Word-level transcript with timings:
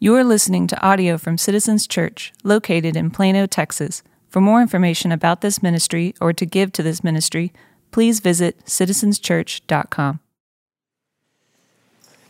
You 0.00 0.14
are 0.14 0.22
listening 0.22 0.68
to 0.68 0.80
audio 0.80 1.18
from 1.18 1.38
Citizens 1.38 1.88
Church, 1.88 2.32
located 2.44 2.94
in 2.94 3.10
Plano, 3.10 3.46
Texas. 3.46 4.04
For 4.28 4.40
more 4.40 4.62
information 4.62 5.10
about 5.10 5.40
this 5.40 5.60
ministry 5.60 6.14
or 6.20 6.32
to 6.34 6.46
give 6.46 6.70
to 6.74 6.84
this 6.84 7.02
ministry, 7.02 7.52
please 7.90 8.20
visit 8.20 8.64
citizenschurch.com. 8.64 10.20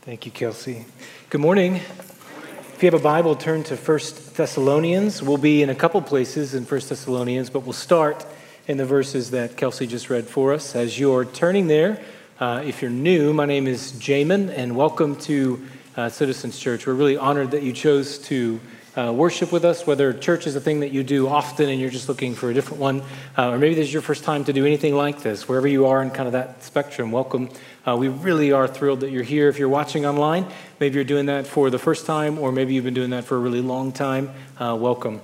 Thank 0.00 0.24
you, 0.24 0.32
Kelsey. 0.32 0.86
Good 1.28 1.42
morning. 1.42 1.74
If 2.72 2.82
you 2.82 2.90
have 2.90 2.98
a 2.98 3.04
Bible, 3.04 3.36
turn 3.36 3.64
to 3.64 3.76
1 3.76 3.98
Thessalonians. 4.34 5.22
We'll 5.22 5.36
be 5.36 5.62
in 5.62 5.68
a 5.68 5.74
couple 5.74 6.00
places 6.00 6.54
in 6.54 6.64
1 6.64 6.80
Thessalonians, 6.88 7.50
but 7.50 7.64
we'll 7.64 7.74
start 7.74 8.24
in 8.66 8.78
the 8.78 8.86
verses 8.86 9.30
that 9.32 9.58
Kelsey 9.58 9.86
just 9.86 10.08
read 10.08 10.26
for 10.26 10.54
us. 10.54 10.74
As 10.74 10.98
you're 10.98 11.26
turning 11.26 11.66
there, 11.66 12.02
uh, 12.40 12.62
if 12.64 12.80
you're 12.80 12.90
new, 12.90 13.34
my 13.34 13.44
name 13.44 13.66
is 13.66 13.92
Jamin, 13.92 14.48
and 14.56 14.74
welcome 14.74 15.16
to 15.16 15.62
uh, 15.98 16.08
Citizens 16.08 16.56
Church. 16.56 16.86
We're 16.86 16.94
really 16.94 17.16
honored 17.16 17.50
that 17.50 17.64
you 17.64 17.72
chose 17.72 18.18
to 18.20 18.60
uh, 18.96 19.12
worship 19.12 19.50
with 19.50 19.64
us, 19.64 19.84
whether 19.84 20.12
church 20.12 20.46
is 20.46 20.54
a 20.54 20.60
thing 20.60 20.80
that 20.80 20.92
you 20.92 21.02
do 21.02 21.26
often 21.26 21.68
and 21.68 21.80
you're 21.80 21.90
just 21.90 22.08
looking 22.08 22.36
for 22.36 22.50
a 22.50 22.54
different 22.54 22.80
one, 22.80 23.02
uh, 23.36 23.50
or 23.50 23.58
maybe 23.58 23.74
this 23.74 23.88
is 23.88 23.92
your 23.92 24.02
first 24.02 24.22
time 24.22 24.44
to 24.44 24.52
do 24.52 24.64
anything 24.64 24.94
like 24.94 25.22
this. 25.22 25.48
Wherever 25.48 25.66
you 25.66 25.86
are 25.86 26.00
in 26.00 26.10
kind 26.10 26.28
of 26.28 26.34
that 26.34 26.62
spectrum, 26.62 27.10
welcome. 27.10 27.50
Uh, 27.84 27.96
we 27.96 28.06
really 28.06 28.52
are 28.52 28.68
thrilled 28.68 29.00
that 29.00 29.10
you're 29.10 29.24
here. 29.24 29.48
If 29.48 29.58
you're 29.58 29.68
watching 29.68 30.06
online, 30.06 30.46
maybe 30.78 30.94
you're 30.94 31.04
doing 31.04 31.26
that 31.26 31.48
for 31.48 31.68
the 31.68 31.80
first 31.80 32.06
time, 32.06 32.38
or 32.38 32.52
maybe 32.52 32.74
you've 32.74 32.84
been 32.84 32.94
doing 32.94 33.10
that 33.10 33.24
for 33.24 33.34
a 33.34 33.40
really 33.40 33.60
long 33.60 33.90
time, 33.90 34.30
uh, 34.60 34.76
welcome. 34.78 35.20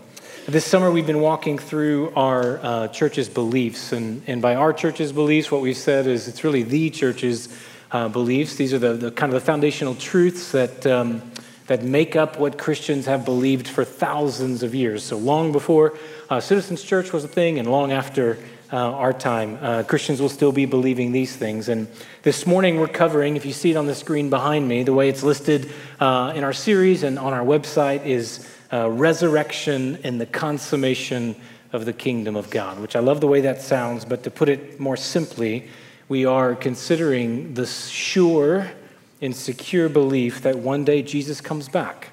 This 0.47 0.65
summer, 0.65 0.91
we've 0.91 1.07
been 1.07 1.21
walking 1.21 1.57
through 1.57 2.13
our 2.17 2.59
uh, 2.59 2.89
church's 2.89 3.29
beliefs. 3.29 3.93
And, 3.93 4.23
and 4.27 4.43
by 4.43 4.57
our 4.57 4.73
church's 4.73 5.13
beliefs, 5.13 5.53
what 5.53 5.63
we've 5.63 5.77
said 5.77 6.09
is 6.09 6.27
it's 6.27 6.43
really 6.43 6.65
the 6.65 6.91
church's 6.91 7.49
uh, 7.95 8.09
beliefs. 8.09 8.57
These 8.57 8.75
are 8.75 8.79
the, 8.79 8.95
the, 8.95 9.11
kind 9.13 9.33
of 9.33 9.41
the 9.41 9.47
foundational 9.47 9.95
truths 9.95 10.51
that, 10.51 10.85
um, 10.85 11.23
that 11.69 11.85
make 11.85 12.17
up 12.17 12.39
what 12.39 12.59
Christians 12.59 13.07
have 13.07 13.25
believed 13.25 13.69
for 13.69 13.85
thousands 13.85 14.65
of 14.65 14.75
years. 14.75 15.05
So 15.05 15.17
long 15.17 15.53
before 15.53 15.97
uh, 16.29 16.41
Citizens 16.41 16.83
Church 16.83 17.13
was 17.13 17.23
a 17.23 17.29
thing, 17.29 17.59
and 17.61 17.71
long 17.71 17.93
after 17.93 18.39
uh, 18.73 18.77
our 18.77 19.13
time, 19.13 19.59
uh, 19.61 19.85
Christians 19.85 20.21
will 20.21 20.29
still 20.29 20.51
be 20.51 20.67
believing 20.67 21.13
these 21.13 21.37
things. 21.37 21.69
And 21.69 21.87
this 22.23 22.47
morning, 22.47 22.81
we're 22.81 22.89
covering, 22.89 23.37
if 23.37 23.47
you 23.47 23.53
see 23.53 23.71
it 23.71 23.77
on 23.77 23.87
the 23.87 23.95
screen 23.95 24.29
behind 24.29 24.67
me, 24.67 24.83
the 24.83 24.93
way 24.93 25.09
it's 25.09 25.23
listed 25.23 25.71
uh, 26.01 26.33
in 26.35 26.43
our 26.43 26.53
series 26.53 27.05
and 27.05 27.17
on 27.17 27.33
our 27.33 27.45
website 27.45 28.05
is 28.05 28.49
uh, 28.73 28.91
resurrection 28.91 30.01
and 30.03 30.21
the 30.21 30.27
consummation 30.27 31.37
of 31.73 31.85
the 31.85 31.93
kingdom 31.93 32.35
of 32.35 32.51
God, 32.51 32.81
which 32.81 32.97
I 32.97 33.01
love 33.01 33.21
the 33.21 33.29
way 33.29 33.43
that 33.43 33.63
sounds, 33.63 34.05
but 34.05 34.25
to 34.25 34.31
put 34.31 34.49
it 34.49 34.81
more 34.81 34.97
simply, 34.97 35.69
we 36.09 36.27
are 36.27 36.55
considering 36.55 37.55
the 37.55 37.67
sure 37.67 38.71
and 39.21 39.35
secure 39.35 39.89
belief 39.89 40.43
that 40.43 40.59
one 40.59 40.85
day 40.85 41.03
Jesus 41.03 41.41
comes 41.41 41.69
back. 41.69 42.11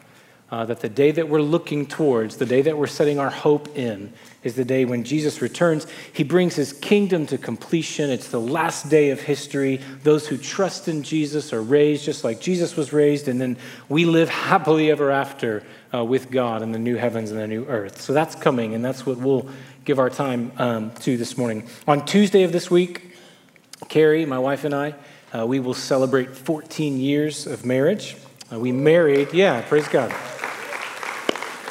Uh, 0.50 0.66
that 0.66 0.82
the 0.82 0.90
day 0.90 1.12
that 1.12 1.30
we're 1.30 1.42
looking 1.42 1.86
towards, 1.86 2.36
the 2.36 2.46
day 2.46 2.62
that 2.62 2.78
we're 2.78 2.86
setting 2.86 3.18
our 3.20 3.30
hope 3.30 3.78
in, 3.78 4.12
is 4.44 4.54
the 4.56 4.66
day 4.66 4.84
when 4.84 5.06
Jesus 5.06 5.42
returns. 5.42 5.88
He 6.12 6.26
brings 6.26 6.56
his 6.56 6.74
kingdom 6.74 7.26
to 7.28 7.38
completion. 7.38 8.10
It's 8.10 8.28
the 8.28 8.42
last 8.42 8.90
day 8.90 9.12
of 9.12 9.22
history. 9.22 9.80
Those 10.04 10.28
who 10.28 10.38
trust 10.38 10.90
in 10.90 11.04
Jesus 11.04 11.54
are 11.54 11.62
raised 11.62 12.04
just 12.04 12.26
like 12.26 12.42
Jesus 12.42 12.76
was 12.76 12.92
raised, 12.92 13.30
and 13.30 13.40
then 13.40 13.56
we 13.88 14.04
live 14.04 14.28
happily 14.28 14.92
ever 14.92 15.10
after 15.10 15.64
uh, 15.94 16.04
with 16.04 16.30
God 16.30 16.62
in 16.64 16.74
the 16.74 16.80
new 16.80 16.98
heavens 16.98 17.32
and 17.32 17.40
the 17.40 17.48
new 17.48 17.66
earth. 17.68 18.02
So 18.02 18.12
that's 18.12 18.36
coming, 18.36 18.76
and 18.76 18.84
that's 18.84 19.06
what 19.06 19.20
we'll 19.20 19.48
give 19.86 20.00
our 20.00 20.10
time 20.10 20.52
um, 20.58 20.92
to 20.96 21.16
this 21.16 21.38
morning. 21.38 21.66
On 21.88 22.06
Tuesday 22.06 22.44
of 22.44 22.52
this 22.52 22.70
week, 22.70 23.11
Carrie, 23.90 24.26
my 24.26 24.40
wife, 24.40 24.64
and 24.64 24.74
I, 24.74 24.96
uh, 25.34 25.46
we 25.46 25.60
will 25.60 25.74
celebrate 25.74 26.36
14 26.36 27.00
years 27.00 27.48
of 27.48 27.66
marriage. 27.66 28.16
Uh, 28.52 28.60
we 28.60 28.72
married, 28.72 29.34
yeah, 29.34 29.62
praise 29.62 29.88
God. 29.88 30.14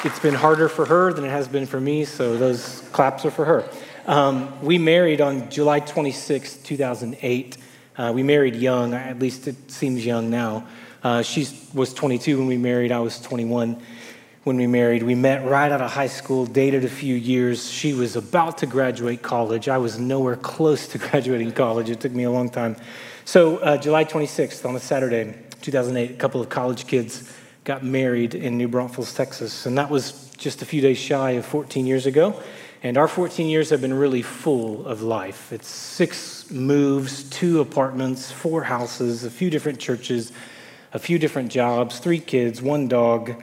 It's 0.03 0.19
been 0.19 0.33
harder 0.33 0.67
for 0.67 0.85
her 0.85 1.13
than 1.13 1.25
it 1.25 1.29
has 1.29 1.47
been 1.47 1.65
for 1.65 1.79
me, 1.79 2.05
so 2.05 2.37
those 2.37 2.81
claps 2.91 3.25
are 3.25 3.31
for 3.31 3.45
her. 3.45 3.69
Um, 4.07 4.59
we 4.61 4.77
married 4.77 5.21
on 5.21 5.49
July 5.49 5.79
26, 5.79 6.55
2008. 6.57 7.57
Uh, 7.97 8.11
we 8.13 8.23
married 8.23 8.55
young, 8.55 8.93
at 8.93 9.19
least 9.19 9.47
it 9.47 9.71
seems 9.71 10.05
young 10.05 10.29
now. 10.29 10.67
Uh, 11.03 11.21
she 11.21 11.47
was 11.73 11.93
22 11.93 12.37
when 12.37 12.47
we 12.47 12.57
married, 12.57 12.91
I 12.91 12.99
was 12.99 13.19
21 13.21 13.81
when 14.43 14.57
we 14.57 14.65
married. 14.65 15.03
We 15.03 15.15
met 15.15 15.45
right 15.45 15.71
out 15.71 15.81
of 15.81 15.91
high 15.91 16.07
school, 16.07 16.45
dated 16.45 16.83
a 16.83 16.89
few 16.89 17.15
years. 17.15 17.69
She 17.69 17.93
was 17.93 18.15
about 18.15 18.57
to 18.59 18.65
graduate 18.65 19.21
college. 19.21 19.69
I 19.69 19.77
was 19.77 19.99
nowhere 19.99 20.35
close 20.35 20.87
to 20.89 20.97
graduating 21.09 21.51
college. 21.51 21.89
It 21.89 21.99
took 21.99 22.11
me 22.11 22.23
a 22.23 22.31
long 22.31 22.49
time. 22.49 22.75
So, 23.23 23.57
uh, 23.57 23.77
July 23.77 24.03
26th, 24.03 24.67
on 24.67 24.75
a 24.75 24.79
Saturday, 24.79 25.35
2008, 25.61 26.11
a 26.11 26.13
couple 26.15 26.41
of 26.41 26.49
college 26.49 26.87
kids 26.87 27.31
got 27.63 27.83
married 27.83 28.33
in 28.33 28.57
New 28.57 28.67
Braunfels, 28.67 29.13
Texas. 29.13 29.67
And 29.67 29.77
that 29.77 29.91
was 29.91 30.31
just 30.37 30.63
a 30.63 30.65
few 30.65 30.81
days 30.81 30.97
shy 30.97 31.31
of 31.31 31.45
14 31.45 31.85
years 31.85 32.07
ago. 32.07 32.41
And 32.81 32.97
our 32.97 33.07
14 33.07 33.47
years 33.47 33.69
have 33.69 33.79
been 33.79 33.93
really 33.93 34.23
full 34.23 34.87
of 34.87 35.03
life. 35.03 35.53
It's 35.53 35.67
six 35.67 36.49
moves, 36.49 37.23
two 37.25 37.61
apartments, 37.61 38.31
four 38.31 38.63
houses, 38.63 39.23
a 39.23 39.29
few 39.29 39.51
different 39.51 39.79
churches, 39.79 40.31
a 40.91 40.97
few 40.97 41.19
different 41.19 41.51
jobs, 41.51 41.99
three 41.99 42.19
kids, 42.19 42.59
one 42.59 42.87
dog, 42.87 43.35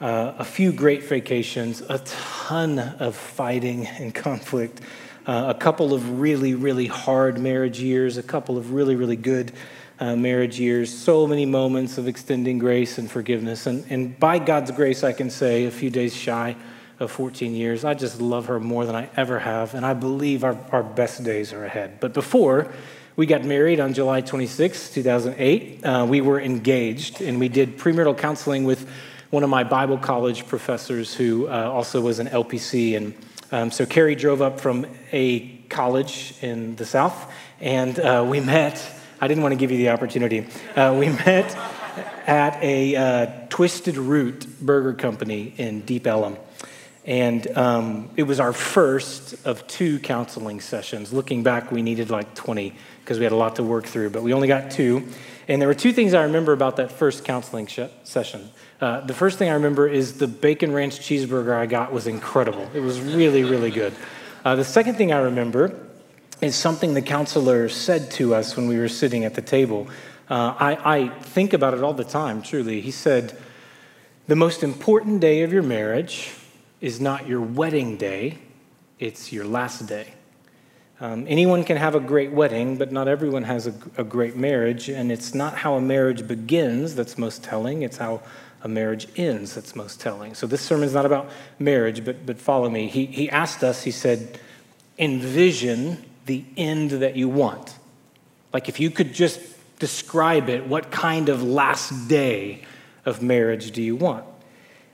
uh, 0.00 0.34
a 0.38 0.44
few 0.44 0.72
great 0.72 1.02
vacations, 1.04 1.80
a 1.80 1.98
ton 1.98 2.78
of 2.78 3.16
fighting 3.16 3.86
and 3.86 4.14
conflict, 4.14 4.80
uh, 5.26 5.52
a 5.56 5.58
couple 5.58 5.94
of 5.94 6.20
really, 6.20 6.54
really 6.54 6.86
hard 6.86 7.38
marriage 7.38 7.80
years, 7.80 8.16
a 8.16 8.22
couple 8.22 8.58
of 8.58 8.72
really, 8.72 8.94
really 8.94 9.16
good 9.16 9.52
uh, 9.98 10.14
marriage 10.14 10.60
years, 10.60 10.92
so 10.92 11.26
many 11.26 11.46
moments 11.46 11.98
of 11.98 12.06
extending 12.06 12.58
grace 12.58 12.98
and 12.98 13.10
forgiveness. 13.10 13.66
And, 13.66 13.84
and 13.88 14.18
by 14.20 14.38
God's 14.38 14.70
grace, 14.70 15.02
I 15.02 15.12
can 15.12 15.30
say 15.30 15.64
a 15.64 15.70
few 15.70 15.90
days 15.90 16.14
shy 16.14 16.56
of 16.98 17.10
14 17.10 17.54
years, 17.54 17.84
I 17.84 17.94
just 17.94 18.20
love 18.20 18.46
her 18.46 18.60
more 18.60 18.86
than 18.86 18.94
I 18.94 19.08
ever 19.16 19.38
have. 19.38 19.74
And 19.74 19.84
I 19.84 19.94
believe 19.94 20.44
our, 20.44 20.58
our 20.72 20.82
best 20.82 21.24
days 21.24 21.52
are 21.52 21.64
ahead. 21.64 22.00
But 22.00 22.14
before, 22.14 22.72
we 23.16 23.26
got 23.26 23.44
married 23.44 23.80
on 23.80 23.94
July 23.94 24.20
26, 24.20 24.90
2008. 24.90 25.84
Uh, 25.84 26.06
we 26.08 26.20
were 26.20 26.40
engaged 26.40 27.20
and 27.22 27.40
we 27.40 27.48
did 27.48 27.78
premarital 27.78 28.16
counseling 28.16 28.64
with 28.64 28.88
one 29.30 29.42
of 29.42 29.50
my 29.50 29.64
Bible 29.64 29.98
college 29.98 30.46
professors 30.46 31.14
who 31.14 31.48
uh, 31.48 31.70
also 31.70 32.00
was 32.00 32.18
an 32.18 32.28
LPC. 32.28 32.96
And 32.96 33.14
um, 33.52 33.70
so 33.70 33.86
Carrie 33.86 34.14
drove 34.14 34.42
up 34.42 34.60
from 34.60 34.86
a 35.12 35.48
college 35.68 36.34
in 36.42 36.76
the 36.76 36.86
South 36.86 37.32
and 37.60 37.98
uh, 37.98 38.24
we 38.28 38.40
met 38.40 38.92
I 39.18 39.28
didn't 39.28 39.42
want 39.42 39.52
to 39.52 39.56
give 39.56 39.70
you 39.70 39.78
the 39.78 39.88
opportunity. 39.88 40.46
Uh, 40.74 40.94
we 40.98 41.08
met 41.08 41.56
at 42.26 42.62
a 42.62 42.96
uh, 42.96 43.26
Twisted 43.48 43.96
Root 43.96 44.46
Burger 44.60 44.92
Company 44.92 45.54
in 45.56 45.80
Deep 45.82 46.06
Ellum. 46.06 46.36
And 47.06 47.46
um, 47.56 48.10
it 48.16 48.24
was 48.24 48.40
our 48.40 48.52
first 48.52 49.46
of 49.46 49.66
two 49.68 50.00
counseling 50.00 50.60
sessions. 50.60 51.14
Looking 51.14 51.42
back, 51.42 51.72
we 51.72 51.80
needed 51.80 52.10
like 52.10 52.34
20 52.34 52.74
because 53.00 53.18
we 53.18 53.24
had 53.24 53.32
a 53.32 53.36
lot 53.36 53.56
to 53.56 53.62
work 53.62 53.86
through, 53.86 54.10
but 54.10 54.22
we 54.22 54.34
only 54.34 54.48
got 54.48 54.70
two. 54.70 55.08
And 55.48 55.62
there 55.62 55.68
were 55.68 55.74
two 55.74 55.92
things 55.92 56.12
I 56.12 56.24
remember 56.24 56.52
about 56.52 56.76
that 56.76 56.92
first 56.92 57.24
counseling 57.24 57.68
sh- 57.68 57.80
session. 58.04 58.50
Uh, 58.80 59.00
the 59.00 59.14
first 59.14 59.38
thing 59.38 59.48
I 59.48 59.54
remember 59.54 59.88
is 59.88 60.18
the 60.18 60.26
bacon 60.26 60.72
ranch 60.72 60.98
cheeseburger 60.98 61.56
I 61.56 61.64
got 61.66 61.92
was 61.92 62.06
incredible. 62.06 62.68
It 62.74 62.80
was 62.80 63.00
really, 63.00 63.42
really 63.42 63.70
good. 63.70 63.94
Uh, 64.44 64.54
the 64.54 64.64
second 64.64 64.96
thing 64.96 65.12
I 65.12 65.20
remember 65.20 65.78
is 66.42 66.54
something 66.54 66.92
the 66.92 67.00
counselor 67.00 67.70
said 67.70 68.10
to 68.12 68.34
us 68.34 68.54
when 68.56 68.68
we 68.68 68.78
were 68.78 68.88
sitting 68.88 69.24
at 69.24 69.34
the 69.34 69.40
table. 69.40 69.88
Uh, 70.28 70.54
I, 70.58 70.96
I 70.96 71.08
think 71.08 71.54
about 71.54 71.72
it 71.72 71.82
all 71.82 71.94
the 71.94 72.04
time, 72.04 72.42
truly. 72.42 72.82
He 72.82 72.90
said, 72.90 73.38
The 74.26 74.36
most 74.36 74.62
important 74.62 75.20
day 75.20 75.42
of 75.42 75.52
your 75.52 75.62
marriage 75.62 76.34
is 76.82 77.00
not 77.00 77.26
your 77.26 77.40
wedding 77.40 77.96
day, 77.96 78.38
it's 78.98 79.32
your 79.32 79.46
last 79.46 79.86
day. 79.86 80.12
Um, 81.00 81.26
anyone 81.28 81.64
can 81.64 81.76
have 81.76 81.94
a 81.94 82.00
great 82.00 82.32
wedding, 82.32 82.76
but 82.76 82.90
not 82.90 83.06
everyone 83.06 83.42
has 83.44 83.66
a, 83.66 83.74
a, 83.98 84.04
great 84.04 84.34
marriage. 84.34 84.88
And 84.88 85.12
it's 85.12 85.34
not 85.34 85.54
how 85.54 85.74
a 85.74 85.80
marriage 85.80 86.26
begins 86.26 86.94
that's 86.94 87.18
most 87.18 87.44
telling, 87.44 87.82
it's 87.82 87.98
how 87.98 88.22
a 88.62 88.68
marriage 88.68 89.08
ends 89.16 89.54
that's 89.54 89.76
most 89.76 90.00
telling. 90.00 90.34
So 90.34 90.46
this 90.46 90.60
sermon 90.60 90.84
is 90.84 90.94
not 90.94 91.06
about 91.06 91.30
marriage, 91.58 92.04
but, 92.04 92.26
but 92.26 92.38
follow 92.38 92.68
me. 92.68 92.88
He, 92.88 93.06
he 93.06 93.30
asked 93.30 93.62
us, 93.62 93.82
he 93.82 93.90
said, 93.90 94.40
envision 94.98 96.04
the 96.26 96.44
end 96.56 96.90
that 96.90 97.16
you 97.16 97.28
want. 97.28 97.74
Like 98.52 98.68
if 98.68 98.80
you 98.80 98.90
could 98.90 99.12
just 99.12 99.40
describe 99.78 100.48
it, 100.48 100.66
what 100.66 100.90
kind 100.90 101.28
of 101.28 101.42
last 101.42 102.08
day 102.08 102.62
of 103.04 103.22
marriage 103.22 103.70
do 103.72 103.82
you 103.82 103.96
want? 103.96 104.24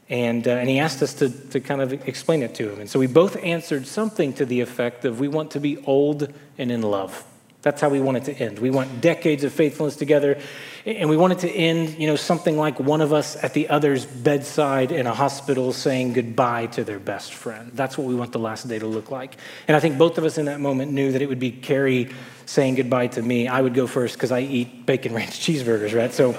And, 0.09 0.47
uh, 0.47 0.51
and 0.51 0.69
he 0.69 0.79
asked 0.79 1.03
us 1.03 1.15
to, 1.15 1.31
to 1.31 1.61
kind 1.61 1.81
of 1.81 2.07
explain 2.07 2.43
it 2.43 2.55
to 2.57 2.71
him. 2.71 2.81
And 2.81 2.91
so 2.91 2.99
we 2.99 3.07
both 3.07 3.37
answered 3.43 3.87
something 3.87 4.35
to 4.35 4.45
the 4.45 4.61
effect 4.61 5.05
of 5.05 5.21
we 5.21 5.29
want 5.29 5.53
to 5.53 5.61
be 5.61 5.79
old 5.87 6.31
and 6.59 6.71
in 6.71 6.83
love. 6.83 7.25
That's 7.63 7.81
how 7.81 7.89
we 7.89 8.01
want 8.01 8.17
it 8.17 8.25
to 8.25 8.35
end. 8.35 8.59
We 8.59 8.71
want 8.71 9.01
decades 9.01 9.45
of 9.45 9.53
faithfulness 9.53 9.95
together, 9.95 10.39
and 10.85 11.09
we 11.09 11.17
want 11.17 11.35
it 11.35 11.39
to 11.41 11.51
end, 11.51 11.97
you 11.97 12.09
know, 12.09 12.17
something 12.17 12.59
like 12.59 12.81
one 12.81 13.01
of 13.01 13.13
us 13.13 13.37
at 13.43 13.55
the 13.55 13.69
other's 13.69 14.05
bedside 14.05 14.91
in 14.91 15.07
a 15.07 15.15
hospital 15.15 15.73
saying 15.73 16.15
goodbye 16.15 16.67
to 16.67 16.83
their 16.83 16.99
best 16.99 17.33
friend. 17.33 17.71
That's 17.73 17.97
what 17.97 18.09
we 18.09 18.17
want 18.17 18.33
the 18.33 18.41
last 18.41 18.67
day 18.67 18.81
to 18.81 18.87
look 18.87 19.13
like. 19.13 19.37
And 19.69 19.77
I 19.77 19.81
think 19.81 19.97
both 19.97 20.19
of 20.19 20.25
us 20.25 20.39
in 20.39 20.47
that 20.47 20.59
moment 20.59 20.91
knew 20.91 21.13
that 21.13 21.23
it 21.23 21.29
would 21.29 21.39
be 21.39 21.53
Carrie 21.53 22.11
saying 22.47 22.75
goodbye 22.75 23.07
to 23.09 23.23
me. 23.23 23.47
I 23.47 23.61
would 23.61 23.75
go 23.75 23.87
first 23.87 24.15
because 24.15 24.33
I 24.33 24.41
eat 24.41 24.85
bacon 24.85 25.15
ranch 25.15 25.39
cheeseburgers, 25.39 25.97
right? 25.97 26.13
So 26.13 26.37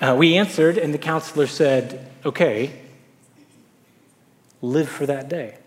uh, 0.00 0.16
we 0.16 0.36
answered, 0.36 0.76
and 0.76 0.92
the 0.92 0.98
counselor 0.98 1.46
said, 1.46 2.10
okay, 2.24 2.72
live 4.60 4.88
for 4.88 5.06
that 5.06 5.28
day. 5.28 5.58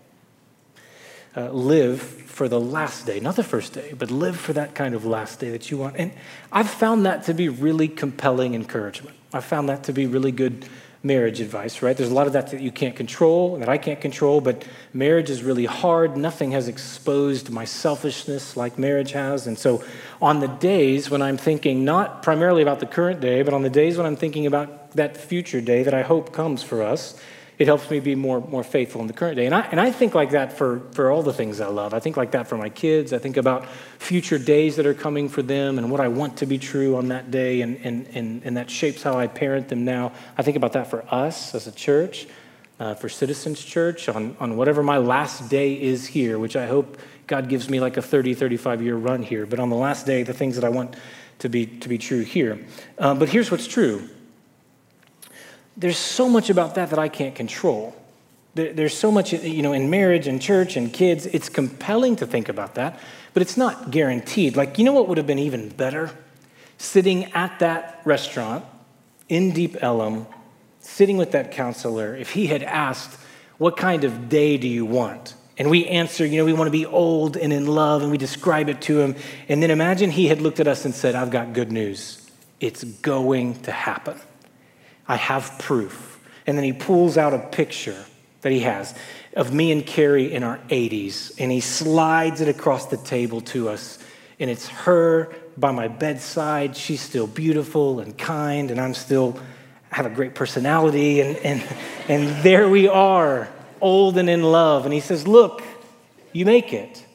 Uh, 1.35 1.51
live 1.51 2.01
for 2.01 2.47
the 2.47 2.59
last 2.59 3.06
day, 3.06 3.19
not 3.19 3.35
the 3.35 3.44
first 3.44 3.74
day, 3.74 3.94
but 3.97 4.09
live 4.12 4.38
for 4.38 4.53
that 4.53 4.75
kind 4.75 4.95
of 4.95 5.06
last 5.06 5.39
day 5.39 5.50
that 5.50 5.69
you 5.69 5.77
want. 5.77 5.95
And 5.97 6.12
I've 6.51 6.69
found 6.69 7.06
that 7.06 7.24
to 7.24 7.33
be 7.33 7.50
really 7.50 7.88
compelling 7.88 8.56
encouragement. 8.56 9.15
I've 9.33 9.45
found 9.45 9.69
that 9.69 9.83
to 9.85 9.94
be 9.94 10.06
really 10.07 10.31
good 10.31 10.68
marriage 11.03 11.39
advice, 11.39 11.81
right? 11.81 11.95
There's 11.95 12.12
a 12.12 12.13
lot 12.13 12.27
of 12.27 12.33
that 12.33 12.51
that 12.51 12.62
you 12.62 12.71
can't 12.71 12.95
control, 12.95 13.57
that 13.57 13.69
I 13.69 13.77
can't 13.77 14.00
control, 14.00 14.41
but 14.41 14.65
marriage 14.94 15.29
is 15.29 15.44
really 15.44 15.65
hard. 15.65 16.18
Nothing 16.18 16.51
has 16.51 16.68
exposed 16.68 17.50
my 17.50 17.65
selfishness 17.65 18.57
like 18.57 18.77
marriage 18.77 19.12
has. 19.12 19.47
And 19.47 19.57
so, 19.57 19.83
on 20.21 20.39
the 20.39 20.47
days 20.47 21.09
when 21.09 21.21
I'm 21.21 21.38
thinking 21.38 21.85
not 21.85 22.24
primarily 22.24 22.62
about 22.62 22.79
the 22.79 22.85
current 22.85 23.19
day, 23.19 23.41
but 23.41 23.53
on 23.53 23.63
the 23.63 23.69
days 23.69 23.97
when 23.97 24.06
I'm 24.06 24.15
thinking 24.15 24.45
about 24.45 24.91
that 24.91 25.18
future 25.18 25.62
day 25.62 25.83
that 25.83 25.94
I 25.94 26.01
hope 26.01 26.33
comes 26.33 26.63
for 26.63 26.83
us, 26.83 27.19
it 27.57 27.65
helps 27.65 27.89
me 27.89 28.00
be 28.00 28.13
more, 28.13 28.39
more 28.39 28.63
faithful 28.63 29.01
in 29.01 29.07
the 29.07 29.13
current 29.13 29.36
day. 29.36 29.48
And 29.48 29.56
I, 29.56 29.62
and 29.62 29.80
I 29.80 29.92
think 29.92 30.13
like 30.13 30.31
that 30.31 30.54
for, 30.54 30.81
for 30.92 31.09
all 31.09 31.24
the 31.24 31.33
things 31.33 31.59
I 31.59 31.68
love. 31.68 31.94
I 31.94 32.00
think 32.00 32.15
like 32.15 32.31
that 32.31 32.48
for 32.48 32.56
my 32.56 32.69
kids. 32.69 33.13
I 33.13 33.18
think 33.18 33.36
about 33.36 33.68
future 33.98 34.38
days 34.38 34.75
that 34.75 34.86
are 34.86 34.94
coming 34.94 35.27
for 35.27 35.42
them 35.42 35.80
and 35.80 35.89
what 35.89 36.00
I 36.00 36.07
want 36.07 36.38
to 36.38 36.45
be 36.45 36.59
true 36.59 36.95
on 36.98 37.07
that 37.07 37.31
day, 37.31 37.62
and, 37.62 37.77
and, 37.83 38.07
and, 38.13 38.44
and 38.44 38.57
that 38.57 38.69
shapes 38.69 39.01
how 39.01 39.18
I 39.18 39.25
parent 39.25 39.69
them 39.69 39.86
now. 39.86 40.13
I 40.38 40.44
think 40.44 40.56
about 40.56 40.74
that 40.74 40.88
for 40.88 41.04
us 41.12 41.56
as 41.56 41.65
a 41.65 41.71
church, 41.71 42.27
uh, 42.80 42.94
for 42.94 43.09
Citizens 43.09 43.63
Church, 43.63 44.07
on, 44.07 44.38
on 44.39 44.56
whatever 44.56 44.83
my 44.83 45.00
last 45.00 45.50
day 45.50 45.81
is 45.81 46.06
here, 46.06 46.38
which 46.38 46.56
I 46.56 46.68
hope 46.68 47.00
God 47.25 47.50
gives 47.50 47.71
me 47.71 47.80
like 47.80 47.98
a 47.98 48.03
30, 48.03 48.36
35 48.36 48.83
year 48.83 48.95
run 48.95 49.24
here. 49.24 49.48
But 49.48 49.60
on 49.60 49.71
the 49.71 49.75
last 49.75 50.06
day, 50.06 50.21
the 50.21 50.33
things 50.33 50.56
that 50.56 50.63
I 50.63 50.69
want 50.69 50.95
to 51.39 51.50
be, 51.50 51.65
to 51.65 51.89
be 51.89 51.98
true 51.98 52.21
here. 52.21 52.63
Uh, 53.00 53.15
but 53.15 53.30
here's 53.30 53.50
what's 53.50 53.68
true 53.68 54.07
there's 55.77 55.97
so 55.97 56.27
much 56.27 56.50
about 56.50 56.75
that 56.75 56.89
that 56.89 57.00
I 57.00 57.07
can't 57.07 57.35
control. 57.35 57.95
There's 58.56 58.97
so 58.97 59.12
much, 59.12 59.33
you 59.33 59.62
know, 59.62 59.74
in 59.74 59.91
marriage 59.91 60.25
and 60.25 60.41
church 60.41 60.77
and 60.77 60.91
kids, 60.91 61.27
it's 61.27 61.47
compelling 61.47 62.15
to 62.15 62.25
think 62.25 62.50
about 62.50 62.74
that, 62.74 63.00
but 63.35 63.44
it's 63.44 63.56
not 63.56 63.91
guaranteed. 63.91 64.57
Like, 64.57 64.79
you 64.79 64.83
know 64.83 64.94
what 64.94 65.07
would 65.07 65.19
have 65.19 65.27
been 65.27 65.38
even 65.38 65.69
better? 65.69 66.09
Sitting 66.79 67.31
at 67.33 67.59
that 67.59 68.01
restaurant 68.03 68.65
in 69.29 69.51
Deep 69.51 69.77
Ellum, 69.81 70.25
sitting 70.79 71.18
with 71.18 71.33
that 71.33 71.51
counselor, 71.51 72.15
if 72.15 72.31
he 72.31 72.47
had 72.47 72.63
asked, 72.63 73.19
What 73.59 73.77
kind 73.77 74.03
of 74.03 74.27
day 74.27 74.57
do 74.57 74.68
you 74.68 74.85
want? 74.85 75.35
And 75.59 75.69
we 75.69 75.85
answer, 75.85 76.25
you 76.25 76.38
know, 76.38 76.45
we 76.45 76.53
want 76.53 76.68
to 76.68 76.71
be 76.71 76.85
old 76.85 77.38
and 77.38 77.53
in 77.53 77.68
love, 77.68 78.01
and 78.01 78.12
we 78.12 78.18
describe 78.18 78.69
it 78.69 78.81
to 78.81 79.00
him. 79.00 79.15
And 79.50 79.62
then 79.62 79.71
imagine 79.71 80.09
he 80.09 80.27
had 80.27 80.41
looked 80.41 80.59
at 80.59 80.68
us 80.68 80.85
and 80.85 80.94
said, 80.94 81.13
I've 81.15 81.31
got 81.31 81.53
good 81.53 81.71
news. 81.71 82.27
It's 82.59 82.83
going 82.83 83.62
to 83.63 83.71
happen. 83.71 84.19
I 85.07 85.15
have 85.15 85.57
proof. 85.59 86.19
And 86.45 86.57
then 86.57 86.63
he 86.63 86.74
pulls 86.74 87.18
out 87.18 87.33
a 87.33 87.39
picture 87.39 88.06
that 88.42 88.51
he 88.51 88.62
has 88.62 88.94
of 89.36 89.54
me 89.54 89.71
and 89.71 89.86
Carrie 89.86 90.33
in 90.33 90.44
our 90.44 90.57
80s, 90.69 91.39
and 91.39 91.51
he 91.51 91.59
slides 91.59 92.42
it 92.42 92.48
across 92.48 92.88
the 92.88 92.98
table 92.98 93.42
to 93.42 93.69
us. 93.69 94.00
And 94.39 94.50
it's 94.50 94.68
her 94.68 95.33
by 95.57 95.71
my 95.71 95.88
bedside. 95.88 96.75
She's 96.75 97.01
still 97.01 97.27
beautiful 97.27 98.00
and 98.00 98.18
kind, 98.18 98.71
and 98.71 98.81
I'm 98.81 98.95
still 98.95 99.39
have 99.89 100.06
a 100.07 100.09
great 100.09 100.33
personality. 100.33 101.21
And, 101.21 101.38
and, 101.38 101.63
and 102.07 102.44
there 102.44 102.68
we 102.68 102.88
are, 102.88 103.48
old 103.80 104.18
and 104.18 104.30
in 104.30 104.42
love. 104.42 104.86
And 104.86 104.94
he 104.94 105.01
says, 105.01 105.27
Look, 105.27 105.63
you 106.33 106.45
make 106.45 106.74
it. 106.74 107.06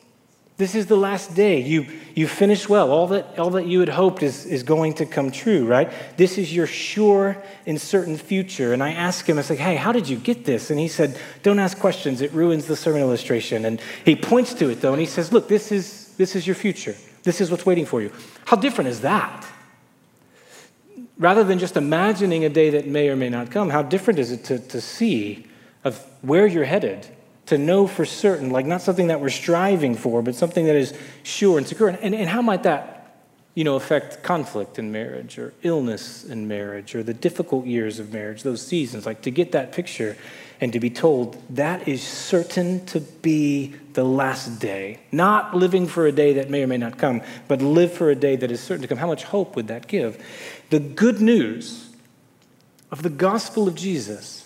This 0.62 0.76
is 0.76 0.86
the 0.86 0.96
last 0.96 1.34
day. 1.34 1.60
You, 1.60 1.88
you 2.14 2.28
finish 2.28 2.68
well. 2.68 2.92
All 2.92 3.08
that, 3.08 3.36
all 3.36 3.50
that 3.50 3.66
you 3.66 3.80
had 3.80 3.88
hoped 3.88 4.22
is, 4.22 4.46
is 4.46 4.62
going 4.62 4.94
to 4.94 5.06
come 5.06 5.32
true, 5.32 5.66
right? 5.66 5.90
This 6.16 6.38
is 6.38 6.54
your 6.54 6.68
sure 6.68 7.36
and 7.66 7.80
certain 7.80 8.16
future. 8.16 8.72
And 8.72 8.80
I 8.80 8.92
asked 8.92 9.28
him, 9.28 9.40
I 9.40 9.42
said, 9.42 9.58
hey, 9.58 9.74
how 9.74 9.90
did 9.90 10.08
you 10.08 10.16
get 10.16 10.44
this? 10.44 10.70
And 10.70 10.78
he 10.78 10.86
said, 10.86 11.18
don't 11.42 11.58
ask 11.58 11.76
questions. 11.80 12.20
It 12.20 12.30
ruins 12.30 12.66
the 12.66 12.76
sermon 12.76 13.00
illustration. 13.00 13.64
And 13.64 13.80
he 14.04 14.14
points 14.14 14.54
to 14.54 14.70
it, 14.70 14.80
though, 14.80 14.92
and 14.92 15.00
he 15.00 15.06
says, 15.06 15.32
look, 15.32 15.48
this 15.48 15.72
is, 15.72 16.14
this 16.16 16.36
is 16.36 16.46
your 16.46 16.54
future. 16.54 16.94
This 17.24 17.40
is 17.40 17.50
what's 17.50 17.66
waiting 17.66 17.84
for 17.84 18.00
you. 18.00 18.12
How 18.44 18.56
different 18.56 18.86
is 18.86 19.00
that? 19.00 19.44
Rather 21.18 21.42
than 21.42 21.58
just 21.58 21.76
imagining 21.76 22.44
a 22.44 22.48
day 22.48 22.70
that 22.70 22.86
may 22.86 23.08
or 23.08 23.16
may 23.16 23.30
not 23.30 23.50
come, 23.50 23.68
how 23.68 23.82
different 23.82 24.20
is 24.20 24.30
it 24.30 24.44
to, 24.44 24.60
to 24.60 24.80
see 24.80 25.44
of 25.82 25.98
where 26.20 26.46
you're 26.46 26.62
headed 26.62 27.08
to 27.46 27.58
know 27.58 27.86
for 27.86 28.04
certain, 28.04 28.50
like 28.50 28.66
not 28.66 28.82
something 28.82 29.08
that 29.08 29.20
we're 29.20 29.30
striving 29.30 29.94
for, 29.94 30.22
but 30.22 30.34
something 30.34 30.66
that 30.66 30.76
is 30.76 30.94
sure 31.22 31.58
and 31.58 31.66
secure. 31.66 31.88
And, 31.88 32.14
and 32.14 32.28
how 32.28 32.42
might 32.42 32.62
that, 32.62 33.16
you 33.54 33.64
know, 33.64 33.76
affect 33.76 34.22
conflict 34.22 34.78
in 34.78 34.92
marriage 34.92 35.38
or 35.38 35.52
illness 35.62 36.24
in 36.24 36.46
marriage 36.48 36.94
or 36.94 37.02
the 37.02 37.14
difficult 37.14 37.66
years 37.66 37.98
of 37.98 38.12
marriage, 38.12 38.42
those 38.42 38.64
seasons? 38.64 39.06
Like 39.06 39.22
to 39.22 39.30
get 39.30 39.52
that 39.52 39.72
picture 39.72 40.16
and 40.60 40.72
to 40.72 40.78
be 40.78 40.90
told 40.90 41.42
that 41.50 41.88
is 41.88 42.02
certain 42.02 42.86
to 42.86 43.00
be 43.00 43.74
the 43.94 44.04
last 44.04 44.60
day. 44.60 45.00
Not 45.10 45.56
living 45.56 45.88
for 45.88 46.06
a 46.06 46.12
day 46.12 46.34
that 46.34 46.48
may 46.48 46.62
or 46.62 46.68
may 46.68 46.76
not 46.76 46.98
come, 46.98 47.22
but 47.48 47.60
live 47.60 47.92
for 47.92 48.10
a 48.10 48.14
day 48.14 48.36
that 48.36 48.52
is 48.52 48.60
certain 48.60 48.82
to 48.82 48.88
come. 48.88 48.98
How 48.98 49.08
much 49.08 49.24
hope 49.24 49.56
would 49.56 49.66
that 49.66 49.88
give? 49.88 50.24
The 50.70 50.78
good 50.78 51.20
news 51.20 51.90
of 52.92 53.02
the 53.02 53.10
gospel 53.10 53.66
of 53.66 53.74
Jesus 53.74 54.41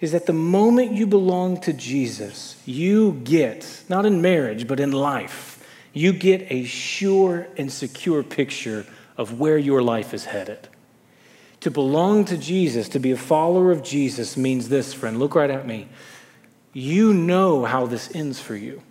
is 0.00 0.12
that 0.12 0.26
the 0.26 0.32
moment 0.32 0.92
you 0.92 1.06
belong 1.06 1.60
to 1.62 1.72
Jesus, 1.72 2.60
you 2.64 3.12
get, 3.24 3.82
not 3.88 4.06
in 4.06 4.22
marriage, 4.22 4.68
but 4.68 4.78
in 4.78 4.92
life, 4.92 5.64
you 5.92 6.12
get 6.12 6.46
a 6.50 6.64
sure 6.64 7.48
and 7.56 7.72
secure 7.72 8.22
picture 8.22 8.86
of 9.16 9.40
where 9.40 9.58
your 9.58 9.82
life 9.82 10.14
is 10.14 10.24
headed. 10.26 10.68
To 11.60 11.70
belong 11.70 12.24
to 12.26 12.38
Jesus, 12.38 12.88
to 12.90 13.00
be 13.00 13.10
a 13.10 13.16
follower 13.16 13.72
of 13.72 13.82
Jesus, 13.82 14.36
means 14.36 14.68
this, 14.68 14.94
friend. 14.94 15.18
Look 15.18 15.34
right 15.34 15.50
at 15.50 15.66
me. 15.66 15.88
You 16.72 17.12
know 17.12 17.64
how 17.64 17.86
this 17.86 18.14
ends 18.14 18.40
for 18.40 18.54
you. 18.54 18.82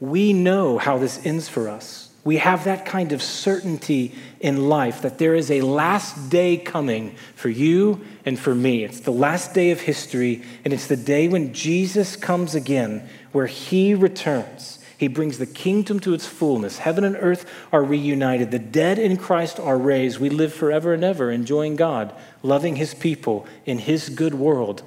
We 0.00 0.32
know 0.32 0.78
how 0.78 0.98
this 0.98 1.24
ends 1.24 1.48
for 1.48 1.68
us. 1.68 2.07
We 2.28 2.36
have 2.36 2.64
that 2.64 2.84
kind 2.84 3.12
of 3.12 3.22
certainty 3.22 4.14
in 4.38 4.68
life 4.68 5.00
that 5.00 5.16
there 5.16 5.34
is 5.34 5.50
a 5.50 5.62
last 5.62 6.28
day 6.28 6.58
coming 6.58 7.16
for 7.34 7.48
you 7.48 8.04
and 8.26 8.38
for 8.38 8.54
me. 8.54 8.84
It's 8.84 9.00
the 9.00 9.10
last 9.10 9.54
day 9.54 9.70
of 9.70 9.80
history, 9.80 10.42
and 10.62 10.74
it's 10.74 10.88
the 10.88 10.96
day 10.98 11.28
when 11.28 11.54
Jesus 11.54 12.16
comes 12.16 12.54
again, 12.54 13.08
where 13.32 13.46
he 13.46 13.94
returns. 13.94 14.78
He 14.98 15.08
brings 15.08 15.38
the 15.38 15.46
kingdom 15.46 16.00
to 16.00 16.12
its 16.12 16.26
fullness. 16.26 16.76
Heaven 16.76 17.02
and 17.02 17.16
earth 17.18 17.50
are 17.72 17.82
reunited. 17.82 18.50
The 18.50 18.58
dead 18.58 18.98
in 18.98 19.16
Christ 19.16 19.58
are 19.58 19.78
raised. 19.78 20.18
We 20.20 20.28
live 20.28 20.52
forever 20.52 20.92
and 20.92 21.02
ever, 21.02 21.30
enjoying 21.30 21.76
God, 21.76 22.14
loving 22.42 22.76
his 22.76 22.92
people 22.92 23.46
in 23.64 23.78
his 23.78 24.10
good 24.10 24.34
world. 24.34 24.82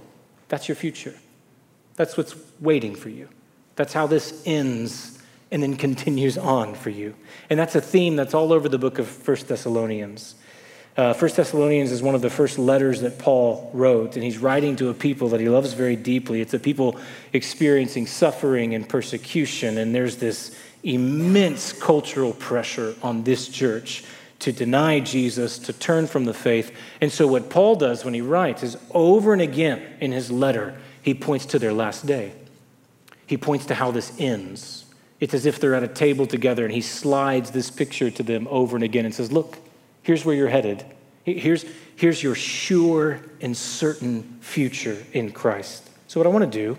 That's 0.47 0.69
your 0.69 0.75
future. 0.75 1.15
That's 1.95 2.15
what's 2.17 2.35
waiting 2.59 2.93
for 2.93 3.09
you. 3.09 3.29
That's 3.77 3.93
how 3.93 4.05
this 4.05 4.43
ends 4.45 5.17
and 5.51 5.61
then 5.61 5.75
continues 5.75 6.37
on 6.37 6.73
for 6.73 6.89
you. 6.89 7.13
And 7.49 7.59
that's 7.59 7.75
a 7.75 7.81
theme 7.81 8.15
that's 8.15 8.33
all 8.33 8.53
over 8.53 8.69
the 8.69 8.77
book 8.77 8.99
of 8.99 9.07
First 9.07 9.47
Thessalonians. 9.47 10.35
Uh, 10.97 11.13
First 11.13 11.37
Thessalonians 11.37 11.91
is 11.91 12.01
one 12.01 12.15
of 12.15 12.21
the 12.21 12.29
first 12.29 12.57
letters 12.57 13.01
that 13.01 13.17
Paul 13.17 13.69
wrote, 13.73 14.15
and 14.15 14.23
he's 14.23 14.37
writing 14.37 14.75
to 14.77 14.89
a 14.89 14.93
people 14.93 15.29
that 15.29 15.39
he 15.39 15.47
loves 15.47 15.73
very 15.73 15.95
deeply. 15.95 16.41
It's 16.41 16.53
a 16.53 16.59
people 16.59 16.99
experiencing 17.33 18.07
suffering 18.07 18.75
and 18.75 18.87
persecution, 18.87 19.77
and 19.77 19.95
there's 19.95 20.17
this 20.17 20.55
immense 20.83 21.71
cultural 21.73 22.33
pressure 22.33 22.95
on 23.03 23.23
this 23.23 23.47
church 23.47 24.03
to 24.39 24.51
deny 24.51 24.99
Jesus, 24.99 25.59
to 25.59 25.73
turn 25.73 26.07
from 26.07 26.25
the 26.25 26.33
faith. 26.33 26.75
And 26.99 27.11
so, 27.11 27.27
what 27.27 27.49
Paul 27.49 27.75
does 27.75 28.03
when 28.03 28.13
he 28.13 28.21
writes 28.21 28.63
is 28.63 28.75
over 28.91 29.33
and 29.33 29.41
again 29.41 29.81
in 29.99 30.11
his 30.11 30.31
letter, 30.31 30.75
he 31.01 31.13
points 31.13 31.45
to 31.47 31.59
their 31.59 31.73
last 31.73 32.05
day. 32.05 32.33
He 33.27 33.37
points 33.37 33.67
to 33.67 33.75
how 33.75 33.91
this 33.91 34.11
ends. 34.19 34.85
It's 35.21 35.35
as 35.35 35.45
if 35.45 35.59
they're 35.59 35.75
at 35.75 35.83
a 35.83 35.87
table 35.87 36.25
together 36.25 36.65
and 36.65 36.73
he 36.73 36.81
slides 36.81 37.51
this 37.51 37.69
picture 37.69 38.09
to 38.09 38.23
them 38.23 38.47
over 38.49 38.75
and 38.75 38.83
again 38.83 39.05
and 39.05 39.13
says, 39.13 39.31
Look, 39.31 39.57
here's 40.01 40.25
where 40.25 40.35
you're 40.35 40.49
headed. 40.49 40.83
Here's, 41.23 41.63
here's 41.95 42.21
your 42.23 42.33
sure 42.33 43.21
and 43.39 43.55
certain 43.55 44.39
future 44.41 45.05
in 45.13 45.31
Christ. 45.31 45.87
So, 46.07 46.19
what 46.19 46.25
I 46.25 46.29
want 46.31 46.51
to 46.51 46.59
do 46.59 46.77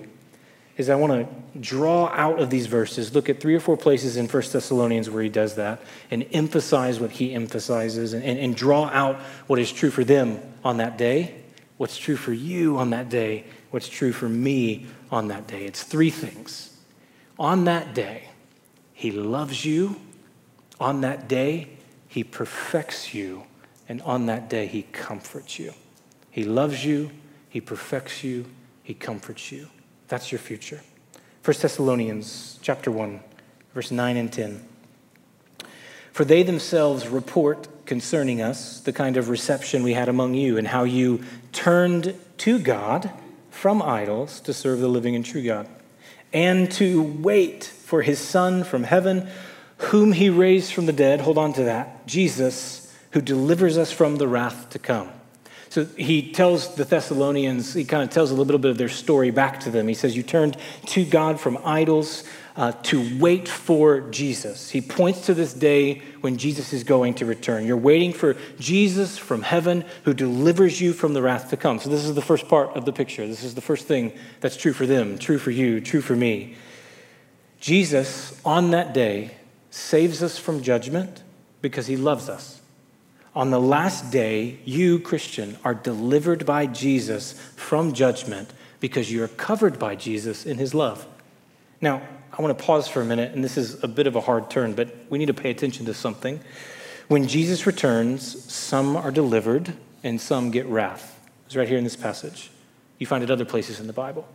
is 0.77 0.91
I 0.91 0.97
want 0.97 1.13
to 1.13 1.59
draw 1.61 2.09
out 2.09 2.41
of 2.41 2.51
these 2.51 2.67
verses, 2.67 3.15
look 3.15 3.29
at 3.29 3.41
three 3.41 3.55
or 3.55 3.61
four 3.61 3.77
places 3.77 4.17
in 4.17 4.27
1 4.27 4.43
Thessalonians 4.53 5.09
where 5.09 5.23
he 5.23 5.29
does 5.29 5.55
that, 5.57 5.81
and 6.11 6.27
emphasize 6.33 6.99
what 6.99 7.13
he 7.13 7.33
emphasizes, 7.35 8.15
and, 8.15 8.25
and, 8.25 8.39
and 8.39 8.57
draw 8.57 8.87
out 8.87 9.17
what 9.47 9.59
is 9.59 9.71
true 9.71 9.91
for 9.91 10.03
them 10.03 10.41
on 10.65 10.79
that 10.79 10.99
day, 10.99 11.37
what's 11.77 11.97
true 11.97 12.17
for 12.17 12.33
you 12.33 12.79
on 12.79 12.91
that 12.91 13.09
day, 13.09 13.45
what's 13.71 13.89
true 13.89 14.13
for 14.13 14.29
me 14.29 14.87
on 15.11 15.29
that 15.29 15.47
day. 15.47 15.67
It's 15.67 15.83
three 15.85 16.11
things. 16.11 16.77
On 17.39 17.65
that 17.65 17.95
day, 17.95 18.29
he 19.03 19.11
loves 19.11 19.65
you. 19.65 19.97
On 20.79 21.01
that 21.01 21.27
day, 21.27 21.71
He 22.07 22.23
perfects 22.23 23.13
you. 23.13 23.43
And 23.89 24.01
on 24.03 24.27
that 24.27 24.49
day, 24.49 24.69
He 24.69 24.83
comforts 24.93 25.59
you. 25.59 25.75
He 26.31 26.45
loves 26.45 26.85
you. 26.85 27.11
He 27.49 27.61
perfects 27.61 28.23
you. 28.23 28.47
He 28.81 28.95
comforts 28.95 29.51
you. 29.51 29.67
That's 30.07 30.31
your 30.31 30.39
future. 30.39 30.83
1 31.45 31.57
Thessalonians 31.61 32.61
chapter 32.63 32.93
1, 32.93 33.19
verse 33.75 33.91
9 33.91 34.17
and 34.17 34.33
10. 34.33 34.69
For 36.13 36.25
they 36.25 36.45
themselves 36.45 37.09
report 37.09 37.85
concerning 37.85 38.41
us 38.41 38.79
the 38.79 38.93
kind 38.93 39.17
of 39.17 39.31
reception 39.31 39.83
we 39.83 39.95
had 39.95 40.09
among 40.09 40.35
you, 40.35 40.57
and 40.57 40.69
how 40.69 40.85
you 40.85 41.25
turned 41.51 42.15
to 42.39 42.61
God 42.61 43.11
from 43.51 43.83
idols 43.83 44.39
to 44.43 44.53
serve 44.53 44.79
the 44.79 44.87
living 44.87 45.17
and 45.17 45.27
true 45.27 45.43
God, 45.43 45.67
and 46.33 46.71
to 46.71 47.03
wait 47.03 47.65
for 47.93 48.01
his 48.01 48.19
Son 48.19 48.65
from 48.65 48.85
heaven, 48.85 49.29
whom 49.77 50.13
he 50.13 50.31
raised 50.31 50.73
from 50.73 50.87
the 50.87 50.95
dead. 50.95 51.21
Hold 51.21 51.37
on 51.37 51.53
to 51.53 51.65
that. 51.65 52.07
Jesus, 52.07 52.91
who 53.11 53.21
delivers 53.21 53.77
us 53.77 53.93
from 53.93 54.17
the 54.17 54.27
wrath 54.27 54.71
to 54.71 54.79
come. 54.79 55.11
So 55.69 55.85
he 55.85 56.33
tells 56.33 56.75
the 56.75 56.87
Thessalonians, 56.87 57.75
he 57.75 57.85
kind 57.85 58.03
of 58.03 58.09
tells 58.09 58.31
a 58.31 58.35
little 58.35 58.57
bit 58.59 58.71
of 58.71 58.79
their 58.79 58.89
story 58.89 59.31
back 59.31 59.61
to 59.61 59.71
them. 59.71 59.89
He 59.89 59.93
says, 59.93 60.17
You 60.17 60.23
turned 60.23 60.57
to 60.87 61.05
God 61.05 61.39
from 61.39 61.59
idols 61.67 62.25
uh, 62.57 62.73
to 62.85 63.19
wait 63.21 63.47
for 63.47 64.01
Jesus. 64.11 64.71
He 64.71 64.81
points 64.81 65.27
to 65.27 65.35
this 65.35 65.53
day 65.53 66.01
when 66.23 66.39
Jesus 66.39 66.73
is 66.73 66.85
going 66.85 67.13
to 67.17 67.27
return. 67.27 67.67
You're 67.67 67.77
waiting 67.77 68.15
for 68.15 68.39
Jesus 68.59 69.19
from 69.19 69.43
heaven 69.43 69.85
who 70.05 70.15
delivers 70.15 70.81
you 70.81 70.95
from 70.95 71.13
the 71.13 71.21
wrath 71.21 71.51
to 71.51 71.59
come. 71.59 71.79
So, 71.79 71.91
this 71.91 72.05
is 72.07 72.15
the 72.15 72.23
first 72.23 72.49
part 72.49 72.71
of 72.75 72.87
the 72.87 72.93
picture. 72.95 73.27
This 73.27 73.45
is 73.45 73.55
the 73.55 73.61
first 73.61 73.87
thing 73.87 74.15
that's 74.41 74.57
true 74.57 74.73
for 74.73 74.87
them, 74.87 75.19
true 75.19 75.39
for 75.39 75.51
you, 75.51 75.79
true 75.83 76.01
for 76.01 76.17
me. 76.17 76.57
Jesus, 77.63 78.37
on 78.45 78.73
that 78.73 78.93
day, 78.93 79.31
saves 79.71 80.21
us 80.21 80.37
from 80.37 80.65
judgment 80.65 81.23
because 81.61 81.87
he 81.87 81.97
loves 81.97 82.29
us. 82.29 82.61
On 83.37 83.53
the 83.53 83.61
last 83.61 84.11
day, 84.11 84.59
you, 84.65 84.99
Christian, 84.99 85.57
are 85.63 85.73
delivered 85.73 86.45
by 86.45 86.67
Jesus 86.67 87.35
from 87.55 87.93
judgment 87.93 88.53
because 88.81 89.13
you're 89.13 89.29
covered 89.29 89.79
by 89.79 89.95
Jesus 89.95 90.45
in 90.45 90.59
his 90.59 90.75
love. 90.75 91.07
Now, 91.81 92.03
I 92.37 92.43
want 92.43 92.59
to 92.59 92.65
pause 92.65 92.89
for 92.89 93.01
a 93.01 93.05
minute, 93.05 93.33
and 93.33 93.45
this 93.45 93.57
is 93.57 93.81
a 93.85 93.89
bit 93.89 94.09
of 94.09 94.17
a 94.17 94.21
hard 94.21 94.51
turn, 94.51 94.75
but 94.75 94.93
we 95.09 95.19
need 95.19 95.27
to 95.27 95.35
pay 95.35 95.51
attention 95.51 95.87
to 95.87 95.95
something. 95.95 96.41
When 97.07 97.29
Jesus 97.29 97.65
returns, 97.65 98.53
some 98.53 98.97
are 98.97 99.13
delivered 99.13 99.73
and 100.03 100.21
some 100.21 100.51
get 100.51 100.67
wrath. 100.67 101.17
It's 101.47 101.55
right 101.55 101.69
here 101.69 101.79
in 101.79 101.85
this 101.85 101.95
passage. 101.95 102.51
You 102.99 103.07
find 103.07 103.23
it 103.23 103.31
other 103.31 103.45
places 103.45 103.79
in 103.79 103.87
the 103.87 103.93
Bible. 103.93 104.27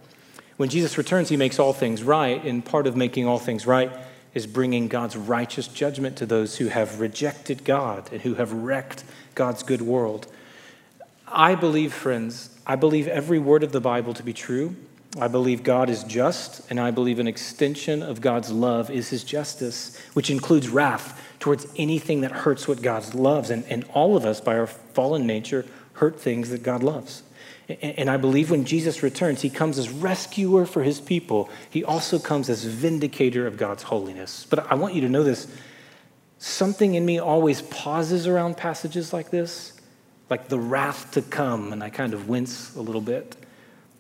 When 0.57 0.69
Jesus 0.69 0.97
returns, 0.97 1.29
he 1.29 1.37
makes 1.37 1.59
all 1.59 1.73
things 1.73 2.03
right, 2.03 2.43
and 2.43 2.65
part 2.65 2.87
of 2.87 2.95
making 2.95 3.27
all 3.27 3.39
things 3.39 3.65
right 3.65 3.91
is 4.33 4.45
bringing 4.45 4.87
God's 4.87 5.15
righteous 5.15 5.67
judgment 5.67 6.17
to 6.17 6.25
those 6.25 6.57
who 6.57 6.67
have 6.67 6.99
rejected 6.99 7.63
God 7.63 8.11
and 8.11 8.21
who 8.21 8.35
have 8.35 8.51
wrecked 8.51 9.03
God's 9.35 9.63
good 9.63 9.81
world. 9.81 10.27
I 11.27 11.55
believe, 11.55 11.93
friends, 11.93 12.49
I 12.65 12.75
believe 12.75 13.07
every 13.07 13.39
word 13.39 13.63
of 13.63 13.71
the 13.71 13.81
Bible 13.81 14.13
to 14.15 14.23
be 14.23 14.33
true, 14.33 14.75
I 15.19 15.27
believe 15.27 15.63
God 15.63 15.89
is 15.89 16.03
just, 16.03 16.69
and 16.69 16.79
I 16.79 16.91
believe 16.91 17.17
an 17.17 17.27
extension 17.27 18.03
of 18.03 18.21
God's 18.21 18.51
love 18.51 18.91
is 18.91 19.09
his 19.09 19.23
justice, 19.23 19.99
which 20.13 20.29
includes 20.29 20.69
wrath 20.69 21.19
towards 21.39 21.65
anything 21.75 22.21
that 22.21 22.31
hurts 22.31 22.67
what 22.67 22.81
God 22.81 23.15
loves. 23.15 23.49
And, 23.49 23.63
and 23.65 23.85
all 23.93 24.15
of 24.15 24.25
us, 24.25 24.41
by 24.41 24.57
our 24.57 24.67
fallen 24.67 25.25
nature, 25.25 25.65
hurt 25.93 26.19
things 26.19 26.49
that 26.49 26.61
God 26.61 26.83
loves. 26.83 27.23
And, 27.69 28.09
I 28.09 28.15
believe 28.15 28.49
when 28.49 28.63
Jesus 28.63 29.03
returns, 29.03 29.41
he 29.41 29.49
comes 29.49 29.77
as 29.77 29.89
rescuer 29.89 30.65
for 30.65 30.83
his 30.83 31.01
people. 31.01 31.49
He 31.69 31.83
also 31.83 32.17
comes 32.17 32.49
as 32.49 32.63
vindicator 32.63 33.45
of 33.45 33.57
God's 33.57 33.83
holiness. 33.83 34.47
But 34.49 34.71
I 34.71 34.75
want 34.75 34.93
you 34.93 35.01
to 35.01 35.09
know 35.09 35.23
this 35.23 35.47
something 36.37 36.95
in 36.95 37.05
me 37.05 37.19
always 37.19 37.63
pauses 37.63 38.25
around 38.25 38.55
passages 38.55 39.11
like 39.11 39.31
this, 39.31 39.73
like 40.29 40.47
the 40.47 40.59
wrath 40.59 41.11
to 41.11 41.21
come, 41.21 41.73
and 41.73 41.83
I 41.83 41.89
kind 41.89 42.13
of 42.13 42.29
wince 42.29 42.75
a 42.75 42.81
little 42.81 43.01
bit. 43.01 43.35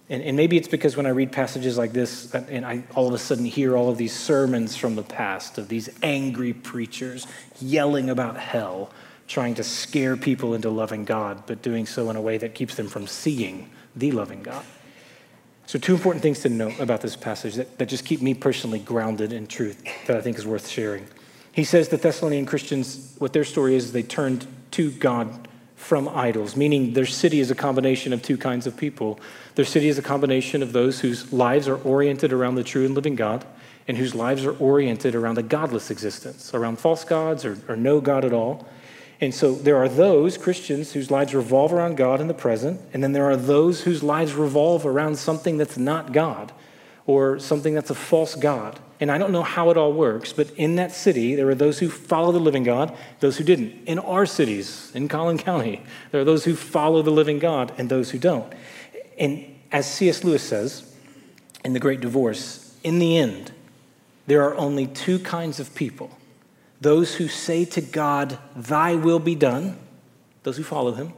And, 0.09 0.23
and, 0.23 0.37
maybe 0.37 0.55
it's 0.55 0.69
because 0.69 0.95
when 0.95 1.05
I 1.05 1.09
read 1.09 1.33
passages 1.33 1.77
like 1.77 1.91
this, 1.91 2.33
and 2.33 2.65
I 2.65 2.83
all 2.95 3.09
of 3.09 3.13
a 3.13 3.17
sudden 3.17 3.43
hear 3.43 3.75
all 3.75 3.89
of 3.89 3.97
these 3.97 4.17
sermons 4.17 4.77
from 4.77 4.95
the 4.95 5.03
past 5.03 5.57
of 5.57 5.67
these 5.67 5.89
angry 6.01 6.53
preachers 6.53 7.27
yelling 7.59 8.09
about 8.09 8.37
hell, 8.37 8.91
trying 9.27 9.55
to 9.55 9.63
scare 9.63 10.15
people 10.15 10.53
into 10.53 10.69
loving 10.69 11.05
God, 11.05 11.43
but 11.45 11.61
doing 11.61 11.85
so 11.85 12.09
in 12.09 12.15
a 12.15 12.21
way 12.21 12.37
that 12.37 12.55
keeps 12.55 12.75
them 12.75 12.87
from 12.87 13.07
seeing 13.07 13.69
the 13.95 14.11
loving 14.11 14.43
God. 14.43 14.63
So, 15.65 15.77
two 15.77 15.93
important 15.93 16.23
things 16.23 16.39
to 16.41 16.49
note 16.49 16.79
about 16.79 17.01
this 17.01 17.17
passage 17.17 17.55
that, 17.55 17.77
that 17.77 17.89
just 17.89 18.05
keep 18.05 18.21
me 18.21 18.33
personally 18.33 18.79
grounded 18.79 19.33
in 19.33 19.47
truth 19.47 19.83
that 20.07 20.15
I 20.15 20.21
think 20.21 20.37
is 20.37 20.47
worth 20.47 20.67
sharing. 20.67 21.05
He 21.51 21.65
says 21.65 21.89
the 21.89 21.97
Thessalonian 21.97 22.45
Christians, 22.45 23.15
what 23.17 23.33
their 23.33 23.43
story 23.43 23.75
is, 23.75 23.91
they 23.91 24.03
turned 24.03 24.47
to 24.71 24.91
God 24.91 25.47
from 25.75 26.07
idols, 26.07 26.55
meaning 26.55 26.93
their 26.93 27.05
city 27.05 27.39
is 27.39 27.51
a 27.51 27.55
combination 27.55 28.13
of 28.13 28.21
two 28.21 28.37
kinds 28.37 28.65
of 28.65 28.77
people 28.77 29.19
their 29.57 29.65
city 29.65 29.89
is 29.89 29.97
a 29.97 30.03
combination 30.03 30.61
of 30.61 30.71
those 30.71 30.99
whose 30.99 31.33
lives 31.33 31.67
are 31.67 31.77
oriented 31.77 32.31
around 32.31 32.53
the 32.53 32.63
true 32.63 32.85
and 32.85 32.93
living 32.93 33.15
God 33.15 33.43
and 33.87 33.97
whose 33.97 34.13
lives 34.13 34.45
are 34.45 34.55
oriented 34.59 35.15
around 35.15 35.39
a 35.39 35.41
godless 35.41 35.89
existence, 35.89 36.53
around 36.53 36.77
false 36.77 37.03
gods 37.03 37.43
or, 37.43 37.57
or 37.67 37.75
no 37.75 37.99
God 37.99 38.23
at 38.23 38.33
all. 38.33 38.67
And 39.19 39.33
so 39.33 39.53
there 39.53 39.77
are 39.77 39.89
those 39.89 40.37
Christians 40.37 40.91
whose 40.91 41.09
lives 41.09 41.33
revolve 41.33 41.73
around 41.73 41.97
God 41.97 42.21
in 42.21 42.27
the 42.27 42.33
present, 42.33 42.79
and 42.93 43.03
then 43.03 43.13
there 43.13 43.25
are 43.25 43.35
those 43.35 43.81
whose 43.81 44.03
lives 44.03 44.33
revolve 44.33 44.85
around 44.85 45.17
something 45.17 45.57
that's 45.57 45.77
not 45.77 46.13
God 46.13 46.51
or 47.07 47.39
something 47.39 47.73
that's 47.73 47.89
a 47.89 47.95
false 47.95 48.35
God. 48.35 48.79
And 48.99 49.11
I 49.11 49.17
don't 49.17 49.31
know 49.31 49.43
how 49.43 49.69
it 49.69 49.77
all 49.77 49.93
works, 49.93 50.33
but 50.33 50.51
in 50.51 50.75
that 50.75 50.91
city, 50.91 51.35
there 51.35 51.49
are 51.49 51.55
those 51.55 51.79
who 51.79 51.89
follow 51.89 52.31
the 52.31 52.39
living 52.39 52.63
God, 52.63 52.95
those 53.19 53.37
who 53.37 53.43
didn't. 53.43 53.87
In 53.87 53.97
our 53.99 54.25
cities, 54.25 54.91
in 54.93 55.07
Collin 55.07 55.37
County, 55.37 55.81
there 56.11 56.21
are 56.21 56.25
those 56.25 56.45
who 56.45 56.55
follow 56.55 57.01
the 57.01 57.11
living 57.11 57.39
God 57.39 57.71
and 57.77 57.89
those 57.89 58.11
who 58.11 58.19
don't. 58.19 58.51
And 59.17 59.45
as 59.71 59.91
C.S. 59.91 60.23
Lewis 60.23 60.43
says 60.43 60.93
in 61.63 61.73
The 61.73 61.79
Great 61.79 62.01
Divorce, 62.01 62.75
in 62.83 62.99
the 62.99 63.17
end, 63.17 63.51
there 64.27 64.43
are 64.43 64.55
only 64.55 64.85
two 64.85 65.19
kinds 65.19 65.59
of 65.59 65.73
people 65.73 66.11
those 66.81 67.15
who 67.15 67.27
say 67.27 67.65
to 67.65 67.81
God, 67.81 68.37
Thy 68.55 68.95
will 68.95 69.19
be 69.19 69.35
done, 69.35 69.77
those 70.43 70.57
who 70.57 70.63
follow 70.63 70.93
him, 70.93 71.13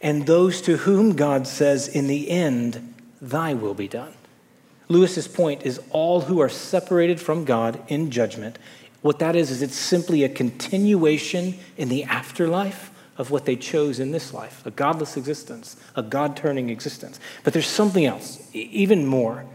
and 0.00 0.26
those 0.26 0.62
to 0.62 0.78
whom 0.78 1.14
God 1.14 1.46
says, 1.46 1.88
In 1.88 2.06
the 2.06 2.30
end, 2.30 2.94
Thy 3.20 3.54
will 3.54 3.74
be 3.74 3.88
done. 3.88 4.14
Lewis's 4.88 5.28
point 5.28 5.62
is 5.64 5.80
all 5.90 6.22
who 6.22 6.40
are 6.40 6.48
separated 6.48 7.20
from 7.20 7.44
God 7.44 7.82
in 7.88 8.10
judgment. 8.10 8.58
What 9.02 9.18
that 9.18 9.36
is, 9.36 9.50
is 9.50 9.62
it's 9.62 9.76
simply 9.76 10.24
a 10.24 10.28
continuation 10.28 11.58
in 11.76 11.88
the 11.88 12.04
afterlife 12.04 12.90
of 13.16 13.30
what 13.30 13.44
they 13.44 13.56
chose 13.56 14.00
in 14.00 14.10
this 14.10 14.34
life 14.34 14.64
a 14.66 14.70
godless 14.70 15.16
existence, 15.16 15.76
a 15.94 16.02
God 16.02 16.36
turning 16.36 16.70
existence. 16.70 17.20
But 17.42 17.52
there's 17.52 17.66
something 17.66 18.04
else, 18.04 18.48
even 18.52 19.06
more, 19.06 19.46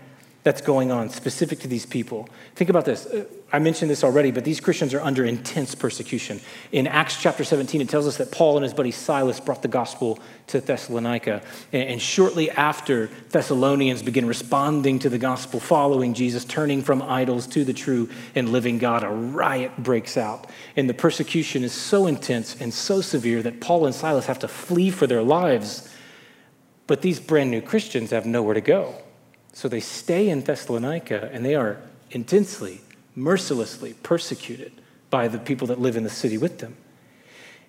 that's 0.44 0.62
going 0.62 0.90
on 0.92 1.10
specific 1.10 1.60
to 1.60 1.68
these 1.68 1.86
people. 1.86 2.30
Think 2.56 2.70
about 2.70 2.86
this. 2.86 3.06
Uh, 3.06 3.26
I 3.52 3.60
mentioned 3.60 3.92
this 3.92 4.04
already, 4.04 4.32
but 4.32 4.46
these 4.46 4.62
Christians 4.62 4.94
are 4.94 5.02
under 5.02 5.26
intense 5.26 5.76
persecution. 5.76 6.40
In 6.72 6.88
Acts 6.88 7.22
chapter 7.22 7.44
17, 7.44 7.82
it 7.82 7.90
tells 7.90 8.08
us 8.08 8.18
that 8.18 8.32
Paul 8.32 8.56
and 8.56 8.64
his 8.64 8.74
buddy 8.74 8.92
Silas 8.92 9.40
brought 9.40 9.64
the 9.64 9.68
gospel 9.68 10.20
to 10.48 10.62
Thessalonica. 10.62 11.42
And 11.74 12.02
shortly 12.02 12.52
after, 12.52 13.10
Thessalonians 13.32 14.02
begin 14.02 14.28
responding 14.28 15.00
to 15.00 15.10
the 15.10 15.18
gospel, 15.18 15.60
following 15.60 16.14
Jesus, 16.14 16.46
turning 16.46 16.84
from 16.84 17.02
idols 17.02 17.48
to 17.48 17.66
the 17.66 17.74
true 17.74 18.08
and 18.36 18.50
living 18.50 18.78
God. 18.78 19.04
A 19.04 19.10
riot 19.10 19.76
breaks 19.78 20.16
out. 20.16 20.48
And 20.78 20.90
the 20.90 20.94
persecution 20.94 21.64
is 21.64 21.74
so 21.74 22.08
intense 22.08 22.56
and 22.62 22.74
so 22.74 23.02
severe 23.02 23.42
that 23.44 23.60
Paul 23.60 23.88
and 23.88 23.96
Silas 23.96 24.28
have 24.28 24.40
to 24.40 24.48
flee 24.48 24.92
for 24.92 25.08
their 25.08 25.24
lives. 25.24 25.90
But 26.88 27.02
these 27.02 27.20
brand 27.20 27.52
new 27.52 27.62
Christians 27.62 28.12
have 28.12 28.26
nowhere 28.26 28.54
to 28.54 28.62
go. 28.62 28.96
So 29.54 29.68
they 29.68 29.80
stay 29.80 30.30
in 30.30 30.42
Thessalonica 30.42 31.30
and 31.34 31.44
they 31.44 31.56
are 31.56 31.82
intensely, 32.12 32.82
mercilessly 33.16 33.94
persecuted 34.04 34.72
by 35.10 35.28
the 35.28 35.40
people 35.40 35.68
that 35.68 35.80
live 35.80 35.98
in 35.98 36.04
the 36.04 36.10
city 36.10 36.38
with 36.38 36.60
them. 36.60 36.76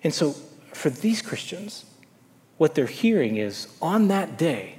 And 0.03 0.13
so 0.13 0.35
for 0.73 0.89
these 0.89 1.21
Christians, 1.21 1.85
what 2.57 2.75
they're 2.75 2.85
hearing 2.85 3.37
is 3.37 3.67
on 3.81 4.07
that 4.09 4.37
day, 4.37 4.75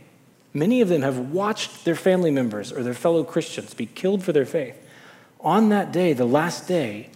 many 0.55 0.81
of 0.81 0.89
them 0.89 1.03
have 1.03 1.19
watched 1.19 1.85
their 1.85 1.97
family 1.97 2.31
members 2.31 2.73
or 2.73 2.83
their 2.83 2.95
fellow 2.95 3.25
Christians 3.25 3.75
be 3.75 3.87
killed 3.87 4.23
for 4.23 4.33
their 4.33 4.47
faith. 4.47 4.79
On 5.41 5.69
that 5.71 5.93
day, 5.93 6.13
the 6.13 6.25
last 6.25 6.69
day, 6.69 7.11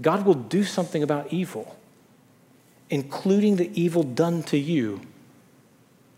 God 0.00 0.24
will 0.24 0.34
do 0.34 0.64
something 0.64 1.02
about 1.02 1.32
evil, 1.32 1.76
including 2.88 3.56
the 3.56 3.70
evil 3.80 4.02
done 4.02 4.42
to 4.44 4.58
you. 4.58 5.00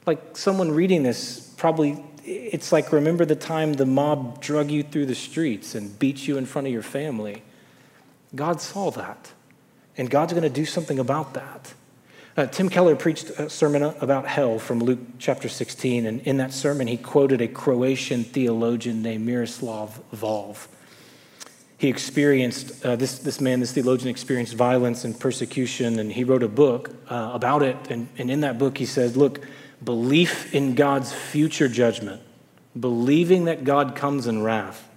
Like 0.07 0.37
someone 0.37 0.71
reading 0.71 1.03
this 1.03 1.53
probably 1.57 2.03
it's 2.25 2.73
like 2.73 2.93
remember 2.93 3.25
the 3.25 3.37
time 3.37 3.75
the 3.75 3.87
mob 3.87 4.41
drug 4.41 4.71
you 4.71 4.83
through 4.83 5.07
the 5.07 5.15
streets 5.15 5.75
and 5.75 5.99
beat 5.99 6.27
you 6.27 6.39
in 6.39 6.47
front 6.47 6.67
of 6.67 6.73
your 6.73 6.83
family. 6.83 7.43
God 8.35 8.61
saw 8.61 8.91
that, 8.93 9.33
and 9.97 10.09
God's 10.09 10.33
going 10.33 10.43
to 10.43 10.51
do 10.51 10.65
something 10.65 10.99
about 10.99 11.35
that. 11.35 11.75
Uh, 12.35 12.47
Tim 12.47 12.71
Keller 12.71 12.97
preached 12.97 13.29
a 13.31 13.51
sermon 13.51 13.83
about 13.83 14.27
hell 14.27 14.59
from 14.59 14.79
Luke 14.79 15.01
chapter 15.19 15.51
16, 15.51 16.07
and 16.07 16.21
in 16.23 16.39
that 16.39 16.53
sermon, 16.53 16.87
he 16.87 16.97
quoted 16.97 17.43
a 17.43 17.49
Croatian 17.49 18.25
theologian 18.25 19.03
named 19.03 19.27
Miroslav 19.27 20.01
Volf. 20.15 20.69
He 21.77 21.89
experienced, 21.89 22.87
uh, 22.87 22.97
this, 22.97 23.19
this 23.19 23.41
man, 23.41 23.61
this 23.61 23.73
theologian, 23.73 24.09
experienced 24.09 24.55
violence 24.55 25.05
and 25.05 25.19
persecution, 25.19 25.99
and 25.99 26.11
he 26.11 26.25
wrote 26.25 26.43
a 26.43 26.49
book 26.49 26.95
uh, 27.11 27.33
about 27.35 27.63
it. 27.63 27.77
And, 27.91 28.09
and 28.17 28.31
in 28.31 28.41
that 28.43 28.57
book, 28.57 28.79
he 28.79 28.87
says, 28.87 29.17
Look, 29.17 29.41
belief 29.85 30.55
in 30.55 30.75
God's 30.75 31.13
future 31.13 31.69
judgment, 31.69 32.23
believing 32.79 33.47
that 33.47 33.65
God 33.65 33.95
comes 33.95 34.27
in 34.27 34.43
wrath, 34.43 34.89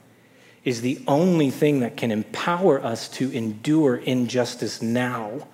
is 0.64 0.82
the 0.82 1.00
only 1.08 1.52
thing 1.52 1.82
that 1.82 1.96
can 1.96 2.12
empower 2.12 2.84
us 2.84 3.08
to 3.08 3.32
endure 3.32 3.98
injustice 3.98 4.82
now 4.82 5.48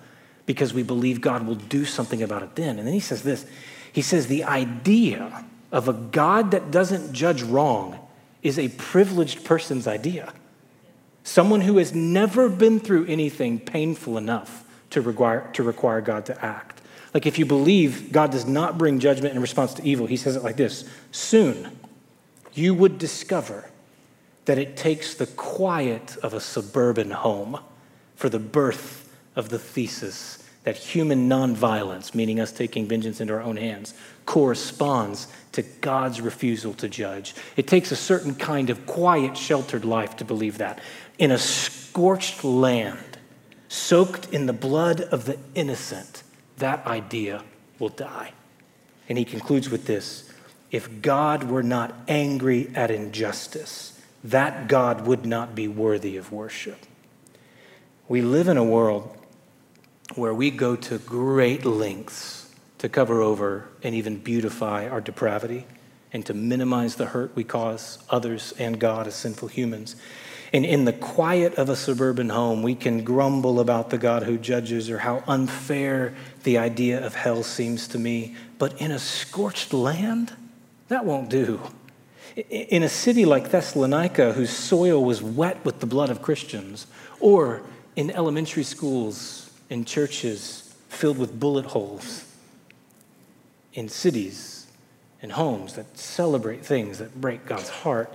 because 0.46 0.74
we 0.74 0.82
believe 0.82 1.20
God 1.20 1.46
will 1.46 1.54
do 1.54 1.84
something 1.84 2.22
about 2.22 2.42
it 2.42 2.56
then. 2.56 2.78
And 2.78 2.86
then 2.86 2.94
he 2.94 3.00
says 3.00 3.22
this 3.22 3.46
He 3.92 4.02
says, 4.02 4.26
the 4.26 4.44
idea 4.44 5.44
of 5.70 5.88
a 5.88 5.92
God 5.92 6.50
that 6.52 6.70
doesn't 6.70 7.12
judge 7.12 7.42
wrong 7.42 7.98
is 8.42 8.58
a 8.58 8.68
privileged 8.68 9.44
person's 9.44 9.86
idea. 9.86 10.32
Someone 11.24 11.60
who 11.60 11.78
has 11.78 11.94
never 11.94 12.48
been 12.48 12.80
through 12.80 13.06
anything 13.06 13.60
painful 13.60 14.18
enough 14.18 14.64
to 14.90 15.00
require, 15.00 15.48
to 15.52 15.62
require 15.62 16.00
God 16.00 16.26
to 16.26 16.44
act. 16.44 16.71
Like 17.14 17.26
if 17.26 17.38
you 17.38 17.44
believe 17.44 18.12
God 18.12 18.30
does 18.30 18.46
not 18.46 18.78
bring 18.78 18.98
judgment 18.98 19.34
in 19.34 19.40
response 19.42 19.74
to 19.74 19.84
evil, 19.84 20.06
he 20.06 20.16
says 20.16 20.36
it 20.36 20.42
like 20.42 20.56
this 20.56 20.84
Soon 21.10 21.76
you 22.54 22.74
would 22.74 22.98
discover 22.98 23.70
that 24.44 24.58
it 24.58 24.76
takes 24.76 25.14
the 25.14 25.26
quiet 25.26 26.16
of 26.22 26.34
a 26.34 26.40
suburban 26.40 27.10
home 27.10 27.60
for 28.16 28.28
the 28.28 28.38
birth 28.38 29.14
of 29.36 29.48
the 29.48 29.58
thesis 29.58 30.38
that 30.64 30.76
human 30.76 31.28
nonviolence, 31.28 32.14
meaning 32.14 32.38
us 32.38 32.52
taking 32.52 32.86
vengeance 32.86 33.20
into 33.20 33.32
our 33.32 33.42
own 33.42 33.56
hands, 33.56 33.94
corresponds 34.26 35.26
to 35.52 35.62
God's 35.62 36.20
refusal 36.20 36.72
to 36.74 36.88
judge. 36.88 37.34
It 37.56 37.66
takes 37.66 37.90
a 37.90 37.96
certain 37.96 38.34
kind 38.34 38.70
of 38.70 38.86
quiet, 38.86 39.36
sheltered 39.36 39.84
life 39.84 40.16
to 40.18 40.24
believe 40.24 40.58
that. 40.58 40.80
In 41.18 41.32
a 41.32 41.38
scorched 41.38 42.44
land, 42.44 43.18
soaked 43.68 44.32
in 44.32 44.46
the 44.46 44.52
blood 44.52 45.00
of 45.00 45.24
the 45.24 45.38
innocent, 45.54 46.21
that 46.58 46.86
idea 46.86 47.42
will 47.78 47.88
die. 47.88 48.32
And 49.08 49.18
he 49.18 49.24
concludes 49.24 49.68
with 49.68 49.86
this 49.86 50.30
if 50.70 51.02
God 51.02 51.44
were 51.44 51.62
not 51.62 51.94
angry 52.08 52.70
at 52.74 52.90
injustice, 52.90 54.00
that 54.24 54.68
God 54.68 55.06
would 55.06 55.26
not 55.26 55.54
be 55.54 55.68
worthy 55.68 56.16
of 56.16 56.32
worship. 56.32 56.78
We 58.08 58.22
live 58.22 58.48
in 58.48 58.56
a 58.56 58.64
world 58.64 59.16
where 60.14 60.34
we 60.34 60.50
go 60.50 60.76
to 60.76 60.98
great 60.98 61.64
lengths 61.64 62.54
to 62.78 62.88
cover 62.88 63.22
over 63.22 63.68
and 63.82 63.94
even 63.94 64.16
beautify 64.18 64.88
our 64.88 65.00
depravity 65.00 65.66
and 66.12 66.24
to 66.26 66.34
minimize 66.34 66.96
the 66.96 67.06
hurt 67.06 67.34
we 67.34 67.44
cause 67.44 67.98
others 68.10 68.52
and 68.58 68.78
God 68.78 69.06
as 69.06 69.14
sinful 69.14 69.48
humans. 69.48 69.96
And 70.52 70.66
in 70.66 70.84
the 70.84 70.92
quiet 70.92 71.54
of 71.54 71.70
a 71.70 71.76
suburban 71.76 72.28
home, 72.28 72.62
we 72.62 72.74
can 72.74 73.04
grumble 73.04 73.58
about 73.58 73.88
the 73.88 73.96
God 73.96 74.24
who 74.24 74.36
judges 74.36 74.90
or 74.90 74.98
how 74.98 75.24
unfair 75.26 76.14
the 76.42 76.58
idea 76.58 77.04
of 77.04 77.14
hell 77.14 77.42
seems 77.42 77.88
to 77.88 77.98
me. 77.98 78.36
But 78.58 78.78
in 78.80 78.90
a 78.90 78.98
scorched 78.98 79.72
land, 79.72 80.34
that 80.88 81.06
won't 81.06 81.30
do. 81.30 81.60
In 82.36 82.82
a 82.82 82.88
city 82.88 83.24
like 83.24 83.50
Thessalonica, 83.50 84.34
whose 84.34 84.50
soil 84.50 85.02
was 85.02 85.22
wet 85.22 85.64
with 85.64 85.80
the 85.80 85.86
blood 85.86 86.10
of 86.10 86.20
Christians, 86.20 86.86
or 87.18 87.62
in 87.96 88.10
elementary 88.10 88.62
schools 88.62 89.50
and 89.70 89.86
churches 89.86 90.74
filled 90.88 91.16
with 91.16 91.38
bullet 91.40 91.66
holes, 91.66 92.26
in 93.72 93.88
cities 93.88 94.66
and 95.22 95.32
homes 95.32 95.74
that 95.74 95.96
celebrate 95.96 96.64
things 96.64 96.98
that 96.98 97.18
break 97.20 97.46
God's 97.46 97.70
heart, 97.70 98.12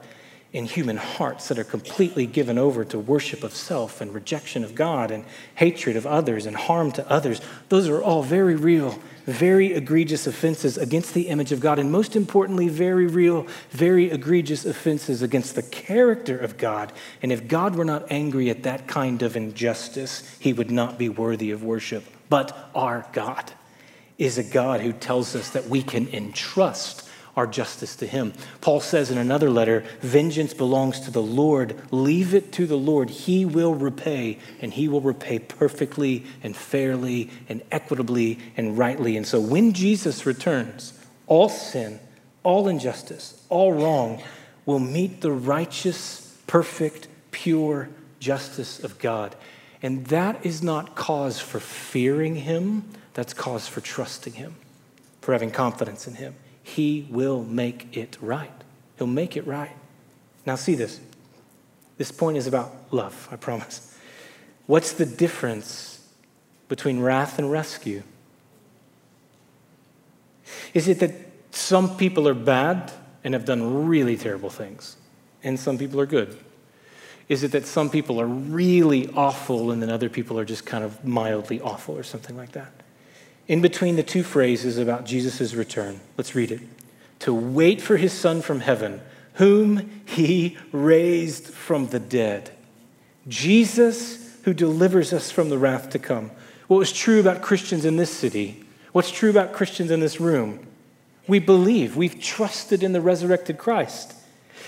in 0.54 0.66
human 0.66 0.98
hearts 0.98 1.50
that 1.50 1.60
are 1.60 1.64
completely 1.64 2.26
given 2.26 2.58
over 2.58 2.86
to 2.86 2.98
worship 2.98 3.44
of 3.44 3.54
self 3.54 4.00
and 4.00 4.14
rejection 4.14 4.64
of 4.64 4.76
God 4.76 5.12
and 5.12 5.26
hatred 5.56 5.98
of 5.98 6.08
others 6.08 6.46
and 6.46 6.56
harm 6.56 6.92
to 6.94 7.10
others, 7.10 7.42
those 7.70 7.90
are 7.90 8.02
all 8.02 8.24
very 8.24 8.56
real, 8.56 8.98
very 9.26 9.74
egregious 9.74 10.26
offenses 10.26 10.78
against 10.78 11.14
the 11.14 11.28
image 11.28 11.52
of 11.52 11.60
God, 11.60 11.80
and 11.80 11.92
most 11.92 12.16
importantly, 12.16 12.70
very 12.70 13.08
real, 13.08 13.46
very 13.72 14.10
egregious 14.10 14.66
offenses 14.66 15.22
against 15.22 15.56
the 15.56 15.64
character 15.64 16.38
of 16.38 16.58
God. 16.58 16.94
And 17.22 17.32
if 17.32 17.50
God 17.50 17.76
were 17.76 17.86
not 17.86 18.10
angry 18.10 18.50
at 18.50 18.64
that 18.64 18.88
kind 18.88 19.22
of 19.22 19.36
injustice, 19.36 20.38
he 20.40 20.54
would 20.54 20.72
not 20.72 20.98
be 20.98 21.10
worthy 21.10 21.52
of 21.52 21.62
worship. 21.62 22.06
But 22.30 22.70
our 22.74 23.06
God 23.12 23.52
is 24.18 24.38
a 24.38 24.44
God 24.44 24.82
who 24.82 24.94
tells 24.94 25.36
us 25.36 25.50
that 25.52 25.68
we 25.68 25.84
can 25.84 26.08
entrust 26.08 27.07
our 27.38 27.48
justice 27.48 27.96
to 27.98 28.08
him. 28.08 28.34
Paul 28.62 28.82
says 28.82 29.12
in 29.12 29.18
another 29.20 29.52
letter, 29.52 29.86
Vengeance 30.02 30.56
belongs 30.56 31.00
to 31.02 31.12
the 31.12 31.22
Lord. 31.22 31.80
Leave 31.92 32.34
it 32.34 32.52
to 32.54 32.66
the 32.66 32.78
Lord. 32.78 33.12
He 33.12 33.46
will 33.46 33.76
repay, 33.76 34.40
and 34.60 34.74
he 34.74 34.88
will 34.88 35.02
repay 35.02 35.38
perfectly 35.38 36.26
and 36.42 36.58
fairly 36.58 37.30
and 37.48 37.62
equitably 37.72 38.40
and 38.58 38.76
rightly. 38.76 39.16
And 39.16 39.26
so 39.26 39.40
when 39.40 39.74
Jesus 39.74 40.26
returns, 40.26 40.94
all 41.28 41.48
sin, 41.48 42.00
all 42.42 42.68
injustice, 42.68 43.46
all 43.50 43.72
wrong 43.72 44.24
will 44.66 44.80
meet 44.80 45.22
the 45.22 45.32
righteous, 45.32 46.36
perfect, 46.48 47.08
pure 47.30 47.88
justice 48.20 48.84
of 48.84 48.98
God. 48.98 49.36
And 49.84 50.08
that 50.08 50.44
is 50.44 50.64
not 50.64 50.96
cause 50.96 51.40
for 51.40 51.60
fearing 51.60 52.36
him, 52.36 52.84
that's 53.14 53.36
cause 53.36 53.68
for 53.68 53.80
trusting 53.80 54.34
him, 54.34 54.56
for 55.22 55.34
having 55.34 55.52
confidence 55.52 56.08
in 56.08 56.16
him. 56.16 56.34
He 56.68 57.08
will 57.10 57.46
make 57.46 57.96
it 57.96 58.18
right. 58.20 58.52
He'll 58.98 59.08
make 59.08 59.38
it 59.38 59.48
right. 59.48 59.72
Now, 60.46 60.56
see 60.56 60.76
this. 60.76 61.00
This 61.98 62.12
point 62.12 62.36
is 62.36 62.46
about 62.46 62.76
love, 62.92 63.30
I 63.32 63.38
promise. 63.38 63.98
What's 64.66 64.92
the 64.92 65.06
difference 65.06 66.06
between 66.68 67.00
wrath 67.00 67.40
and 67.40 67.50
rescue? 67.50 68.04
Is 70.74 70.90
it 70.90 71.00
that 71.00 71.12
some 71.52 71.96
people 71.96 72.28
are 72.28 72.34
bad 72.34 72.92
and 73.24 73.34
have 73.34 73.46
done 73.46 73.88
really 73.88 74.18
terrible 74.18 74.50
things, 74.50 74.98
and 75.44 75.58
some 75.58 75.78
people 75.78 76.02
are 76.02 76.06
good? 76.06 76.38
Is 77.30 77.44
it 77.44 77.54
that 77.54 77.66
some 77.66 77.90
people 77.90 78.20
are 78.20 78.28
really 78.28 79.10
awful 79.14 79.72
and 79.72 79.82
then 79.82 79.90
other 79.90 80.10
people 80.10 80.38
are 80.38 80.46
just 80.46 80.66
kind 80.66 80.84
of 80.84 81.06
mildly 81.06 81.62
awful 81.62 81.98
or 81.98 82.04
something 82.04 82.36
like 82.36 82.52
that? 82.52 82.72
In 83.48 83.62
between 83.62 83.96
the 83.96 84.04
two 84.04 84.24
phrases 84.24 84.78
about 84.78 85.06
Jesus' 85.06 85.54
return. 85.54 86.00
Let's 86.18 86.36
read 86.36 86.52
it. 86.52 86.62
To 87.20 87.34
wait 87.34 87.82
for 87.82 87.98
his 87.98 88.14
Son 88.14 88.42
from 88.42 88.60
heaven, 88.60 89.02
whom 89.36 90.02
he 90.06 90.58
raised 90.72 91.46
from 91.46 91.88
the 91.88 92.00
dead. 92.00 92.52
Jesus, 93.28 94.38
who 94.44 94.54
delivers 94.54 95.14
us 95.14 95.32
from 95.32 95.50
the 95.50 95.58
wrath 95.58 95.90
to 95.92 96.00
come. 96.00 96.32
What 96.68 96.78
was 96.78 96.92
true 96.92 97.20
about 97.20 97.42
Christians 97.42 97.86
in 97.86 97.98
this 97.98 98.12
city? 98.12 98.64
What's 98.92 99.12
true 99.12 99.30
about 99.30 99.54
Christians 99.54 99.92
in 99.92 100.00
this 100.00 100.20
room? 100.20 100.66
We 101.28 101.40
believe, 101.40 101.98
we've 101.98 102.20
trusted 102.22 102.84
in 102.84 102.94
the 102.94 103.02
resurrected 103.02 103.58
Christ. 103.58 104.14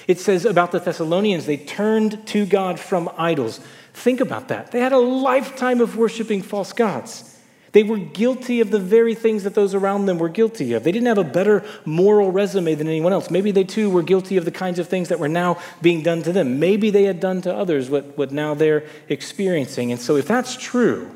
It 0.08 0.20
says 0.20 0.46
about 0.46 0.72
the 0.72 0.80
Thessalonians, 0.80 1.46
they 1.46 1.58
turned 1.58 2.26
to 2.28 2.46
God 2.46 2.80
from 2.80 3.10
idols. 3.18 3.60
Think 3.94 4.20
about 4.22 4.48
that. 4.50 4.72
They 4.72 4.80
had 4.80 4.92
a 4.92 4.98
lifetime 4.98 5.82
of 5.82 5.98
worshiping 5.98 6.42
false 6.42 6.74
gods. 6.74 7.29
They 7.71 7.84
were 7.84 7.97
guilty 7.97 8.62
of 8.62 8.71
the 8.71 8.79
very 8.79 9.13
things 9.13 9.43
that 9.43 9.53
those 9.53 9.75
around 9.75 10.05
them 10.05 10.17
were 10.17 10.29
guilty 10.29 10.73
of. 10.73 10.84
They 10.84 10.91
didn't 10.91 11.08
have 11.08 11.17
a 11.19 11.23
better 11.23 11.63
moral 11.86 12.32
resume 12.32 12.73
than 12.75 12.88
anyone 12.88 13.13
else. 13.13 13.29
Maybe 13.29 13.51
they 13.51 13.63
too 13.63 13.89
were 13.89 14.01
guilty 14.01 14.38
of 14.38 14.45
the 14.45 14.51
kinds 14.51 14.79
of 14.79 14.88
things 14.88 15.10
that 15.10 15.19
were 15.19 15.27
now 15.27 15.60
being 15.82 16.01
done 16.01 16.23
to 16.23 16.32
them. 16.32 16.60
Maybe 16.60 16.89
they 16.89 17.03
had 17.03 17.19
done 17.19 17.41
to 17.43 17.55
others 17.55 17.89
what, 17.89 18.17
what 18.17 18.32
now 18.32 18.55
they're 18.55 18.86
experiencing. 19.08 19.91
And 19.91 20.01
so, 20.01 20.15
if 20.15 20.27
that's 20.27 20.58
true, 20.58 21.15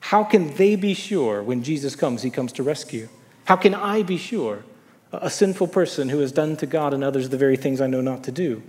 how 0.00 0.24
can 0.24 0.54
they 0.54 0.76
be 0.76 0.94
sure 0.94 1.42
when 1.42 1.62
Jesus 1.62 1.96
comes, 1.96 2.22
he 2.22 2.30
comes 2.30 2.52
to 2.52 2.62
rescue? 2.62 3.08
How 3.44 3.56
can 3.56 3.74
I 3.74 4.02
be 4.02 4.16
sure, 4.16 4.64
a 5.12 5.30
sinful 5.30 5.68
person 5.68 6.08
who 6.08 6.20
has 6.20 6.32
done 6.32 6.56
to 6.56 6.66
God 6.66 6.94
and 6.94 7.04
others 7.04 7.28
the 7.28 7.36
very 7.36 7.56
things 7.56 7.80
I 7.80 7.86
know 7.86 8.00
not 8.00 8.24
to 8.24 8.32
do? 8.32 8.62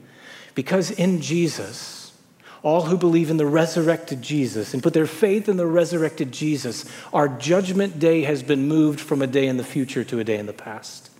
Because 0.53 0.91
in 0.91 1.21
Jesus, 1.21 2.04
all 2.65 2.81
who 2.81 2.97
believe 2.97 3.29
in 3.29 3.37
the 3.37 3.45
resurrected 3.45 4.23
Jesus 4.23 4.73
and 4.73 4.81
put 4.81 4.95
their 4.95 5.05
faith 5.05 5.47
in 5.47 5.55
the 5.55 5.67
resurrected 5.67 6.31
Jesus, 6.31 6.83
our 7.13 7.27
judgment 7.27 7.99
day 7.99 8.23
has 8.23 8.41
been 8.41 8.67
moved 8.67 8.99
from 8.99 9.21
a 9.21 9.27
day 9.27 9.45
in 9.45 9.57
the 9.57 9.63
future 9.63 10.03
to 10.03 10.17
a 10.17 10.23
day 10.23 10.39
in 10.39 10.47
the 10.47 10.51
past. 10.51 11.11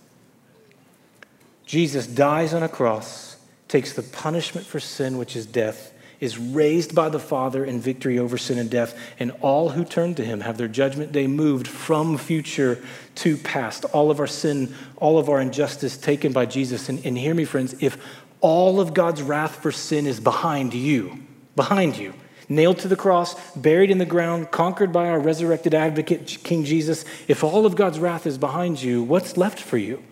Jesus 1.64 2.08
dies 2.08 2.52
on 2.52 2.64
a 2.64 2.68
cross, 2.68 3.36
takes 3.68 3.92
the 3.92 4.02
punishment 4.02 4.66
for 4.66 4.80
sin, 4.80 5.18
which 5.18 5.36
is 5.36 5.46
death, 5.46 5.92
is 6.18 6.36
raised 6.36 6.96
by 6.96 7.08
the 7.08 7.20
Father 7.20 7.64
in 7.64 7.78
victory 7.78 8.18
over 8.18 8.36
sin 8.36 8.58
and 8.58 8.68
death, 8.68 8.98
and 9.20 9.30
all 9.40 9.68
who 9.68 9.84
turn 9.84 10.16
to 10.16 10.24
him 10.24 10.40
have 10.40 10.58
their 10.58 10.66
judgment 10.66 11.12
day 11.12 11.28
moved 11.28 11.68
from 11.68 12.18
future 12.18 12.82
to 13.14 13.36
past. 13.36 13.84
All 13.84 14.10
of 14.10 14.18
our 14.18 14.26
sin, 14.26 14.74
all 14.96 15.16
of 15.16 15.28
our 15.28 15.40
injustice 15.40 15.96
taken 15.96 16.32
by 16.32 16.46
Jesus. 16.46 16.88
And, 16.88 17.06
and 17.06 17.16
hear 17.16 17.36
me, 17.36 17.44
friends, 17.44 17.76
if 17.80 17.98
all 18.40 18.80
of 18.80 18.94
God's 18.94 19.22
wrath 19.22 19.62
for 19.62 19.70
sin 19.70 20.08
is 20.08 20.18
behind 20.18 20.74
you, 20.74 21.22
behind 21.56 21.96
you, 21.96 22.14
nailed 22.48 22.78
to 22.78 22.88
the 22.88 22.96
cross, 22.96 23.34
buried 23.56 23.90
in 23.90 23.98
the 23.98 24.04
ground, 24.04 24.50
conquered 24.50 24.92
by 24.92 25.08
our 25.08 25.18
resurrected 25.18 25.74
advocate, 25.74 26.38
King 26.44 26.64
Jesus. 26.64 27.04
If 27.26 27.42
all 27.42 27.66
of 27.66 27.74
God's 27.74 27.98
wrath 27.98 28.26
is 28.26 28.38
behind 28.38 28.80
you, 28.80 29.02
what's 29.02 29.36
left 29.36 29.58
for 29.58 29.78
you? 29.78 30.02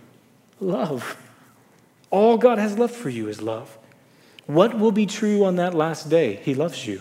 Love. 0.58 1.16
All 2.10 2.38
God 2.38 2.58
has 2.58 2.78
left 2.78 2.94
for 2.94 3.10
you 3.10 3.28
is 3.28 3.42
love. 3.42 3.78
What 4.46 4.78
will 4.78 4.92
be 4.92 5.06
true 5.06 5.44
on 5.44 5.56
that 5.56 5.74
last 5.74 6.08
day? 6.08 6.36
He 6.36 6.54
loves 6.54 6.86
you. 6.86 7.00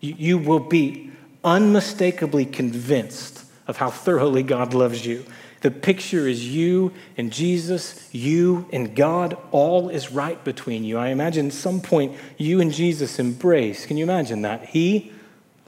You 0.00 0.38
will 0.38 0.60
be 0.60 1.10
unmistakably 1.42 2.44
convinced 2.44 3.44
of 3.66 3.76
how 3.78 3.90
thoroughly 3.90 4.42
God 4.42 4.74
loves 4.74 5.04
you 5.06 5.24
The 5.64 5.70
picture 5.70 6.28
is 6.28 6.46
you 6.46 6.92
and 7.16 7.32
Jesus, 7.32 8.10
you 8.12 8.68
and 8.70 8.94
God. 8.94 9.38
All 9.50 9.88
is 9.88 10.12
right 10.12 10.44
between 10.44 10.84
you. 10.84 10.98
I 10.98 11.08
imagine 11.08 11.50
some 11.50 11.80
point 11.80 12.18
you 12.36 12.60
and 12.60 12.70
Jesus 12.70 13.18
embrace. 13.18 13.86
Can 13.86 13.96
you 13.96 14.04
imagine 14.04 14.42
that? 14.42 14.66
He 14.66 15.10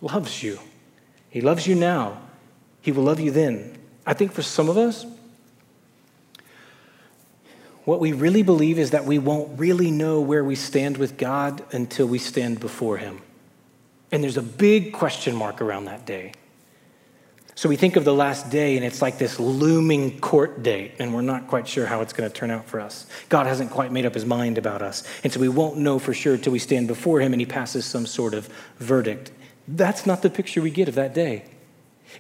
loves 0.03 0.43
you. 0.43 0.59
He 1.31 1.41
loves 1.41 1.67
you 1.67 1.75
now. 1.75 2.21
He 2.83 2.93
will 2.93 3.05
love 3.05 3.21
you 3.21 3.31
then. 3.31 3.79
I 4.07 4.13
think 4.13 4.33
for 4.33 4.43
some 4.43 4.69
of 4.69 4.77
us, 4.77 5.07
what 7.87 7.99
we 7.99 8.13
really 8.13 8.43
believe 8.43 8.79
is 8.79 8.91
that 8.91 9.07
we 9.07 9.19
won't 9.19 9.59
really 9.59 9.91
know 9.91 10.21
where 10.21 10.45
we 10.45 10.57
stand 10.57 10.99
with 10.99 11.17
God 11.17 11.65
until 11.73 12.07
we 12.07 12.19
stand 12.19 12.61
before 12.61 12.99
Him. 12.99 13.23
And 14.13 14.23
there's 14.23 14.37
a 14.37 14.43
big 14.43 14.93
question 14.93 15.35
mark 15.35 15.63
around 15.63 15.87
that 15.87 16.05
day. 16.05 16.33
So 17.57 17.71
we 17.71 17.77
think 17.77 17.97
of 17.97 18.05
the 18.05 18.13
last 18.13 18.51
day, 18.51 18.77
and 18.77 18.85
it's 18.85 19.01
like 19.01 19.17
this 19.17 19.41
looming 19.41 20.21
court 20.21 20.63
date, 20.63 20.93
and 20.99 21.15
we're 21.15 21.23
not 21.23 21.49
quite 21.49 21.67
sure 21.67 21.87
how 21.87 22.03
it's 22.03 22.13
going 22.13 22.29
to 22.31 22.35
turn 22.35 22.51
out 22.51 22.67
for 22.67 22.79
us. 22.81 23.07
God 23.31 23.47
hasn't 23.47 23.71
quite 23.71 23.91
made 23.91 24.05
up 24.05 24.13
his 24.13 24.27
mind 24.27 24.59
about 24.59 24.83
us. 24.83 25.05
And 25.25 25.33
so 25.33 25.41
we 25.41 25.49
won't 25.49 25.79
know 25.79 25.99
for 25.99 26.13
sure 26.13 26.35
until 26.35 26.53
we 26.53 26.59
stand 26.59 26.87
before 26.87 27.19
him 27.19 27.33
and 27.33 27.41
he 27.41 27.47
passes 27.47 27.87
some 27.87 28.05
sort 28.05 28.35
of 28.35 28.51
verdict. 28.77 29.31
That's 29.67 30.05
not 30.05 30.21
the 30.21 30.29
picture 30.29 30.61
we 30.61 30.71
get 30.71 30.87
of 30.87 30.97
that 30.97 31.15
day. 31.15 31.45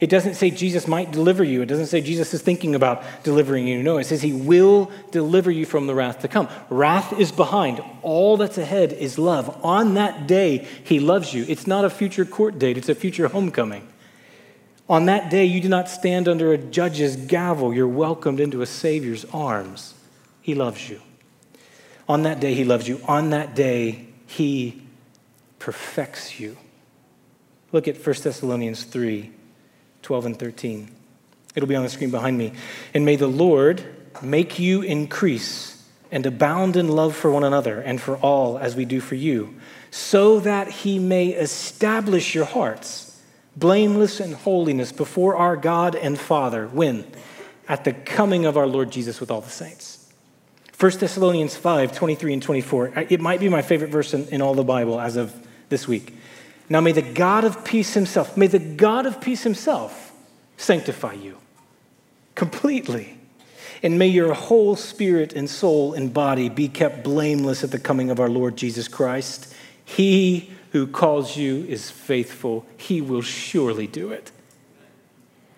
It 0.01 0.09
doesn't 0.09 0.37
say 0.37 0.51
Jesus 0.51 0.88
might 0.88 1.12
deliver 1.12 1.44
you. 1.44 1.61
It 1.61 1.66
doesn't 1.66 1.87
say 1.87 2.01
Jesus 2.01 2.33
is 2.33 2.40
thinking 2.40 2.75
about 2.75 3.05
delivering 3.22 3.68
you. 3.68 3.83
No, 3.83 3.99
it 3.99 4.05
says 4.05 4.22
he 4.22 4.33
will 4.33 4.90
deliver 5.11 5.51
you 5.51 5.66
from 5.66 5.87
the 5.87 5.94
wrath 5.94 6.20
to 6.20 6.29
come. 6.29 6.49
Wrath 6.70 7.12
is 7.12 7.31
behind. 7.31 7.83
All 8.01 8.38
that's 8.38 8.57
ahead 8.57 8.94
is 8.94 9.18
love. 9.18 9.62
On 9.62 9.94
that 9.94 10.27
day, 10.27 10.66
he 10.85 10.99
loves 10.99 11.35
you. 11.35 11.44
It's 11.46 11.66
not 11.66 11.85
a 11.85 11.90
future 11.90 12.25
court 12.25 12.59
date, 12.59 12.79
it's 12.79 12.88
a 12.88 12.94
future 12.94 13.29
homecoming. 13.29 13.87
On 14.88 15.07
that 15.07 15.31
day, 15.31 15.44
you 15.44 15.61
do 15.61 15.68
not 15.68 15.88
stand 15.88 16.29
under 16.29 16.53
a 16.53 16.59
judge's 16.59 17.16
gavel. 17.16 17.75
You're 17.75 17.88
welcomed 17.88 18.38
into 18.38 18.62
a 18.62 18.66
Savior's 18.66 19.25
arms. 19.27 19.94
He 20.40 20.55
loves 20.55 20.88
you. 20.88 21.01
On 22.09 22.22
that 22.22 22.38
day, 22.38 22.55
he 22.55 22.64
loves 22.64 22.87
you. 22.87 23.01
On 23.09 23.31
that 23.31 23.57
day, 23.57 24.07
he 24.27 24.81
perfects 25.59 26.38
you. 26.38 26.57
Look 27.72 27.88
at 27.88 27.96
1 27.96 28.16
Thessalonians 28.22 28.85
3 28.85 29.33
12 30.03 30.27
and 30.27 30.38
13. 30.38 30.88
It'll 31.57 31.68
be 31.68 31.75
on 31.75 31.83
the 31.83 31.88
screen 31.88 32.12
behind 32.12 32.38
me. 32.38 32.53
And 32.94 33.05
may 33.05 33.16
the 33.16 33.27
Lord 33.27 33.83
make 34.22 34.61
you 34.61 34.83
increase 34.83 35.85
and 36.12 36.25
abound 36.25 36.77
in 36.77 36.87
love 36.87 37.16
for 37.16 37.29
one 37.33 37.42
another 37.42 37.81
and 37.81 38.01
for 38.01 38.16
all 38.18 38.57
as 38.57 38.77
we 38.77 38.85
do 38.85 39.01
for 39.01 39.16
you, 39.16 39.57
so 39.90 40.38
that 40.38 40.68
he 40.68 41.01
may 41.01 41.31
establish 41.31 42.37
your 42.37 42.44
hearts 42.44 43.06
blameless 43.57 44.21
in 44.21 44.33
holiness 44.33 44.92
before 44.92 45.37
our 45.37 45.57
God 45.57 45.95
and 45.95 46.19
Father. 46.19 46.66
When? 46.69 47.05
At 47.69 47.85
the 47.85 47.92
coming 47.92 48.45
of 48.45 48.57
our 48.57 48.66
Lord 48.66 48.90
Jesus 48.90 49.21
with 49.21 49.31
all 49.31 49.40
the 49.40 49.51
saints. 49.51 50.12
1 50.79 50.99
Thessalonians 50.99 51.57
5 51.57 51.92
23 51.92 52.35
and 52.35 52.42
24. 52.42 52.92
It 53.09 53.21
might 53.21 53.40
be 53.40 53.49
my 53.49 53.62
favorite 53.62 53.90
verse 53.90 54.12
in, 54.12 54.29
in 54.29 54.42
all 54.42 54.55
the 54.55 54.62
Bible 54.62 55.01
as 55.01 55.16
of 55.16 55.35
this 55.69 55.88
week. 55.88 56.14
Now 56.69 56.81
may 56.81 56.92
the 56.92 57.03
God 57.03 57.45
of 57.45 57.64
peace 57.64 57.95
himself, 57.95 58.37
may 58.37 58.47
the 58.47 58.59
God 58.59 59.07
of 59.07 59.21
peace 59.21 59.42
himself 59.42 60.12
sanctify 60.57 61.14
you 61.14 61.38
completely. 62.35 63.19
And 63.83 63.99
may 63.99 64.09
your 64.09 64.33
whole 64.35 64.75
spirit 64.77 65.33
and 65.33 65.49
soul 65.49 65.92
and 65.95 66.12
body 66.12 66.49
be 66.49 66.69
kept 66.69 67.05
blameless 67.05 67.62
at 67.62 67.71
the 67.71 67.79
coming 67.79 68.11
of 68.11 68.21
our 68.21 68.29
Lord 68.29 68.57
Jesus 68.57 68.88
Christ. 68.88 69.53
He 69.85 70.51
who 70.72 70.87
calls 70.87 71.37
you 71.37 71.64
is 71.68 71.90
faithful, 71.90 72.66
he 72.76 73.00
will 73.00 73.22
surely 73.22 73.87
do 73.87 74.11
it. 74.11 74.31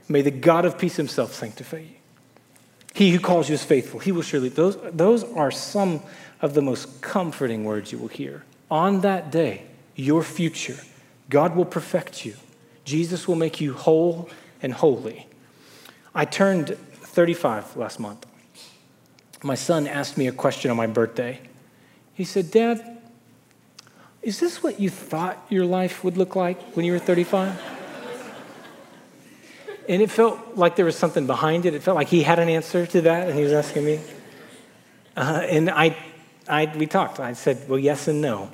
May 0.09 0.23
the 0.23 0.31
God 0.31 0.65
of 0.65 0.79
peace 0.79 0.97
himself 0.97 1.35
sanctify 1.35 1.79
you. 1.79 1.95
He 2.95 3.11
who 3.11 3.21
calls 3.21 3.49
you 3.49 3.55
is 3.55 3.65
faithful, 3.65 4.01
he 4.01 4.13
will 4.13 4.23
surely. 4.23 4.49
Those, 4.49 4.79
those 4.93 5.25
are 5.25 5.51
some 5.51 6.01
of 6.41 6.55
the 6.55 6.63
most 6.63 7.01
comforting 7.01 7.65
words 7.65 7.93
you 7.93 7.99
will 7.99 8.09
hear. 8.09 8.45
On 8.71 9.01
that 9.03 9.31
day, 9.31 9.65
your 9.95 10.23
future 10.23 10.79
God 11.31 11.57
will 11.57 11.65
perfect 11.65 12.25
you. 12.25 12.35
Jesus 12.85 13.29
will 13.29 13.37
make 13.37 13.61
you 13.61 13.75
whole 13.75 14.31
and 14.63 14.73
holy. 14.73 15.27
I 16.15 16.25
turned 16.25 16.69
35 16.69 17.77
last 17.77 18.01
month. 18.01 18.25
My 19.43 19.55
son 19.55 19.87
asked 19.87 20.17
me 20.17 20.27
a 20.27 20.33
question 20.33 20.71
on 20.71 20.77
my 20.77 20.87
birthday. 20.87 21.41
He 22.15 22.25
said, 22.25 22.51
Dad, 22.51 22.98
is 24.23 24.41
this 24.41 24.63
what 24.63 24.81
you 24.81 24.91
thought 24.91 25.45
your 25.49 25.65
life 25.65 26.03
would 26.05 26.17
look 26.17 26.35
like 26.37 26.61
when 26.75 26.85
you 26.85 26.93
were 26.93 26.99
35? 26.99 27.61
and 29.89 30.03
it 30.03 30.11
felt 30.11 30.57
like 30.57 30.77
there 30.77 30.85
was 30.85 30.97
something 30.97 31.27
behind 31.27 31.65
it. 31.67 31.75
It 31.75 31.83
felt 31.83 31.97
like 31.97 32.09
he 32.09 32.23
had 32.23 32.39
an 32.39 32.49
answer 32.49 32.85
to 32.87 33.01
that, 33.03 33.29
and 33.29 33.39
he 33.39 33.45
was 33.45 33.53
asking 33.53 33.85
me. 33.85 34.01
Uh, 35.17 35.47
and 35.49 35.71
I, 35.71 35.97
I, 36.49 36.73
we 36.77 36.87
talked. 36.87 37.21
I 37.21 37.33
said, 37.33 37.69
well, 37.69 37.79
yes 37.79 38.07
and 38.07 38.21
no. 38.21 38.51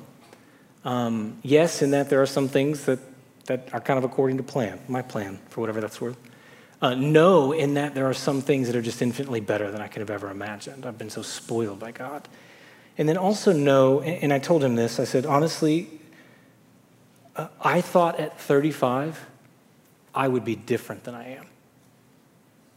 Um, 0.85 1.39
yes, 1.43 1.81
in 1.81 1.91
that 1.91 2.09
there 2.09 2.21
are 2.21 2.27
some 2.27 2.47
things 2.47 2.85
that, 2.85 2.99
that 3.45 3.69
are 3.73 3.81
kind 3.81 3.97
of 3.97 4.03
according 4.03 4.37
to 4.37 4.43
plan, 4.43 4.79
my 4.87 5.01
plan, 5.01 5.39
for 5.49 5.61
whatever 5.61 5.81
that's 5.81 5.99
worth. 5.99 6.17
Uh, 6.81 6.93
no, 6.93 7.51
in 7.51 7.73
that 7.73 7.95
there 7.95 8.05
are 8.07 8.13
some 8.13 8.41
things 8.41 8.67
that 8.67 8.75
are 8.75 8.81
just 8.81 9.01
infinitely 9.01 9.39
better 9.39 9.71
than 9.71 9.81
I 9.81 9.87
could 9.87 10.01
have 10.01 10.09
ever 10.09 10.29
imagined. 10.29 10.85
I've 10.85 10.97
been 10.97 11.09
so 11.09 11.21
spoiled 11.21 11.79
by 11.79 11.91
God. 11.91 12.27
And 12.97 13.09
then 13.09 13.17
also, 13.17 13.51
know, 13.51 14.01
and 14.01 14.31
I 14.31 14.39
told 14.39 14.63
him 14.63 14.75
this 14.75 14.99
I 14.99 15.03
said, 15.03 15.25
honestly, 15.25 15.89
uh, 17.35 17.47
I 17.61 17.81
thought 17.81 18.19
at 18.19 18.39
35 18.39 19.25
I 20.13 20.27
would 20.27 20.45
be 20.45 20.55
different 20.55 21.03
than 21.03 21.13
I 21.13 21.35
am. 21.35 21.45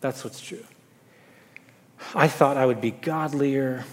That's 0.00 0.24
what's 0.24 0.40
true. 0.40 0.64
I 2.14 2.28
thought 2.28 2.56
I 2.56 2.66
would 2.66 2.80
be 2.80 2.90
godlier. 2.90 3.84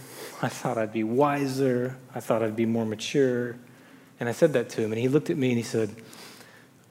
I 0.42 0.50
thought 0.50 0.78
I'd 0.78 0.94
be 0.94 1.04
wiser. 1.04 1.96
I 2.14 2.20
thought 2.20 2.42
I'd 2.44 2.56
be 2.56 2.66
more 2.66 2.86
mature. 2.86 3.56
And 4.20 4.30
I 4.30 4.32
said 4.32 4.54
that 4.54 4.70
to 4.70 4.82
him, 4.82 4.92
and 4.92 5.00
he 5.00 5.08
looked 5.08 5.30
at 5.30 5.38
me 5.38 5.50
and 5.50 5.58
he 5.58 5.64
said, 5.64 5.96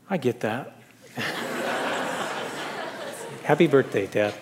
I 0.09 0.17
get 0.17 0.41
that. 0.41 0.77
Happy 3.43 3.67
birthday, 3.67 4.07
Dad. 4.07 4.35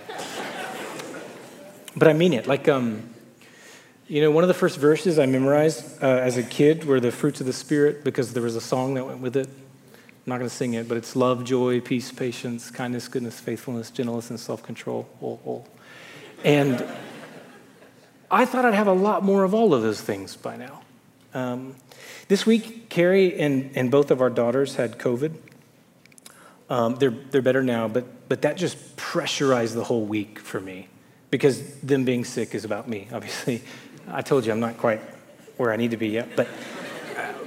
But 1.97 2.09
I 2.09 2.13
mean 2.13 2.33
it. 2.33 2.47
Like, 2.47 2.69
um, 2.69 3.12
you 4.13 4.21
know, 4.21 4.31
one 4.31 4.45
of 4.45 4.49
the 4.49 4.55
first 4.55 4.77
verses 4.77 5.19
I 5.19 5.25
memorized 5.25 6.03
uh, 6.03 6.07
as 6.07 6.37
a 6.37 6.43
kid 6.43 6.85
were 6.85 7.01
the 7.01 7.11
fruits 7.11 7.41
of 7.41 7.47
the 7.47 7.53
Spirit 7.55 8.05
because 8.05 8.35
there 8.35 8.43
was 8.43 8.57
a 8.57 8.61
song 8.61 8.93
that 8.93 9.07
went 9.07 9.21
with 9.21 9.39
it. 9.39 9.47
I'm 9.47 10.27
not 10.27 10.37
going 10.37 10.51
to 10.51 10.55
sing 10.55 10.75
it, 10.75 10.87
but 10.87 10.99
it's 10.99 11.17
love, 11.17 11.45
joy, 11.45 11.81
peace, 11.81 12.13
patience, 12.13 12.71
kindness, 12.71 13.09
goodness, 13.09 13.41
faithfulness, 13.41 13.91
gentleness, 13.91 14.29
and 14.29 14.39
self 14.39 14.63
control. 14.63 15.09
Oh, 15.23 15.41
oh. 15.47 15.65
And 16.45 16.85
I 18.31 18.45
thought 18.45 18.67
I'd 18.67 18.75
have 18.75 18.87
a 18.87 18.93
lot 18.93 19.25
more 19.25 19.45
of 19.45 19.55
all 19.55 19.73
of 19.73 19.81
those 19.81 20.03
things 20.03 20.37
by 20.37 20.59
now. 20.59 20.83
Um, 21.33 21.77
this 22.29 22.45
week, 22.45 22.91
Carrie 22.91 23.41
and, 23.41 23.75
and 23.75 23.91
both 23.91 24.11
of 24.11 24.21
our 24.21 24.29
daughters 24.29 24.75
had 24.75 24.99
COVID. 24.99 25.35
Um, 26.69 26.97
they're, 26.97 27.15
they're 27.31 27.41
better 27.41 27.63
now, 27.63 27.89
but, 27.89 28.29
but 28.29 28.43
that 28.43 28.59
just 28.59 28.95
pressurized 28.97 29.75
the 29.75 29.85
whole 29.85 30.05
week 30.05 30.39
for 30.39 30.61
me 30.61 30.89
because 31.31 31.77
them 31.81 32.05
being 32.05 32.27
sick 32.27 32.55
is 32.55 32.67
about 32.67 32.87
me, 32.91 33.09
obviously. 33.11 33.63
I 34.09 34.23
told 34.23 34.47
you 34.47 34.53
I'm 34.53 34.61
not 34.61 34.79
quite 34.79 35.01
where 35.57 35.73
I 35.73 35.77
need 35.77 35.93
to 35.93 35.97
be 35.97 36.09
yet, 36.09 36.35
but, 36.37 36.49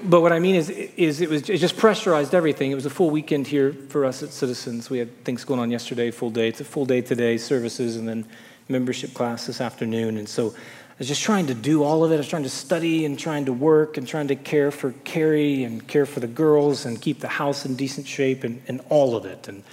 but 0.03 0.21
what 0.21 0.31
I 0.31 0.39
mean 0.39 0.55
is, 0.55 0.69
is 0.69 1.21
it, 1.21 1.29
was, 1.29 1.49
it 1.49 1.57
just 1.57 1.77
pressurized 1.77 2.33
everything. 2.33 2.71
It 2.71 2.75
was 2.75 2.85
a 2.85 2.89
full 2.89 3.09
weekend 3.09 3.47
here 3.47 3.73
for 3.89 4.05
us 4.05 4.23
at 4.23 4.29
Citizens. 4.29 4.89
We 4.89 4.99
had 4.99 5.23
things 5.25 5.43
going 5.43 5.59
on 5.59 5.71
yesterday, 5.71 6.11
full 6.11 6.29
day. 6.29 6.47
It's 6.47 6.61
a 6.61 6.65
full 6.65 6.85
day 6.85 7.01
today, 7.01 7.37
services, 7.37 7.97
and 7.97 8.07
then 8.07 8.25
membership 8.69 9.13
class 9.13 9.45
this 9.47 9.61
afternoon. 9.61 10.17
And 10.17 10.27
so 10.27 10.49
I 10.95 10.99
was 10.99 11.07
just 11.07 11.23
trying 11.23 11.47
to 11.47 11.53
do 11.53 11.83
all 11.83 12.03
of 12.05 12.11
it. 12.11 12.15
I 12.15 12.17
was 12.19 12.27
trying 12.27 12.43
to 12.43 12.49
study 12.49 13.05
and 13.05 13.19
trying 13.19 13.45
to 13.45 13.53
work 13.53 13.97
and 13.97 14.07
trying 14.07 14.29
to 14.29 14.35
care 14.35 14.71
for 14.71 14.93
Carrie 15.03 15.63
and 15.63 15.85
care 15.85 16.05
for 16.05 16.21
the 16.21 16.27
girls 16.27 16.85
and 16.85 17.01
keep 17.01 17.19
the 17.19 17.27
house 17.27 17.65
in 17.65 17.75
decent 17.75 18.07
shape 18.07 18.43
and, 18.43 18.61
and 18.67 18.81
all 18.89 19.15
of 19.15 19.25
it. 19.25 19.47
And 19.47 19.63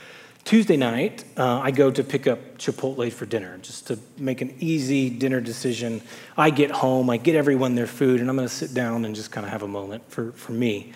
Tuesday 0.45 0.77
night, 0.77 1.25
uh, 1.37 1.61
I 1.61 1.71
go 1.71 1.91
to 1.91 2.03
pick 2.03 2.27
up 2.27 2.59
Chipotle 2.59 3.13
for 3.13 3.27
dinner 3.27 3.59
just 3.59 3.87
to 3.87 3.99
make 4.19 4.41
an 4.41 4.55
easy 4.59 5.09
dinner 5.09 5.41
decision. 5.41 6.03
I 6.37 6.51
get 6.51 6.71
home, 6.71 7.09
I 7.11 7.17
get 7.17 7.37
everyone 7.37 7.75
their 7.77 7.87
food, 7.87 8.21
and 8.21 8.29
I'm 8.29 8.37
going 8.37 8.49
to 8.49 8.55
sit 8.55 8.75
down 8.75 9.05
and 9.05 9.15
just 9.15 9.31
kind 9.31 9.47
of 9.47 9.53
have 9.53 9.63
a 9.63 9.69
moment 9.69 10.11
for, 10.11 10.33
for 10.33 10.53
me. 10.53 10.93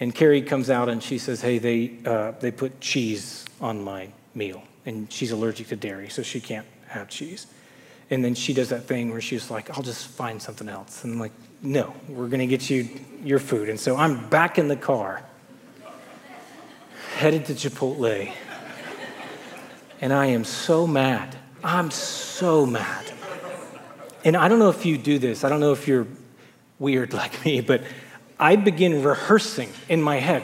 And 0.00 0.12
Carrie 0.12 0.42
comes 0.42 0.68
out 0.68 0.88
and 0.88 1.00
she 1.00 1.18
says, 1.18 1.40
Hey, 1.40 1.58
they, 1.58 1.92
uh, 2.04 2.32
they 2.40 2.50
put 2.50 2.80
cheese 2.80 3.44
on 3.60 3.82
my 3.82 4.08
meal. 4.34 4.62
And 4.84 5.10
she's 5.12 5.30
allergic 5.30 5.68
to 5.68 5.76
dairy, 5.76 6.08
so 6.08 6.22
she 6.22 6.40
can't 6.40 6.66
have 6.88 7.08
cheese. 7.08 7.46
And 8.10 8.24
then 8.24 8.34
she 8.34 8.52
does 8.52 8.70
that 8.70 8.84
thing 8.84 9.10
where 9.12 9.20
she's 9.20 9.48
like, 9.48 9.70
I'll 9.70 9.82
just 9.82 10.08
find 10.08 10.42
something 10.42 10.68
else. 10.68 11.04
And 11.04 11.14
I'm 11.14 11.20
like, 11.20 11.32
no, 11.62 11.94
we're 12.08 12.26
going 12.26 12.40
to 12.40 12.48
get 12.48 12.68
you 12.68 12.88
your 13.22 13.38
food. 13.38 13.68
And 13.68 13.78
so 13.78 13.96
I'm 13.96 14.28
back 14.28 14.58
in 14.58 14.66
the 14.66 14.76
car, 14.76 15.22
headed 17.14 17.46
to 17.46 17.54
Chipotle. 17.54 18.32
And 20.02 20.12
I 20.12 20.26
am 20.26 20.44
so 20.44 20.86
mad. 20.86 21.34
I'm 21.62 21.90
so 21.92 22.66
mad. 22.66 23.10
And 24.24 24.36
I 24.36 24.48
don't 24.48 24.58
know 24.58 24.68
if 24.68 24.84
you 24.84 24.98
do 24.98 25.18
this, 25.18 25.44
I 25.44 25.48
don't 25.48 25.60
know 25.60 25.72
if 25.72 25.88
you're 25.88 26.06
weird 26.78 27.12
like 27.22 27.44
me, 27.44 27.60
but 27.60 27.82
I 28.38 28.56
begin 28.56 29.02
rehearsing 29.02 29.70
in 29.88 30.02
my 30.02 30.16
head 30.16 30.42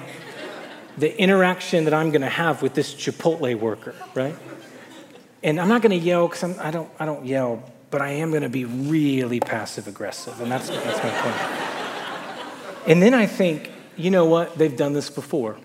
the 0.97 1.21
interaction 1.21 1.85
that 1.85 1.95
I'm 1.95 2.11
going 2.11 2.23
to 2.23 2.29
have 2.29 2.63
with 2.63 2.75
this 2.75 2.95
Chipotle 2.95 3.55
worker, 3.59 3.95
right? 4.15 4.35
And 5.43 5.61
I'm 5.61 5.69
not 5.69 5.83
going 5.83 5.99
to 5.99 6.05
yell 6.05 6.27
because 6.27 6.59
I 6.59 6.71
don't, 6.71 6.91
I 6.99 7.05
don't 7.05 7.25
yell, 7.25 7.63
but 7.91 8.01
I 8.01 8.11
am 8.11 8.31
going 8.31 8.43
to 8.43 8.49
be 8.49 8.65
really 8.65 9.39
passive 9.39 9.87
aggressive. 9.87 10.41
And 10.41 10.51
that's, 10.51 10.69
that's 10.69 11.03
my 11.03 11.11
point. 11.21 12.89
and 12.89 13.03
then 13.03 13.15
I 13.15 13.27
think, 13.27 13.71
you 13.97 14.11
know 14.11 14.25
what? 14.25 14.57
They've 14.59 14.77
done 14.77 14.93
this 14.93 15.11
before. 15.11 15.59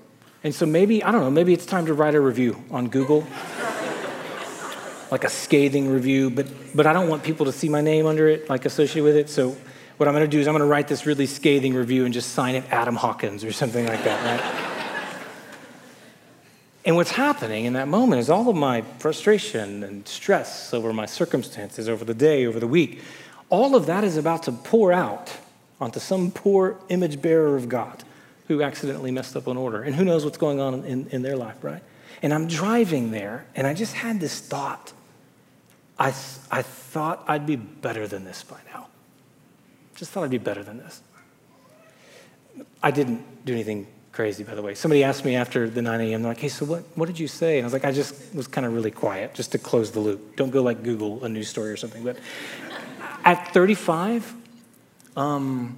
And 0.43 0.53
so 0.53 0.65
maybe, 0.65 1.03
I 1.03 1.11
don't 1.11 1.21
know, 1.21 1.31
maybe 1.31 1.53
it's 1.53 1.65
time 1.65 1.85
to 1.85 1.93
write 1.93 2.15
a 2.15 2.21
review 2.21 2.61
on 2.69 2.89
Google, 2.89 3.25
like 5.13 5.23
a 5.23 5.29
scathing 5.29 5.87
review, 5.87 6.31
but, 6.31 6.47
but 6.73 6.87
I 6.87 6.91
don't 6.91 7.07
want 7.07 7.21
people 7.21 7.45
to 7.45 7.51
see 7.51 7.69
my 7.69 7.81
name 7.81 8.07
under 8.07 8.27
it, 8.27 8.49
like 8.49 8.65
associated 8.65 9.03
with 9.03 9.15
it. 9.15 9.29
So 9.29 9.55
what 9.97 10.09
I'm 10.09 10.15
going 10.15 10.25
to 10.25 10.27
do 10.27 10.39
is 10.39 10.47
I'm 10.47 10.53
going 10.53 10.61
to 10.61 10.67
write 10.67 10.87
this 10.87 11.05
really 11.05 11.27
scathing 11.27 11.75
review 11.75 12.05
and 12.05 12.11
just 12.11 12.31
sign 12.31 12.55
it 12.55 12.63
Adam 12.71 12.95
Hawkins 12.95 13.43
or 13.43 13.51
something 13.53 13.85
like 13.85 14.03
that, 14.03 14.41
right? 14.41 14.69
And 16.85 16.97
what's 16.97 17.11
happening 17.11 17.63
in 17.63 17.73
that 17.73 17.87
moment 17.87 18.19
is 18.19 18.29
all 18.29 18.49
of 18.49 18.57
my 18.57 18.81
frustration 18.99 19.85
and 19.85 20.05
stress 20.05 20.73
over 20.73 20.91
my 20.91 21.05
circumstances, 21.05 21.87
over 21.87 22.03
the 22.03 22.13
day, 22.13 22.45
over 22.45 22.59
the 22.59 22.67
week, 22.67 22.99
all 23.49 23.77
of 23.77 23.85
that 23.85 24.03
is 24.03 24.17
about 24.17 24.43
to 24.43 24.51
pour 24.51 24.91
out 24.91 25.31
onto 25.79 26.01
some 26.01 26.29
poor 26.29 26.77
image 26.89 27.21
bearer 27.21 27.55
of 27.55 27.69
God 27.69 28.03
who 28.49 28.61
accidentally 28.61 29.11
messed 29.11 29.37
up 29.37 29.47
an 29.47 29.55
order. 29.55 29.81
And 29.81 29.95
who 29.95 30.03
knows 30.03 30.25
what's 30.25 30.37
going 30.37 30.59
on 30.59 30.83
in, 30.83 31.07
in 31.07 31.21
their 31.21 31.37
life, 31.37 31.63
right? 31.63 31.81
And 32.21 32.33
I'm 32.33 32.47
driving 32.47 33.11
there, 33.11 33.45
and 33.53 33.67
I 33.67 33.73
just 33.73 33.93
had 33.93 34.19
this 34.19 34.39
thought. 34.39 34.91
I, 35.97 36.07
I 36.51 36.61
thought 36.61 37.23
I'd 37.27 37.45
be 37.45 37.55
better 37.55 38.07
than 38.07 38.25
this 38.25 38.43
by 38.43 38.59
now. 38.73 38.87
Just 39.95 40.11
thought 40.11 40.23
I'd 40.23 40.31
be 40.31 40.37
better 40.37 40.63
than 40.63 40.77
this. 40.77 41.01
I 42.81 42.91
didn't 42.91 43.45
do 43.45 43.53
anything 43.53 43.87
crazy, 44.11 44.43
by 44.43 44.55
the 44.55 44.61
way. 44.61 44.75
Somebody 44.75 45.03
asked 45.03 45.25
me 45.25 45.35
after 45.35 45.69
the 45.69 45.81
9 45.81 46.01
a.m., 46.01 46.21
they're 46.21 46.31
like, 46.31 46.39
hey, 46.39 46.47
so 46.47 46.65
what, 46.65 46.83
what 46.95 47.07
did 47.07 47.19
you 47.19 47.27
say? 47.27 47.57
And 47.57 47.65
I 47.65 47.67
was 47.67 47.73
like, 47.73 47.85
I 47.85 47.91
just 47.91 48.33
was 48.33 48.47
kind 48.47 48.65
of 48.65 48.73
really 48.73 48.91
quiet, 48.91 49.33
just 49.33 49.51
to 49.53 49.57
close 49.57 49.91
the 49.91 49.99
loop. 49.99 50.35
Don't 50.35 50.51
go 50.51 50.61
like 50.61 50.83
Google 50.83 51.23
a 51.23 51.29
news 51.29 51.49
story 51.49 51.71
or 51.71 51.77
something. 51.77 52.03
But 52.03 52.17
at 53.23 53.53
35, 53.53 54.33
um, 55.15 55.77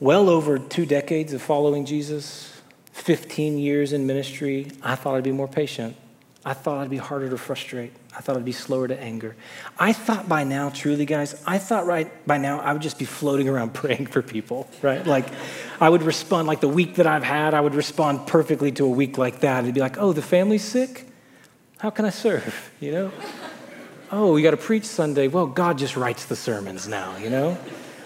well 0.00 0.28
over 0.28 0.58
two 0.58 0.84
decades 0.84 1.32
of 1.32 1.40
following 1.40 1.86
Jesus, 1.86 2.60
15 2.92 3.58
years 3.58 3.92
in 3.92 4.06
ministry, 4.06 4.70
I 4.82 4.94
thought 4.94 5.14
I'd 5.14 5.24
be 5.24 5.32
more 5.32 5.48
patient. 5.48 5.96
I 6.44 6.54
thought 6.54 6.78
I'd 6.78 6.90
be 6.90 6.96
harder 6.96 7.30
to 7.30 7.38
frustrate. 7.38 7.92
I 8.16 8.20
thought 8.20 8.36
I'd 8.36 8.44
be 8.44 8.52
slower 8.52 8.88
to 8.88 9.00
anger. 9.00 9.36
I 9.78 9.92
thought 9.92 10.28
by 10.28 10.42
now, 10.42 10.70
truly, 10.70 11.06
guys, 11.06 11.40
I 11.46 11.58
thought 11.58 11.86
right 11.86 12.10
by 12.26 12.38
now 12.38 12.58
I 12.60 12.72
would 12.72 12.82
just 12.82 12.98
be 12.98 13.04
floating 13.04 13.48
around 13.48 13.74
praying 13.74 14.06
for 14.06 14.22
people, 14.22 14.68
right? 14.82 15.06
Like 15.06 15.26
I 15.80 15.88
would 15.88 16.02
respond, 16.02 16.48
like 16.48 16.60
the 16.60 16.68
week 16.68 16.96
that 16.96 17.06
I've 17.06 17.22
had, 17.22 17.54
I 17.54 17.60
would 17.60 17.74
respond 17.76 18.26
perfectly 18.26 18.72
to 18.72 18.84
a 18.84 18.90
week 18.90 19.18
like 19.18 19.40
that. 19.40 19.62
It'd 19.62 19.74
be 19.74 19.80
like, 19.80 19.98
oh, 19.98 20.12
the 20.12 20.22
family's 20.22 20.64
sick? 20.64 21.06
How 21.78 21.90
can 21.90 22.04
I 22.04 22.10
serve? 22.10 22.70
You 22.82 22.90
know? 22.90 23.12
Oh, 24.10 24.32
we 24.32 24.42
got 24.42 24.50
to 24.50 24.56
preach 24.56 24.84
Sunday. 24.84 25.28
Well, 25.28 25.46
God 25.46 25.78
just 25.78 25.96
writes 25.96 26.24
the 26.26 26.34
sermons 26.34 26.88
now, 26.88 27.16
you 27.16 27.30
know? 27.30 27.56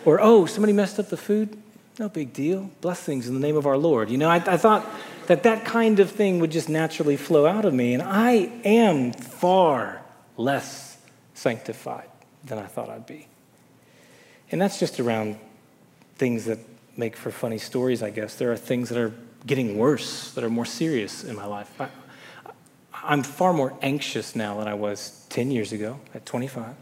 Or, 0.05 0.20
oh, 0.20 0.44
somebody 0.44 0.75
messed 0.75 1.01
up 1.01 1.09
the 1.09 1.16
food? 1.16 1.57
No 1.99 2.11
big 2.11 2.35
deal. 2.35 2.70
Blessings 2.83 3.27
in 3.27 3.33
the 3.33 3.40
name 3.40 3.57
of 3.57 3.66
our 3.66 3.79
Lord. 3.79 4.11
You 4.11 4.18
know, 4.18 4.29
I, 4.29 4.37
I 4.37 4.59
thought 4.59 4.87
that 5.29 5.43
that 5.45 5.65
kind 5.65 6.01
of 6.01 6.11
thing 6.11 6.41
would 6.41 6.51
just 6.51 6.69
naturally 6.69 7.17
flow 7.17 7.47
out 7.47 7.65
of 7.65 7.75
me. 7.75 7.95
And 7.95 8.03
I 8.03 8.51
am 8.65 9.12
far 9.12 10.03
less 10.37 10.99
sanctified 11.35 12.09
than 12.45 12.59
I 12.59 12.67
thought 12.67 12.89
I'd 12.89 13.07
be. 13.07 13.27
And 14.51 14.61
that's 14.61 14.79
just 14.79 15.01
around 15.01 15.39
things 16.17 16.45
that 16.47 16.59
make 16.97 17.17
for 17.17 17.31
funny 17.31 17.59
stories, 17.59 18.03
I 18.03 18.11
guess. 18.11 18.37
There 18.37 18.53
are 18.53 18.57
things 18.57 18.89
that 18.89 18.99
are 18.99 19.12
getting 19.47 19.77
worse, 19.77 20.33
that 20.33 20.45
are 20.45 20.51
more 20.51 20.65
serious 20.65 21.25
in 21.25 21.37
my 21.37 21.47
life. 21.47 21.71
I, 21.81 21.89
I'm 23.05 23.23
far 23.23 23.53
more 23.53 23.77
anxious 23.83 24.35
now 24.35 24.59
than 24.59 24.69
I 24.69 24.75
was 24.75 25.25
10 25.29 25.51
years 25.51 25.73
ago 25.73 26.01
at 26.15 26.27
25. 26.27 26.75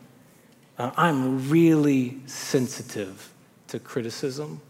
Uh, 0.79 0.91
I'm 0.97 1.51
really 1.51 2.19
sensitive 2.27 3.33
to 3.69 3.79
criticism, 3.79 4.61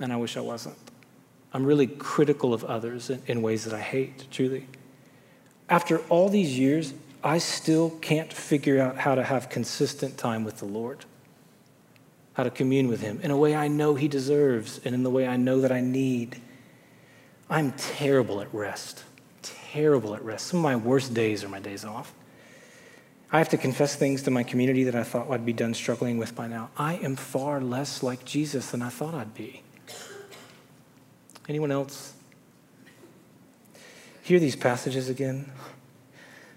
and 0.00 0.12
I 0.12 0.16
wish 0.16 0.36
I 0.36 0.40
wasn't. 0.40 0.76
I'm 1.56 1.64
really 1.64 1.86
critical 1.86 2.52
of 2.52 2.64
others 2.64 3.08
in, 3.08 3.22
in 3.26 3.40
ways 3.40 3.64
that 3.64 3.72
I 3.72 3.80
hate, 3.80 4.26
truly. 4.30 4.66
After 5.70 6.00
all 6.10 6.28
these 6.28 6.58
years, 6.58 6.92
I 7.24 7.38
still 7.38 7.92
can't 8.02 8.30
figure 8.30 8.78
out 8.78 8.98
how 8.98 9.14
to 9.14 9.22
have 9.22 9.48
consistent 9.48 10.18
time 10.18 10.44
with 10.44 10.58
the 10.58 10.66
Lord, 10.66 11.06
how 12.34 12.42
to 12.42 12.50
commune 12.50 12.88
with 12.88 13.00
Him 13.00 13.20
in 13.22 13.30
a 13.30 13.38
way 13.38 13.56
I 13.56 13.68
know 13.68 13.94
He 13.94 14.06
deserves 14.06 14.82
and 14.84 14.94
in 14.94 15.02
the 15.02 15.08
way 15.08 15.26
I 15.26 15.38
know 15.38 15.62
that 15.62 15.72
I 15.72 15.80
need. 15.80 16.42
I'm 17.48 17.72
terrible 17.72 18.42
at 18.42 18.52
rest, 18.52 19.04
terrible 19.40 20.14
at 20.14 20.22
rest. 20.22 20.48
Some 20.48 20.58
of 20.58 20.62
my 20.62 20.76
worst 20.76 21.14
days 21.14 21.42
are 21.42 21.48
my 21.48 21.60
days 21.60 21.86
off. 21.86 22.12
I 23.32 23.38
have 23.38 23.48
to 23.48 23.56
confess 23.56 23.96
things 23.96 24.22
to 24.24 24.30
my 24.30 24.42
community 24.42 24.84
that 24.84 24.94
I 24.94 25.04
thought 25.04 25.30
I'd 25.30 25.46
be 25.46 25.54
done 25.54 25.72
struggling 25.72 26.18
with 26.18 26.36
by 26.36 26.48
now. 26.48 26.68
I 26.76 26.96
am 26.96 27.16
far 27.16 27.62
less 27.62 28.02
like 28.02 28.26
Jesus 28.26 28.72
than 28.72 28.82
I 28.82 28.90
thought 28.90 29.14
I'd 29.14 29.32
be. 29.32 29.62
Anyone 31.48 31.70
else? 31.70 32.14
Hear 34.22 34.40
these 34.40 34.56
passages 34.56 35.08
again 35.08 35.50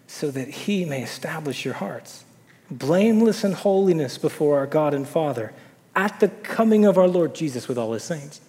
so 0.08 0.32
that 0.32 0.47
he 0.47 0.86
may 0.86 1.04
establish 1.04 1.63
your 1.63 1.75
hearts, 1.75 2.23
blameless 2.71 3.43
in 3.43 3.52
holiness 3.52 4.17
before 4.17 4.58
our 4.58 4.65
God 4.65 4.95
and 4.95 5.08
Father 5.08 5.54
at 5.95 6.19
the 6.19 6.30
coming 6.30 6.86
of 6.86 6.97
our 6.97 7.08
Lord 7.08 7.36
Jesus 7.36 7.67
with 7.67 7.78
all 7.78 7.93
his 7.93 8.04
saints. 8.04 8.41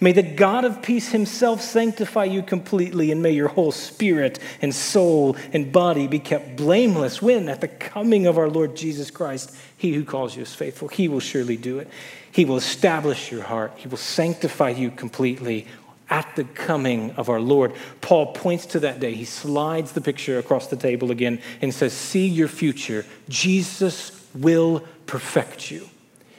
May 0.00 0.12
the 0.12 0.22
God 0.22 0.64
of 0.64 0.82
peace 0.82 1.10
himself 1.12 1.60
sanctify 1.60 2.24
you 2.24 2.42
completely, 2.42 3.12
and 3.12 3.22
may 3.22 3.30
your 3.30 3.48
whole 3.48 3.72
spirit 3.72 4.38
and 4.60 4.74
soul 4.74 5.36
and 5.52 5.72
body 5.72 6.06
be 6.06 6.18
kept 6.18 6.56
blameless 6.56 7.22
when, 7.22 7.48
at 7.48 7.60
the 7.60 7.68
coming 7.68 8.26
of 8.26 8.36
our 8.36 8.48
Lord 8.48 8.74
Jesus 8.76 9.10
Christ, 9.10 9.56
he 9.76 9.94
who 9.94 10.04
calls 10.04 10.34
you 10.34 10.42
is 10.42 10.54
faithful. 10.54 10.88
He 10.88 11.08
will 11.08 11.20
surely 11.20 11.56
do 11.56 11.78
it. 11.78 11.88
He 12.36 12.44
will 12.44 12.58
establish 12.58 13.32
your 13.32 13.44
heart, 13.44 13.72
He 13.76 13.88
will 13.88 13.96
sanctify 13.96 14.68
you 14.68 14.90
completely 14.90 15.66
at 16.10 16.36
the 16.36 16.44
coming 16.44 17.12
of 17.12 17.30
our 17.30 17.40
Lord. 17.40 17.72
Paul 18.02 18.34
points 18.34 18.66
to 18.66 18.80
that 18.80 19.00
day. 19.00 19.14
He 19.14 19.24
slides 19.24 19.92
the 19.92 20.02
picture 20.02 20.38
across 20.38 20.66
the 20.66 20.76
table 20.76 21.10
again 21.10 21.40
and 21.62 21.72
says, 21.72 21.94
See 21.94 22.26
your 22.28 22.48
future. 22.48 23.06
Jesus 23.30 24.22
will 24.34 24.84
perfect 25.06 25.70
you. 25.70 25.88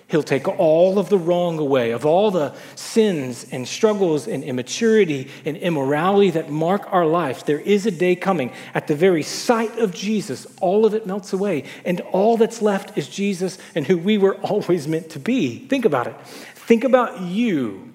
He'll 0.09 0.23
take 0.23 0.47
all 0.47 0.99
of 0.99 1.09
the 1.09 1.17
wrong 1.17 1.59
away, 1.59 1.91
of 1.91 2.05
all 2.05 2.31
the 2.31 2.53
sins 2.75 3.45
and 3.51 3.67
struggles 3.67 4.25
and 4.25 4.41
immaturity 4.41 5.29
and 5.43 5.57
immorality 5.57 6.29
that 6.31 6.49
mark 6.49 6.87
our 6.93 7.05
life. 7.05 7.45
There 7.45 7.59
is 7.59 7.85
a 7.85 7.91
day 7.91 8.15
coming. 8.15 8.53
At 8.73 8.87
the 8.87 8.95
very 8.95 9.21
sight 9.23 9.77
of 9.79 9.93
Jesus, 9.93 10.47
all 10.61 10.85
of 10.85 10.93
it 10.93 11.05
melts 11.05 11.33
away, 11.33 11.65
and 11.83 11.99
all 12.11 12.37
that's 12.37 12.61
left 12.61 12.97
is 12.97 13.09
Jesus 13.09 13.57
and 13.75 13.85
who 13.85 13.97
we 13.97 14.17
were 14.17 14.35
always 14.43 14.87
meant 14.87 15.09
to 15.09 15.19
be. 15.19 15.59
Think 15.67 15.83
about 15.83 16.07
it. 16.07 16.15
Think 16.55 16.85
about 16.85 17.21
you 17.21 17.93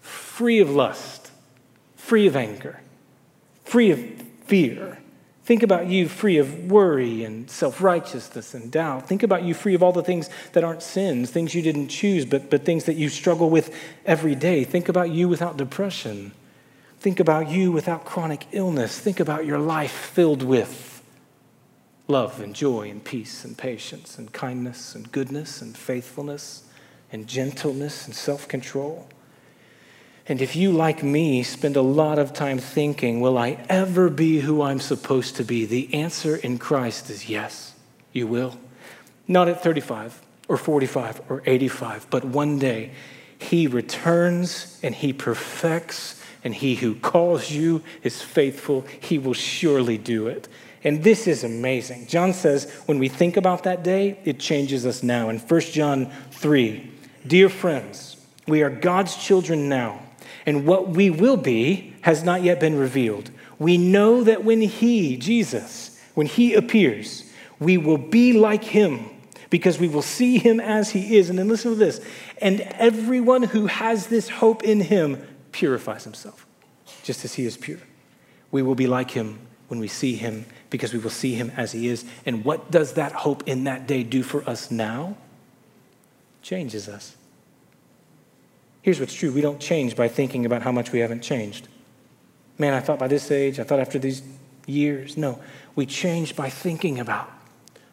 free 0.00 0.60
of 0.60 0.70
lust, 0.70 1.30
free 1.96 2.26
of 2.26 2.36
anger, 2.36 2.80
free 3.64 3.90
of 3.90 4.00
fear 4.46 4.99
Think 5.50 5.64
about 5.64 5.88
you 5.88 6.08
free 6.08 6.38
of 6.38 6.70
worry 6.70 7.24
and 7.24 7.50
self 7.50 7.82
righteousness 7.82 8.54
and 8.54 8.70
doubt. 8.70 9.08
Think 9.08 9.24
about 9.24 9.42
you 9.42 9.52
free 9.52 9.74
of 9.74 9.82
all 9.82 9.90
the 9.90 10.00
things 10.00 10.30
that 10.52 10.62
aren't 10.62 10.80
sins, 10.80 11.32
things 11.32 11.56
you 11.56 11.60
didn't 11.60 11.88
choose, 11.88 12.24
but, 12.24 12.50
but 12.50 12.64
things 12.64 12.84
that 12.84 12.94
you 12.94 13.08
struggle 13.08 13.50
with 13.50 13.74
every 14.06 14.36
day. 14.36 14.62
Think 14.62 14.88
about 14.88 15.10
you 15.10 15.28
without 15.28 15.56
depression. 15.56 16.30
Think 17.00 17.18
about 17.18 17.48
you 17.48 17.72
without 17.72 18.04
chronic 18.04 18.46
illness. 18.52 18.96
Think 19.00 19.18
about 19.18 19.44
your 19.44 19.58
life 19.58 19.90
filled 19.90 20.44
with 20.44 21.02
love 22.06 22.40
and 22.40 22.54
joy 22.54 22.88
and 22.88 23.02
peace 23.02 23.44
and 23.44 23.58
patience 23.58 24.18
and 24.18 24.32
kindness 24.32 24.94
and 24.94 25.10
goodness 25.10 25.60
and 25.60 25.76
faithfulness 25.76 26.62
and 27.10 27.26
gentleness 27.26 28.06
and 28.06 28.14
self 28.14 28.46
control. 28.46 29.08
And 30.30 30.40
if 30.40 30.54
you, 30.54 30.70
like 30.70 31.02
me, 31.02 31.42
spend 31.42 31.74
a 31.74 31.82
lot 31.82 32.20
of 32.20 32.32
time 32.32 32.58
thinking, 32.58 33.20
will 33.20 33.36
I 33.36 33.58
ever 33.68 34.08
be 34.08 34.38
who 34.38 34.62
I'm 34.62 34.78
supposed 34.78 35.34
to 35.36 35.44
be? 35.44 35.64
The 35.64 35.92
answer 35.92 36.36
in 36.36 36.58
Christ 36.58 37.10
is 37.10 37.28
yes, 37.28 37.74
you 38.12 38.28
will. 38.28 38.56
Not 39.26 39.48
at 39.48 39.60
35 39.60 40.22
or 40.46 40.56
45 40.56 41.22
or 41.28 41.42
85, 41.44 42.06
but 42.10 42.24
one 42.24 42.60
day 42.60 42.92
He 43.40 43.66
returns 43.66 44.78
and 44.84 44.94
He 44.94 45.12
perfects, 45.12 46.22
and 46.44 46.54
He 46.54 46.76
who 46.76 46.94
calls 46.94 47.50
you 47.50 47.82
is 48.04 48.22
faithful. 48.22 48.84
He 49.00 49.18
will 49.18 49.34
surely 49.34 49.98
do 49.98 50.28
it. 50.28 50.46
And 50.84 51.02
this 51.02 51.26
is 51.26 51.42
amazing. 51.42 52.06
John 52.06 52.34
says 52.34 52.70
when 52.86 53.00
we 53.00 53.08
think 53.08 53.36
about 53.36 53.64
that 53.64 53.82
day, 53.82 54.20
it 54.24 54.38
changes 54.38 54.86
us 54.86 55.02
now. 55.02 55.28
In 55.28 55.40
1 55.40 55.60
John 55.72 56.08
3, 56.30 56.88
dear 57.26 57.48
friends, 57.48 58.16
we 58.46 58.62
are 58.62 58.70
God's 58.70 59.16
children 59.16 59.68
now 59.68 60.02
and 60.50 60.66
what 60.66 60.88
we 60.88 61.10
will 61.10 61.36
be 61.36 61.94
has 62.00 62.24
not 62.24 62.42
yet 62.42 62.58
been 62.58 62.76
revealed. 62.76 63.30
We 63.60 63.78
know 63.78 64.24
that 64.24 64.42
when 64.42 64.60
He, 64.60 65.16
Jesus, 65.16 65.96
when 66.14 66.26
He 66.26 66.54
appears, 66.54 67.22
we 67.60 67.78
will 67.78 67.98
be 67.98 68.32
like 68.32 68.64
Him 68.64 69.08
because 69.48 69.78
we 69.78 69.86
will 69.86 70.02
see 70.02 70.38
Him 70.38 70.58
as 70.58 70.90
He 70.90 71.16
is. 71.18 71.30
And 71.30 71.38
then 71.38 71.46
listen 71.46 71.70
to 71.70 71.76
this 71.76 72.04
and 72.38 72.62
everyone 72.62 73.44
who 73.44 73.66
has 73.66 74.08
this 74.08 74.28
hope 74.28 74.64
in 74.64 74.80
Him 74.80 75.24
purifies 75.52 76.02
himself, 76.02 76.48
just 77.04 77.24
as 77.24 77.34
He 77.34 77.46
is 77.46 77.56
pure. 77.56 77.78
We 78.50 78.62
will 78.62 78.74
be 78.74 78.88
like 78.88 79.12
Him 79.12 79.38
when 79.68 79.78
we 79.78 79.86
see 79.86 80.16
him 80.16 80.46
because 80.68 80.92
we 80.92 80.98
will 80.98 81.10
see 81.10 81.34
him 81.34 81.52
as 81.56 81.70
he 81.70 81.86
is. 81.86 82.04
And 82.26 82.44
what 82.44 82.72
does 82.72 82.94
that 82.94 83.12
hope 83.12 83.46
in 83.46 83.62
that 83.64 83.86
day 83.86 84.02
do 84.02 84.24
for 84.24 84.42
us 84.50 84.68
now? 84.68 85.16
Changes 86.42 86.88
us. 86.88 87.14
Here's 88.82 88.98
what's 88.98 89.14
true 89.14 89.32
we 89.32 89.40
don't 89.40 89.60
change 89.60 89.96
by 89.96 90.08
thinking 90.08 90.46
about 90.46 90.62
how 90.62 90.72
much 90.72 90.92
we 90.92 91.00
haven't 91.00 91.22
changed. 91.22 91.68
Man, 92.58 92.74
I 92.74 92.80
thought 92.80 92.98
by 92.98 93.08
this 93.08 93.30
age, 93.30 93.58
I 93.58 93.64
thought 93.64 93.80
after 93.80 93.98
these 93.98 94.22
years. 94.66 95.16
No, 95.16 95.40
we 95.74 95.86
change 95.86 96.36
by 96.36 96.50
thinking 96.50 96.98
about, 96.98 97.30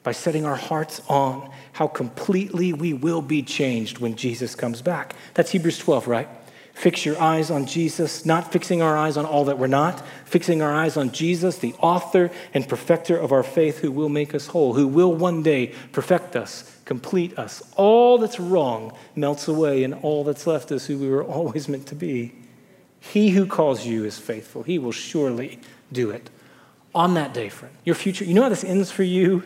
by 0.04 0.12
setting 0.12 0.46
our 0.46 0.56
hearts 0.56 1.02
on 1.08 1.50
how 1.74 1.88
completely 1.88 2.74
we 2.74 2.94
will 2.94 3.22
be 3.22 3.44
changed 3.44 4.00
when 4.00 4.16
Jesus 4.16 4.56
comes 4.56 4.82
back. 4.82 5.16
That's 5.34 5.52
Hebrews 5.52 5.80
12, 5.80 6.08
right? 6.08 6.30
Fix 6.78 7.08
your 7.08 7.20
eyes 7.20 7.50
on 7.50 7.66
Jesus, 7.66 8.24
not 8.24 8.52
fixing 8.52 8.84
our 8.84 8.96
eyes 8.96 9.18
on 9.18 9.26
all 9.26 9.46
that 9.46 9.58
we're 9.58 9.66
not, 9.66 10.06
fixing 10.26 10.62
our 10.62 10.72
eyes 10.72 10.96
on 10.96 11.12
Jesus, 11.12 11.58
the 11.58 11.74
author 11.80 12.30
and 12.54 12.70
perfecter 12.70 13.18
of 13.18 13.32
our 13.32 13.42
faith, 13.42 13.80
who 13.80 13.92
will 13.92 14.10
make 14.10 14.36
us 14.36 14.46
whole, 14.46 14.76
who 14.76 14.88
will 14.88 15.12
one 15.12 15.42
day 15.42 15.74
perfect 15.92 16.36
us, 16.36 16.80
complete 16.86 17.36
us. 17.40 17.64
All 17.78 18.20
that's 18.20 18.40
wrong 18.40 18.96
melts 19.16 19.48
away, 19.48 19.84
and 19.84 19.96
all 19.96 20.24
that's 20.24 20.46
left 20.46 20.72
is 20.72 20.86
who 20.86 21.00
we 21.00 21.10
were 21.10 21.24
always 21.26 21.68
meant 21.68 21.88
to 21.88 21.96
be. 21.96 22.36
He 23.00 23.30
who 23.30 23.48
calls 23.48 23.84
you 23.84 24.06
is 24.06 24.20
faithful. 24.20 24.62
He 24.62 24.78
will 24.78 24.92
surely 24.92 25.60
do 25.92 26.12
it. 26.12 26.30
On 26.94 27.16
that 27.16 27.34
day, 27.34 27.50
friend, 27.50 27.74
your 27.86 27.96
future, 27.96 28.24
you 28.24 28.36
know 28.36 28.44
how 28.44 28.50
this 28.50 28.64
ends 28.64 28.92
for 28.92 29.02
you? 29.02 29.42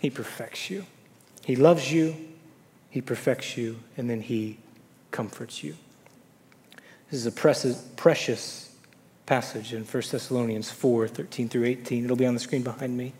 He 0.00 0.08
perfects 0.08 0.70
you. 0.70 0.86
He 1.44 1.56
loves 1.56 1.92
you, 1.92 2.16
He 2.88 3.02
perfects 3.02 3.58
you, 3.58 3.80
and 3.98 4.08
then 4.08 4.22
He 4.22 4.56
comforts 5.10 5.62
you. 5.62 5.76
This 7.10 7.24
is 7.24 7.26
a 7.26 7.32
precious 7.96 8.70
passage 9.24 9.72
in 9.72 9.84
1 9.84 10.02
Thessalonians 10.10 10.70
4 10.70 11.08
13 11.08 11.48
through 11.48 11.64
18. 11.64 12.04
It'll 12.04 12.16
be 12.16 12.26
on 12.26 12.34
the 12.34 12.40
screen 12.40 12.62
behind 12.62 12.96
me. 12.96 13.14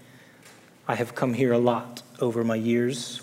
I 0.87 0.95
have 0.95 1.15
come 1.15 1.33
here 1.33 1.53
a 1.53 1.59
lot 1.59 2.03
over 2.21 2.45
my 2.45 2.57
years. 2.57 3.23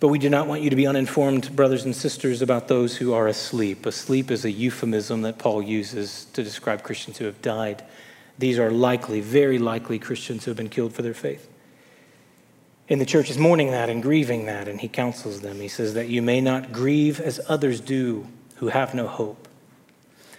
But 0.00 0.08
we 0.08 0.18
do 0.18 0.30
not 0.30 0.46
want 0.46 0.62
you 0.62 0.70
to 0.70 0.76
be 0.76 0.86
uninformed, 0.86 1.54
brothers 1.56 1.84
and 1.84 1.94
sisters, 1.94 2.40
about 2.40 2.68
those 2.68 2.96
who 2.96 3.12
are 3.12 3.26
asleep. 3.26 3.84
Asleep 3.84 4.30
is 4.30 4.44
a 4.44 4.50
euphemism 4.50 5.22
that 5.22 5.38
Paul 5.38 5.60
uses 5.60 6.26
to 6.34 6.42
describe 6.44 6.82
Christians 6.82 7.18
who 7.18 7.24
have 7.24 7.42
died. 7.42 7.82
These 8.38 8.58
are 8.58 8.70
likely, 8.70 9.20
very 9.20 9.58
likely 9.58 9.98
Christians 9.98 10.44
who 10.44 10.50
have 10.52 10.56
been 10.56 10.68
killed 10.68 10.92
for 10.92 11.02
their 11.02 11.14
faith. 11.14 11.50
And 12.88 13.00
the 13.00 13.06
church 13.06 13.28
is 13.28 13.38
mourning 13.38 13.72
that 13.72 13.90
and 13.90 14.00
grieving 14.02 14.46
that, 14.46 14.68
and 14.68 14.80
he 14.80 14.88
counsels 14.88 15.40
them. 15.40 15.60
He 15.60 15.68
says 15.68 15.94
that 15.94 16.08
you 16.08 16.22
may 16.22 16.40
not 16.40 16.72
grieve 16.72 17.20
as 17.20 17.40
others 17.48 17.80
do 17.80 18.28
who 18.56 18.68
have 18.68 18.94
no 18.94 19.08
hope. 19.08 19.47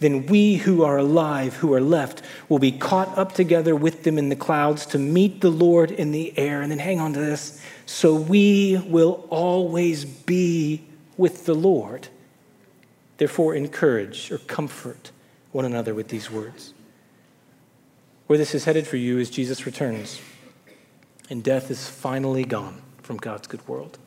Then 0.00 0.26
we 0.26 0.56
who 0.56 0.84
are 0.84 0.98
alive, 0.98 1.56
who 1.56 1.74
are 1.74 1.80
left, 1.80 2.22
will 2.48 2.60
be 2.60 2.72
caught 2.72 3.18
up 3.18 3.32
together 3.32 3.74
with 3.74 4.04
them 4.04 4.16
in 4.16 4.28
the 4.28 4.36
clouds 4.36 4.86
to 4.86 4.98
meet 4.98 5.40
the 5.40 5.50
Lord 5.50 5.90
in 5.90 6.12
the 6.12 6.36
air. 6.38 6.62
And 6.62 6.70
then 6.70 6.78
hang 6.78 7.00
on 7.00 7.12
to 7.14 7.18
this. 7.18 7.60
So 7.86 8.14
we 8.14 8.80
will 8.86 9.26
always 9.28 10.04
be 10.04 10.84
with 11.16 11.46
the 11.46 11.54
Lord. 11.54 12.08
Therefore, 13.16 13.54
encourage 13.54 14.30
or 14.30 14.38
comfort 14.38 15.10
one 15.50 15.64
another 15.64 15.94
with 15.94 16.08
these 16.08 16.30
words. 16.30 16.74
Where 18.28 18.38
this 18.38 18.54
is 18.54 18.64
headed 18.64 18.86
for 18.86 18.98
you 18.98 19.18
is 19.18 19.30
Jesus 19.30 19.66
returns, 19.66 20.20
and 21.30 21.42
death 21.42 21.70
is 21.70 21.88
finally 21.88 22.44
gone 22.44 22.82
from 23.02 23.16
God's 23.16 23.48
good 23.48 23.66
world. 23.66 23.98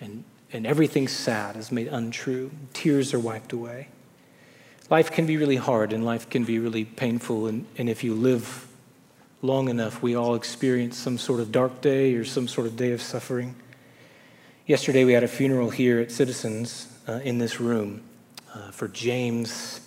And, 0.00 0.24
and 0.52 0.66
everything 0.66 1.06
sad 1.08 1.56
is 1.56 1.70
made 1.70 1.86
untrue, 1.86 2.50
tears 2.72 3.14
are 3.14 3.20
wiped 3.20 3.52
away. 3.52 3.88
Life 4.94 5.10
can 5.10 5.26
be 5.26 5.36
really 5.38 5.56
hard, 5.56 5.92
and 5.92 6.04
life 6.04 6.30
can 6.30 6.44
be 6.44 6.60
really 6.60 6.84
painful, 6.84 7.48
and, 7.48 7.66
and 7.76 7.88
if 7.88 8.04
you 8.04 8.14
live 8.14 8.68
long 9.42 9.68
enough, 9.68 10.00
we 10.04 10.14
all 10.14 10.36
experience 10.36 10.96
some 10.96 11.18
sort 11.18 11.40
of 11.40 11.50
dark 11.50 11.80
day 11.80 12.14
or 12.14 12.24
some 12.24 12.46
sort 12.46 12.68
of 12.68 12.76
day 12.76 12.92
of 12.92 13.02
suffering. 13.02 13.56
Yesterday, 14.68 15.04
we 15.04 15.12
had 15.12 15.24
a 15.24 15.28
funeral 15.28 15.70
here 15.70 15.98
at 15.98 16.12
Citizens 16.12 16.96
uh, 17.08 17.14
in 17.24 17.38
this 17.38 17.58
room 17.58 18.02
uh, 18.54 18.70
for 18.70 18.86
James 18.86 19.80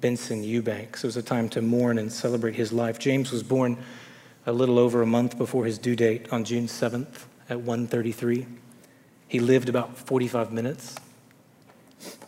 Benson 0.00 0.42
Eubanks. 0.42 1.04
It 1.04 1.06
was 1.06 1.16
a 1.16 1.22
time 1.22 1.48
to 1.50 1.62
mourn 1.62 1.96
and 1.96 2.10
celebrate 2.10 2.56
his 2.56 2.72
life. 2.72 2.98
James 2.98 3.30
was 3.30 3.44
born 3.44 3.78
a 4.44 4.52
little 4.52 4.80
over 4.80 5.02
a 5.02 5.06
month 5.06 5.38
before 5.38 5.66
his 5.66 5.78
due 5.78 5.94
date 5.94 6.32
on 6.32 6.42
June 6.42 6.66
7th 6.66 7.26
at 7.48 7.58
1:33. 7.58 8.44
He 9.28 9.38
lived 9.38 9.68
about 9.68 9.96
45 9.96 10.52
minutes. 10.52 10.96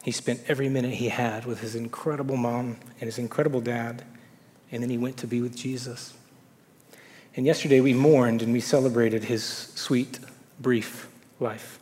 He 0.03 0.13
spent 0.13 0.43
every 0.49 0.69
minute 0.69 0.95
he 0.95 1.09
had 1.09 1.45
with 1.45 1.61
his 1.61 1.75
incredible 1.75 2.37
mom 2.37 2.77
and 3.01 3.07
his 3.07 3.19
incredible 3.19 3.61
dad, 3.61 4.05
and 4.73 4.83
then 4.83 4.91
he 4.91 4.99
went 4.99 5.17
to 5.19 5.27
be 5.27 5.41
with 5.43 5.57
Jesus. 5.57 6.15
And 7.37 7.47
yesterday 7.47 7.81
we 7.81 7.95
mourned 7.95 8.43
and 8.43 8.53
we 8.53 8.61
celebrated 8.61 9.25
his 9.25 9.45
sweet, 9.45 10.19
brief 10.59 11.09
life. 11.39 11.79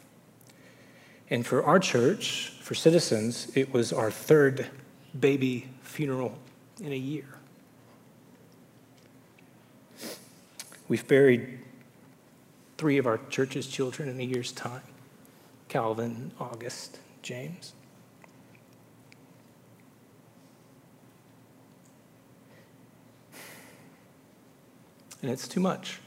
And 1.31 1.47
for 1.47 1.63
our 1.65 1.79
church, 1.79 2.53
for 2.61 2.75
citizens, 2.75 3.51
it 3.55 3.73
was 3.73 3.93
our 3.93 4.11
third 4.11 4.67
baby 5.19 5.69
funeral 5.83 6.37
in 6.81 6.93
a 6.93 6.97
year. 6.97 7.27
We've 10.89 11.07
buried 11.07 11.59
three 12.79 12.99
of 12.99 13.07
our 13.07 13.19
church's 13.29 13.67
children 13.67 14.09
in 14.09 14.19
a 14.21 14.25
year's 14.25 14.53
time 14.53 14.83
Calvin, 15.69 16.33
August, 16.41 16.99
James. 17.21 17.75
And 25.23 25.31
it's 25.31 25.49
too 25.49 25.61
much. 25.61 26.01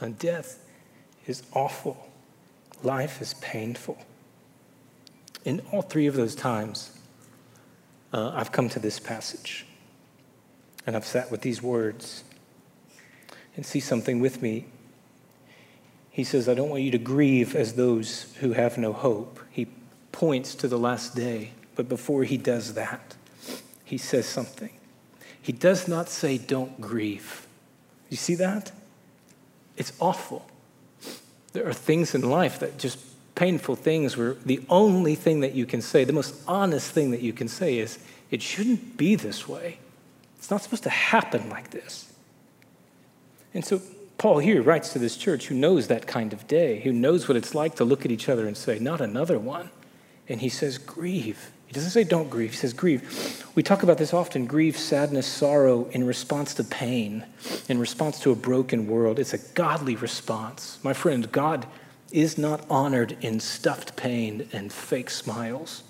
And 0.00 0.18
death 0.18 0.58
is 1.26 1.42
awful. 1.52 2.08
Life 2.82 3.20
is 3.20 3.34
painful. 3.34 3.98
In 5.44 5.60
all 5.70 5.82
three 5.82 6.06
of 6.06 6.14
those 6.14 6.34
times, 6.34 6.98
uh, 8.12 8.32
I've 8.34 8.52
come 8.52 8.68
to 8.70 8.78
this 8.78 8.98
passage 8.98 9.66
and 10.86 10.96
I've 10.96 11.06
sat 11.06 11.30
with 11.30 11.42
these 11.42 11.62
words 11.62 12.24
and 13.56 13.64
see 13.64 13.80
something 13.80 14.20
with 14.20 14.42
me. 14.42 14.66
He 16.10 16.24
says, 16.24 16.48
I 16.48 16.54
don't 16.54 16.68
want 16.68 16.82
you 16.82 16.90
to 16.90 16.98
grieve 16.98 17.54
as 17.54 17.74
those 17.74 18.34
who 18.40 18.52
have 18.52 18.78
no 18.78 18.92
hope. 18.92 19.40
He 19.50 19.68
points 20.10 20.54
to 20.56 20.68
the 20.68 20.78
last 20.78 21.14
day, 21.14 21.52
but 21.74 21.88
before 21.88 22.24
he 22.24 22.36
does 22.36 22.74
that, 22.74 23.16
he 23.84 23.98
says 23.98 24.26
something. 24.26 24.70
He 25.42 25.52
does 25.52 25.88
not 25.88 26.08
say, 26.08 26.38
Don't 26.38 26.80
grieve. 26.80 27.46
You 28.08 28.16
see 28.16 28.36
that? 28.36 28.72
It's 29.76 29.92
awful. 30.00 30.46
There 31.52 31.66
are 31.66 31.74
things 31.74 32.14
in 32.14 32.22
life 32.22 32.60
that 32.60 32.78
just 32.78 32.98
painful 33.34 33.76
things 33.76 34.16
where 34.16 34.34
the 34.34 34.60
only 34.68 35.14
thing 35.14 35.40
that 35.40 35.54
you 35.54 35.66
can 35.66 35.82
say, 35.82 36.04
the 36.04 36.12
most 36.12 36.34
honest 36.46 36.90
thing 36.92 37.10
that 37.10 37.20
you 37.20 37.32
can 37.32 37.48
say 37.48 37.78
is, 37.78 37.98
it 38.30 38.42
shouldn't 38.42 38.96
be 38.96 39.14
this 39.14 39.48
way. 39.48 39.78
It's 40.38 40.50
not 40.50 40.62
supposed 40.62 40.82
to 40.84 40.90
happen 40.90 41.48
like 41.48 41.70
this. 41.70 42.12
And 43.54 43.64
so 43.64 43.80
Paul 44.18 44.38
here 44.38 44.62
writes 44.62 44.92
to 44.92 44.98
this 44.98 45.16
church 45.16 45.46
who 45.48 45.54
knows 45.54 45.88
that 45.88 46.06
kind 46.06 46.32
of 46.32 46.46
day, 46.46 46.80
who 46.80 46.92
knows 46.92 47.28
what 47.28 47.36
it's 47.36 47.54
like 47.54 47.74
to 47.76 47.84
look 47.84 48.04
at 48.04 48.10
each 48.10 48.28
other 48.28 48.46
and 48.46 48.56
say, 48.56 48.78
not 48.78 49.00
another 49.00 49.38
one. 49.38 49.70
And 50.28 50.40
he 50.40 50.48
says, 50.48 50.78
grieve. 50.78 51.50
He 51.72 51.76
doesn't 51.76 51.92
say 51.92 52.04
don't 52.04 52.28
grieve, 52.28 52.50
he 52.50 52.56
says 52.58 52.74
grieve. 52.74 53.50
We 53.54 53.62
talk 53.62 53.82
about 53.82 53.96
this 53.96 54.12
often 54.12 54.44
grief, 54.44 54.78
sadness, 54.78 55.26
sorrow 55.26 55.86
in 55.92 56.06
response 56.06 56.52
to 56.56 56.64
pain, 56.64 57.24
in 57.66 57.78
response 57.78 58.20
to 58.20 58.30
a 58.30 58.34
broken 58.34 58.86
world. 58.86 59.18
It's 59.18 59.32
a 59.32 59.38
godly 59.38 59.96
response. 59.96 60.78
My 60.82 60.92
friend, 60.92 61.32
God 61.32 61.66
is 62.10 62.36
not 62.36 62.66
honored 62.68 63.16
in 63.22 63.40
stuffed 63.40 63.96
pain 63.96 64.46
and 64.52 64.70
fake 64.70 65.08
smiles. 65.08 65.82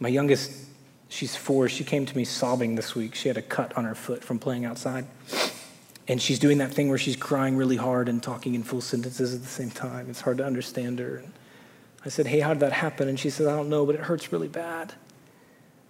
My 0.00 0.08
youngest, 0.08 0.50
she's 1.10 1.36
four, 1.36 1.68
she 1.68 1.84
came 1.84 2.06
to 2.06 2.16
me 2.16 2.24
sobbing 2.24 2.74
this 2.74 2.94
week. 2.94 3.14
She 3.14 3.28
had 3.28 3.36
a 3.36 3.42
cut 3.42 3.76
on 3.76 3.84
her 3.84 3.94
foot 3.94 4.24
from 4.24 4.38
playing 4.38 4.64
outside. 4.64 5.04
And 6.08 6.22
she's 6.22 6.38
doing 6.38 6.56
that 6.56 6.72
thing 6.72 6.88
where 6.88 6.96
she's 6.96 7.16
crying 7.16 7.54
really 7.54 7.76
hard 7.76 8.08
and 8.08 8.22
talking 8.22 8.54
in 8.54 8.62
full 8.62 8.80
sentences 8.80 9.34
at 9.34 9.42
the 9.42 9.46
same 9.46 9.70
time. 9.70 10.08
It's 10.08 10.22
hard 10.22 10.38
to 10.38 10.46
understand 10.46 11.00
her. 11.00 11.22
I 12.06 12.08
said, 12.08 12.28
Hey, 12.28 12.40
how 12.40 12.54
did 12.54 12.60
that 12.60 12.72
happen? 12.72 13.08
And 13.08 13.18
she 13.18 13.30
said, 13.30 13.48
I 13.48 13.56
don't 13.56 13.68
know, 13.68 13.84
but 13.84 13.96
it 13.96 14.02
hurts 14.02 14.32
really 14.32 14.48
bad. 14.48 14.94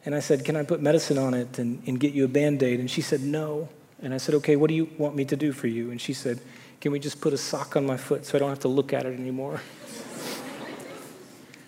And 0.07 0.15
I 0.15 0.21
said, 0.21 0.45
Can 0.45 0.57
I 0.57 0.63
put 0.63 0.81
medicine 0.81 1.19
on 1.19 1.35
it 1.35 1.59
and, 1.59 1.83
and 1.87 2.01
get 2.01 2.15
you 2.15 2.25
a 2.25 2.29
band 2.29 2.63
aid? 2.63 2.81
And 2.81 2.91
she 2.91 3.03
said, 3.03 3.21
No. 3.21 3.69
And 4.01 4.15
I 4.15 4.17
said, 4.17 4.35
Okay, 4.37 4.57
what 4.57 4.69
do 4.69 4.75
you 4.75 4.89
want 4.97 5.15
me 5.15 5.27
to 5.27 5.37
do 5.37 5.53
for 5.53 5.67
you? 5.67 5.91
And 5.91 6.01
she 6.01 6.15
said, 6.15 6.41
Can 6.81 6.93
we 6.93 6.99
just 6.99 7.21
put 7.21 7.35
a 7.35 7.37
sock 7.37 7.77
on 7.77 7.85
my 7.85 7.99
foot 7.99 8.25
so 8.25 8.37
I 8.37 8.39
don't 8.39 8.49
have 8.49 8.61
to 8.61 8.69
look 8.69 8.93
at 8.93 9.05
it 9.05 9.19
anymore? 9.19 9.61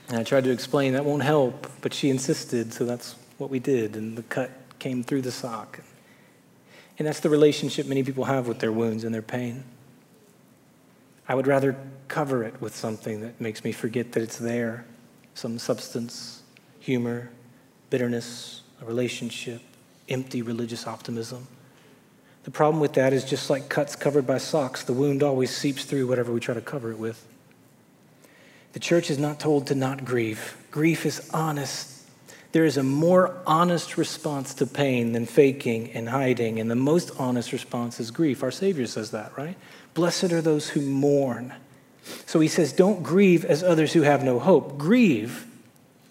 and 0.09 0.19
I 0.19 0.25
tried 0.25 0.45
to 0.45 0.51
explain 0.51 0.95
that 0.95 1.05
won't 1.05 1.23
help, 1.23 1.67
but 1.83 1.93
she 1.93 2.09
insisted, 2.09 2.73
so 2.73 2.87
that's 2.87 3.17
what 3.37 3.51
we 3.51 3.59
did, 3.59 3.97
and 3.97 4.17
the 4.17 4.23
cut 4.23 4.51
came 4.79 5.03
through 5.03 5.23
the 5.23 5.33
sock. 5.33 5.81
And 6.99 7.07
that's 7.07 7.21
the 7.21 7.29
relationship 7.29 7.87
many 7.87 8.03
people 8.03 8.25
have 8.25 8.49
with 8.49 8.59
their 8.59 8.73
wounds 8.73 9.05
and 9.05 9.15
their 9.15 9.23
pain. 9.23 9.65
I 11.29 11.35
would 11.35 11.47
rather 11.47 11.77
cover 12.09 12.43
it 12.43 12.61
with 12.61 12.75
something 12.75 13.21
that 13.21 13.41
makes 13.41 13.65
me 13.65 13.73
forget 13.73 14.13
that 14.13 14.23
it's 14.23 14.39
there 14.39 14.85
some 15.35 15.57
substance, 15.57 16.43
humor, 16.81 17.31
bitterness, 17.91 18.63
a 18.83 18.85
relationship, 18.85 19.63
empty 20.09 20.43
religious 20.43 20.85
optimism. 20.85 21.47
The 22.43 22.51
problem 22.51 22.81
with 22.81 22.95
that 22.95 23.13
is 23.13 23.25
just 23.25 23.49
like 23.49 23.69
cuts 23.69 23.95
covered 23.95 24.27
by 24.27 24.39
socks, 24.39 24.83
the 24.83 24.93
wound 24.93 25.23
always 25.23 25.55
seeps 25.55 25.85
through 25.85 26.09
whatever 26.09 26.33
we 26.33 26.41
try 26.41 26.55
to 26.55 26.61
cover 26.61 26.91
it 26.91 26.99
with. 26.99 27.25
The 28.73 28.81
church 28.81 29.11
is 29.11 29.19
not 29.19 29.39
told 29.39 29.69
to 29.69 29.77
not 29.77 30.05
grieve. 30.05 30.57
Grief 30.73 31.07
is 31.07 31.31
honest 31.33 31.99
there 32.53 32.65
is 32.65 32.79
a 32.79 32.83
more 32.83 33.37
honest 33.47 33.99
response 33.99 34.55
to 34.55 34.67
pain 34.67 35.13
than 35.13 35.27
faking 35.27 35.93
and 35.93 36.09
hiding, 36.09 36.61
and 36.61 36.71
the 36.71 36.77
most 36.77 37.11
honest 37.19 37.53
response 37.53 38.01
is 38.01 38.11
grief. 38.11 38.43
Our 38.43 38.51
Savior 38.51 38.87
says 38.87 39.11
that, 39.11 39.37
right? 39.37 39.57
Blessed 39.93 40.33
are 40.33 40.41
those 40.41 40.71
who 40.71 40.81
mourn. 40.81 41.55
So 42.27 42.41
he 42.41 42.49
says, 42.49 42.73
Don't 42.73 43.03
grieve 43.03 43.45
as 43.45 43.63
others 43.63 43.93
who 43.93 44.03
have 44.03 44.23
no 44.23 44.39
hope. 44.39 44.79
Grieve, 44.79 45.47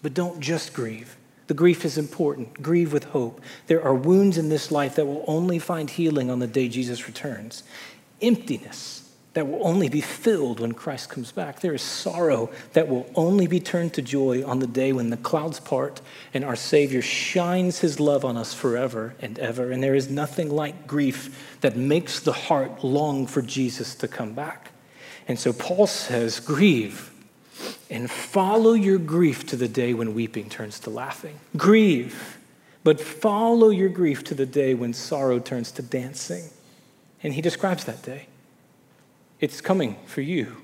but 0.02 0.14
don't 0.14 0.40
just 0.40 0.72
grieve. 0.72 1.16
The 1.48 1.54
grief 1.54 1.84
is 1.84 1.96
important. 1.96 2.62
Grieve 2.62 2.92
with 2.92 3.04
hope. 3.04 3.40
There 3.66 3.82
are 3.82 3.94
wounds 3.94 4.36
in 4.36 4.50
this 4.50 4.70
life 4.70 4.96
that 4.96 5.06
will 5.06 5.24
only 5.26 5.58
find 5.58 5.88
healing 5.88 6.30
on 6.30 6.40
the 6.40 6.46
day 6.46 6.68
Jesus 6.68 7.06
returns. 7.06 7.62
Emptiness 8.20 9.08
that 9.32 9.46
will 9.46 9.64
only 9.66 9.88
be 9.88 10.00
filled 10.00 10.60
when 10.60 10.72
Christ 10.72 11.10
comes 11.10 11.32
back. 11.32 11.60
There 11.60 11.74
is 11.74 11.80
sorrow 11.80 12.50
that 12.72 12.88
will 12.88 13.08
only 13.14 13.46
be 13.46 13.60
turned 13.60 13.94
to 13.94 14.02
joy 14.02 14.44
on 14.44 14.58
the 14.58 14.66
day 14.66 14.92
when 14.92 15.10
the 15.10 15.16
clouds 15.16 15.60
part 15.60 16.00
and 16.34 16.44
our 16.44 16.56
Savior 16.56 17.02
shines 17.02 17.78
his 17.78 18.00
love 18.00 18.24
on 18.24 18.36
us 18.36 18.52
forever 18.52 19.14
and 19.20 19.38
ever. 19.38 19.70
And 19.70 19.82
there 19.82 19.94
is 19.94 20.10
nothing 20.10 20.50
like 20.50 20.86
grief 20.86 21.56
that 21.60 21.76
makes 21.76 22.20
the 22.20 22.32
heart 22.32 22.82
long 22.82 23.26
for 23.26 23.40
Jesus 23.40 23.94
to 23.96 24.08
come 24.08 24.32
back. 24.32 24.72
And 25.28 25.38
so 25.38 25.52
Paul 25.52 25.86
says, 25.86 26.40
Grieve 26.40 27.12
and 27.90 28.10
follow 28.10 28.72
your 28.72 28.98
grief 28.98 29.46
to 29.46 29.56
the 29.56 29.68
day 29.68 29.94
when 29.94 30.14
weeping 30.14 30.48
turns 30.48 30.80
to 30.80 30.90
laughing. 30.90 31.38
Grieve, 31.56 32.38
but 32.82 33.00
follow 33.00 33.68
your 33.68 33.88
grief 33.88 34.24
to 34.24 34.34
the 34.34 34.46
day 34.46 34.74
when 34.74 34.92
sorrow 34.92 35.38
turns 35.38 35.70
to 35.72 35.82
dancing. 35.82 36.44
And 37.22 37.34
he 37.34 37.42
describes 37.42 37.84
that 37.84 38.02
day. 38.02 38.26
It's 39.40 39.60
coming 39.60 39.96
for 40.06 40.20
you. 40.20 40.56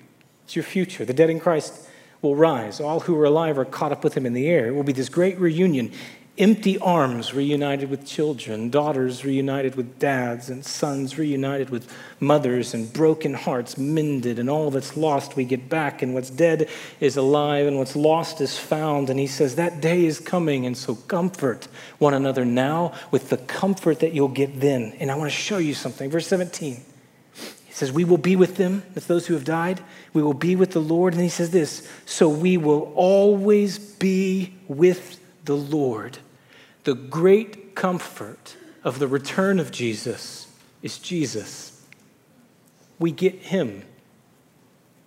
It's 0.44 0.56
your 0.56 0.62
future. 0.62 1.04
The 1.04 1.14
dead 1.14 1.30
in 1.30 1.40
Christ 1.40 1.88
will 2.22 2.36
rise. 2.36 2.80
All 2.80 3.00
who 3.00 3.18
are 3.18 3.24
alive 3.24 3.58
are 3.58 3.64
caught 3.64 3.92
up 3.92 4.02
with 4.02 4.16
him 4.16 4.26
in 4.26 4.32
the 4.32 4.48
air. 4.48 4.66
It 4.66 4.74
will 4.74 4.82
be 4.82 4.92
this 4.92 5.08
great 5.08 5.38
reunion. 5.38 5.92
Empty 6.36 6.78
arms 6.78 7.32
reunited 7.32 7.88
with 7.88 8.04
children, 8.04 8.68
daughters 8.68 9.24
reunited 9.24 9.76
with 9.76 10.00
dads, 10.00 10.50
and 10.50 10.64
sons 10.64 11.16
reunited 11.16 11.70
with 11.70 11.88
mothers, 12.18 12.74
and 12.74 12.92
broken 12.92 13.34
hearts 13.34 13.78
mended, 13.78 14.40
and 14.40 14.50
all 14.50 14.72
that's 14.72 14.96
lost 14.96 15.36
we 15.36 15.44
get 15.44 15.68
back, 15.68 16.02
and 16.02 16.12
what's 16.12 16.30
dead 16.30 16.68
is 16.98 17.16
alive, 17.16 17.68
and 17.68 17.78
what's 17.78 17.94
lost 17.94 18.40
is 18.40 18.58
found. 18.58 19.10
And 19.10 19.20
he 19.20 19.28
says, 19.28 19.54
That 19.54 19.80
day 19.80 20.04
is 20.06 20.18
coming, 20.18 20.66
and 20.66 20.76
so 20.76 20.96
comfort 20.96 21.68
one 21.98 22.14
another 22.14 22.44
now 22.44 22.94
with 23.12 23.28
the 23.28 23.36
comfort 23.36 24.00
that 24.00 24.12
you'll 24.12 24.26
get 24.26 24.60
then. 24.60 24.92
And 24.98 25.12
I 25.12 25.14
want 25.14 25.30
to 25.30 25.36
show 25.36 25.58
you 25.58 25.72
something. 25.72 26.10
Verse 26.10 26.26
17. 26.26 26.74
He 26.74 27.72
says, 27.72 27.92
We 27.92 28.04
will 28.04 28.18
be 28.18 28.34
with 28.34 28.56
them, 28.56 28.82
with 28.96 29.06
those 29.06 29.28
who 29.28 29.34
have 29.34 29.44
died. 29.44 29.80
We 30.12 30.22
will 30.24 30.34
be 30.34 30.56
with 30.56 30.72
the 30.72 30.80
Lord. 30.80 31.12
And 31.12 31.22
he 31.22 31.28
says 31.28 31.50
this 31.50 31.88
So 32.06 32.28
we 32.28 32.56
will 32.56 32.92
always 32.96 33.78
be 33.78 34.54
with 34.66 35.20
the 35.44 35.56
Lord. 35.56 36.18
The 36.84 36.94
great 36.94 37.74
comfort 37.74 38.56
of 38.82 38.98
the 38.98 39.08
return 39.08 39.58
of 39.58 39.70
Jesus 39.70 40.48
is 40.82 40.98
Jesus. 40.98 41.82
We 42.98 43.10
get 43.10 43.34
him. 43.34 43.82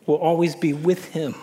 We'll 0.06 0.18
always 0.18 0.56
be 0.56 0.74
with 0.74 1.06
him. 1.10 1.36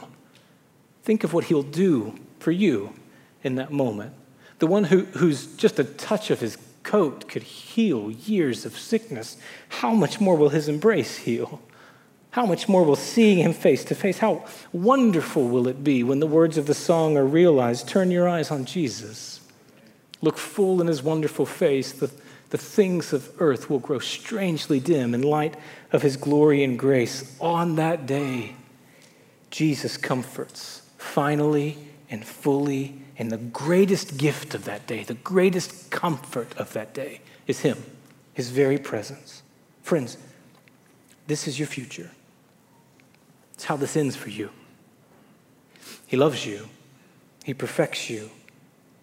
Think 1.02 1.22
of 1.22 1.32
what 1.32 1.44
he'll 1.44 1.62
do 1.62 2.14
for 2.38 2.50
you 2.50 2.94
in 3.42 3.56
that 3.56 3.72
moment. 3.72 4.14
The 4.58 4.66
one 4.66 4.84
who, 4.84 5.04
who's 5.04 5.54
just 5.56 5.78
a 5.78 5.84
touch 5.84 6.30
of 6.30 6.40
his 6.40 6.56
coat 6.82 7.28
could 7.28 7.42
heal 7.42 8.10
years 8.10 8.64
of 8.64 8.78
sickness, 8.78 9.36
how 9.68 9.92
much 9.92 10.20
more 10.20 10.36
will 10.36 10.50
his 10.50 10.68
embrace 10.68 11.18
heal? 11.18 11.60
How 12.34 12.46
much 12.46 12.68
more 12.68 12.82
will 12.82 12.96
seeing 12.96 13.38
him 13.38 13.52
face 13.52 13.84
to 13.84 13.94
face, 13.94 14.18
how 14.18 14.44
wonderful 14.72 15.46
will 15.46 15.68
it 15.68 15.84
be 15.84 16.02
when 16.02 16.18
the 16.18 16.26
words 16.26 16.58
of 16.58 16.66
the 16.66 16.74
song 16.74 17.16
are 17.16 17.24
realized? 17.24 17.86
Turn 17.86 18.10
your 18.10 18.28
eyes 18.28 18.50
on 18.50 18.64
Jesus. 18.64 19.40
Look 20.20 20.36
full 20.36 20.80
in 20.80 20.88
his 20.88 21.00
wonderful 21.00 21.46
face. 21.46 21.92
The, 21.92 22.10
the 22.50 22.58
things 22.58 23.12
of 23.12 23.30
earth 23.38 23.70
will 23.70 23.78
grow 23.78 24.00
strangely 24.00 24.80
dim 24.80 25.14
in 25.14 25.22
light 25.22 25.54
of 25.92 26.02
his 26.02 26.16
glory 26.16 26.64
and 26.64 26.76
grace. 26.76 27.36
On 27.40 27.76
that 27.76 28.04
day, 28.04 28.56
Jesus 29.52 29.96
comforts 29.96 30.82
finally 30.98 31.78
and 32.10 32.24
fully 32.24 33.00
and 33.16 33.30
the 33.30 33.36
greatest 33.36 34.16
gift 34.16 34.56
of 34.56 34.64
that 34.64 34.88
day, 34.88 35.04
the 35.04 35.14
greatest 35.14 35.92
comfort 35.92 36.52
of 36.56 36.72
that 36.72 36.94
day 36.94 37.20
is 37.46 37.60
Him, 37.60 37.78
His 38.32 38.50
very 38.50 38.76
presence. 38.76 39.44
Friends, 39.82 40.18
this 41.28 41.46
is 41.46 41.60
your 41.60 41.68
future. 41.68 42.10
It's 43.54 43.64
how 43.64 43.76
this 43.76 43.96
ends 43.96 44.16
for 44.16 44.30
you. 44.30 44.50
He 46.06 46.16
loves 46.16 46.44
you, 46.44 46.68
He 47.44 47.54
perfects 47.54 48.10
you, 48.10 48.30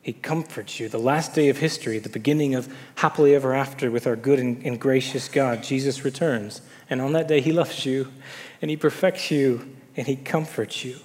He 0.01 0.13
comforts 0.13 0.79
you. 0.79 0.87
The 0.89 0.99
last 0.99 1.33
day 1.33 1.49
of 1.49 1.57
history, 1.57 1.99
the 1.99 2.09
beginning 2.09 2.55
of 2.55 2.73
happily 2.95 3.33
ever 3.33 3.53
after 3.53 3.89
with 3.89 4.05
our 4.07 4.15
good 4.15 4.39
and, 4.39 4.63
and 4.65 4.79
gracious 4.79 5.27
God, 5.27 5.63
Jesus 5.63 6.05
returns. 6.05 6.61
And 6.89 7.01
on 7.01 7.13
that 7.13 7.27
day, 7.27 7.41
He 7.41 7.51
loves 7.51 7.85
you, 7.85 8.11
and 8.61 8.69
He 8.69 8.77
perfects 8.77 9.31
you, 9.31 9.75
and 9.95 10.07
He 10.07 10.15
comforts 10.15 10.83
you. 10.83 10.97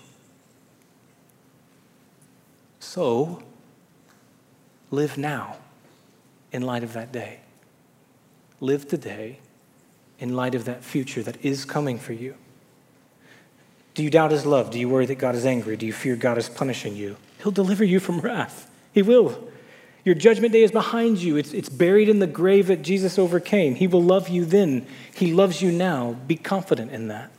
So, 2.81 3.43
live 4.91 5.19
now 5.19 5.57
in 6.53 6.63
light 6.63 6.83
of 6.83 6.93
that 6.95 7.13
day. 7.13 7.41
Live 8.61 8.89
today 8.89 9.41
in 10.19 10.35
light 10.35 10.55
of 10.55 10.65
that 10.65 10.83
future 10.83 11.23
that 11.23 11.45
is 11.45 11.65
coming 11.65 11.99
for 11.99 12.13
you. 12.13 12.35
Do 13.97 14.03
you 14.03 14.11
doubt 14.11 14.31
his 14.31 14.45
love? 14.45 14.71
Do 14.71 14.79
you 14.79 14.91
worry 14.91 15.07
that 15.07 15.15
God 15.15 15.35
is 15.35 15.47
angry? 15.47 15.75
Do 15.79 15.87
you 15.87 15.93
fear 15.93 16.17
God 16.17 16.37
is 16.37 16.51
punishing 16.51 16.97
you? 16.97 17.17
He'll 17.43 17.51
deliver 17.51 17.83
you 17.83 17.99
from 17.99 18.21
wrath. 18.21 18.71
He 18.93 19.01
will. 19.01 19.49
Your 20.05 20.15
judgment 20.15 20.53
day 20.53 20.63
is 20.63 20.71
behind 20.71 21.17
you. 21.17 21.39
It's, 21.39 21.55
it's 21.55 21.71
buried 21.71 22.11
in 22.11 22.19
the 22.19 22.27
grave 22.27 22.67
that 22.67 22.83
Jesus 22.83 23.19
overcame. 23.19 23.75
He 23.75 23.87
will 23.87 24.03
love 24.03 24.29
you 24.29 24.45
then. 24.45 24.87
He 25.15 25.33
loves 25.33 25.63
you 25.63 25.73
now. 25.73 26.13
Be 26.27 26.37
confident 26.37 26.93
in 26.93 27.09
that. 27.09 27.31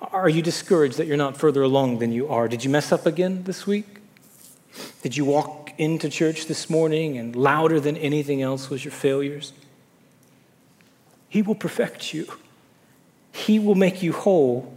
Are 0.00 0.30
you 0.30 0.40
discouraged 0.40 0.96
that 0.96 1.06
you're 1.06 1.18
not 1.18 1.36
further 1.36 1.62
along 1.62 1.98
than 1.98 2.10
you 2.10 2.26
are? 2.26 2.48
Did 2.48 2.64
you 2.64 2.70
mess 2.70 2.90
up 2.90 3.04
again 3.04 3.42
this 3.42 3.66
week? 3.66 3.98
Did 5.02 5.14
you 5.14 5.26
walk 5.26 5.74
into 5.76 6.08
church 6.08 6.46
this 6.46 6.70
morning 6.70 7.18
and 7.18 7.36
louder 7.36 7.80
than 7.80 7.98
anything 7.98 8.40
else 8.40 8.70
was 8.70 8.82
your 8.82 8.92
failures? 8.92 9.52
He 11.28 11.42
will 11.42 11.54
perfect 11.54 12.14
you. 12.14 12.26
He 13.32 13.58
will 13.58 13.74
make 13.74 14.02
you 14.02 14.14
whole. 14.14 14.75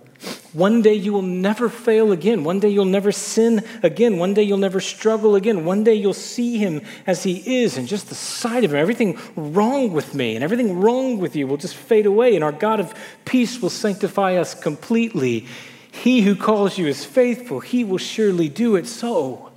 One 0.53 0.81
day 0.81 0.95
you 0.95 1.13
will 1.13 1.21
never 1.21 1.69
fail 1.69 2.11
again. 2.11 2.43
One 2.43 2.59
day 2.59 2.69
you'll 2.69 2.85
never 2.85 3.11
sin 3.11 3.63
again. 3.83 4.17
One 4.17 4.33
day 4.33 4.41
you'll 4.43 4.57
never 4.57 4.79
struggle 4.79 5.35
again. 5.35 5.63
One 5.63 5.83
day 5.83 5.93
you'll 5.93 6.13
see 6.13 6.57
him 6.57 6.81
as 7.05 7.21
he 7.21 7.61
is 7.61 7.77
and 7.77 7.87
just 7.87 8.09
the 8.09 8.15
sight 8.15 8.63
of 8.63 8.71
him. 8.71 8.77
Everything 8.77 9.19
wrong 9.35 9.93
with 9.93 10.15
me 10.15 10.35
and 10.35 10.43
everything 10.43 10.79
wrong 10.79 11.19
with 11.19 11.35
you 11.35 11.45
will 11.45 11.57
just 11.57 11.75
fade 11.75 12.07
away, 12.07 12.33
and 12.35 12.43
our 12.43 12.51
God 12.51 12.79
of 12.79 12.93
peace 13.25 13.61
will 13.61 13.69
sanctify 13.69 14.35
us 14.35 14.55
completely. 14.55 15.45
He 15.91 16.21
who 16.21 16.35
calls 16.35 16.77
you 16.77 16.87
is 16.87 17.05
faithful, 17.05 17.59
he 17.59 17.83
will 17.83 17.97
surely 17.97 18.49
do 18.49 18.75
it 18.75 18.87
so. 18.87 19.51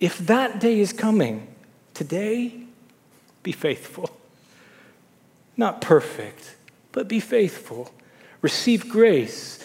If 0.00 0.18
that 0.18 0.60
day 0.60 0.80
is 0.80 0.92
coming, 0.92 1.46
today, 1.94 2.64
be 3.42 3.52
faithful. 3.52 4.10
Not 5.56 5.80
perfect, 5.80 6.56
but 6.92 7.08
be 7.08 7.20
faithful. 7.20 7.92
Receive 8.40 8.88
grace, 8.88 9.58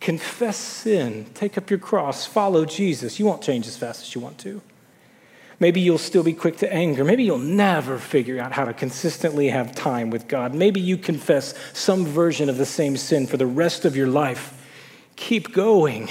confess 0.00 0.56
sin, 0.56 1.26
take 1.34 1.58
up 1.58 1.70
your 1.70 1.78
cross, 1.78 2.24
follow 2.24 2.64
Jesus. 2.64 3.18
You 3.18 3.26
won't 3.26 3.42
change 3.42 3.66
as 3.66 3.76
fast 3.76 4.02
as 4.02 4.14
you 4.14 4.20
want 4.20 4.38
to. 4.38 4.60
Maybe 5.60 5.80
you'll 5.80 5.98
still 5.98 6.22
be 6.22 6.34
quick 6.34 6.58
to 6.58 6.72
anger. 6.72 7.04
Maybe 7.04 7.24
you'll 7.24 7.38
never 7.38 7.98
figure 7.98 8.40
out 8.40 8.52
how 8.52 8.64
to 8.64 8.72
consistently 8.72 9.48
have 9.48 9.74
time 9.74 10.10
with 10.10 10.28
God. 10.28 10.54
Maybe 10.54 10.80
you 10.80 10.96
confess 10.96 11.52
some 11.72 12.06
version 12.06 12.48
of 12.48 12.58
the 12.58 12.66
same 12.66 12.96
sin 12.96 13.26
for 13.26 13.36
the 13.36 13.46
rest 13.46 13.84
of 13.84 13.96
your 13.96 14.06
life. 14.06 14.54
Keep 15.16 15.52
going, 15.52 16.08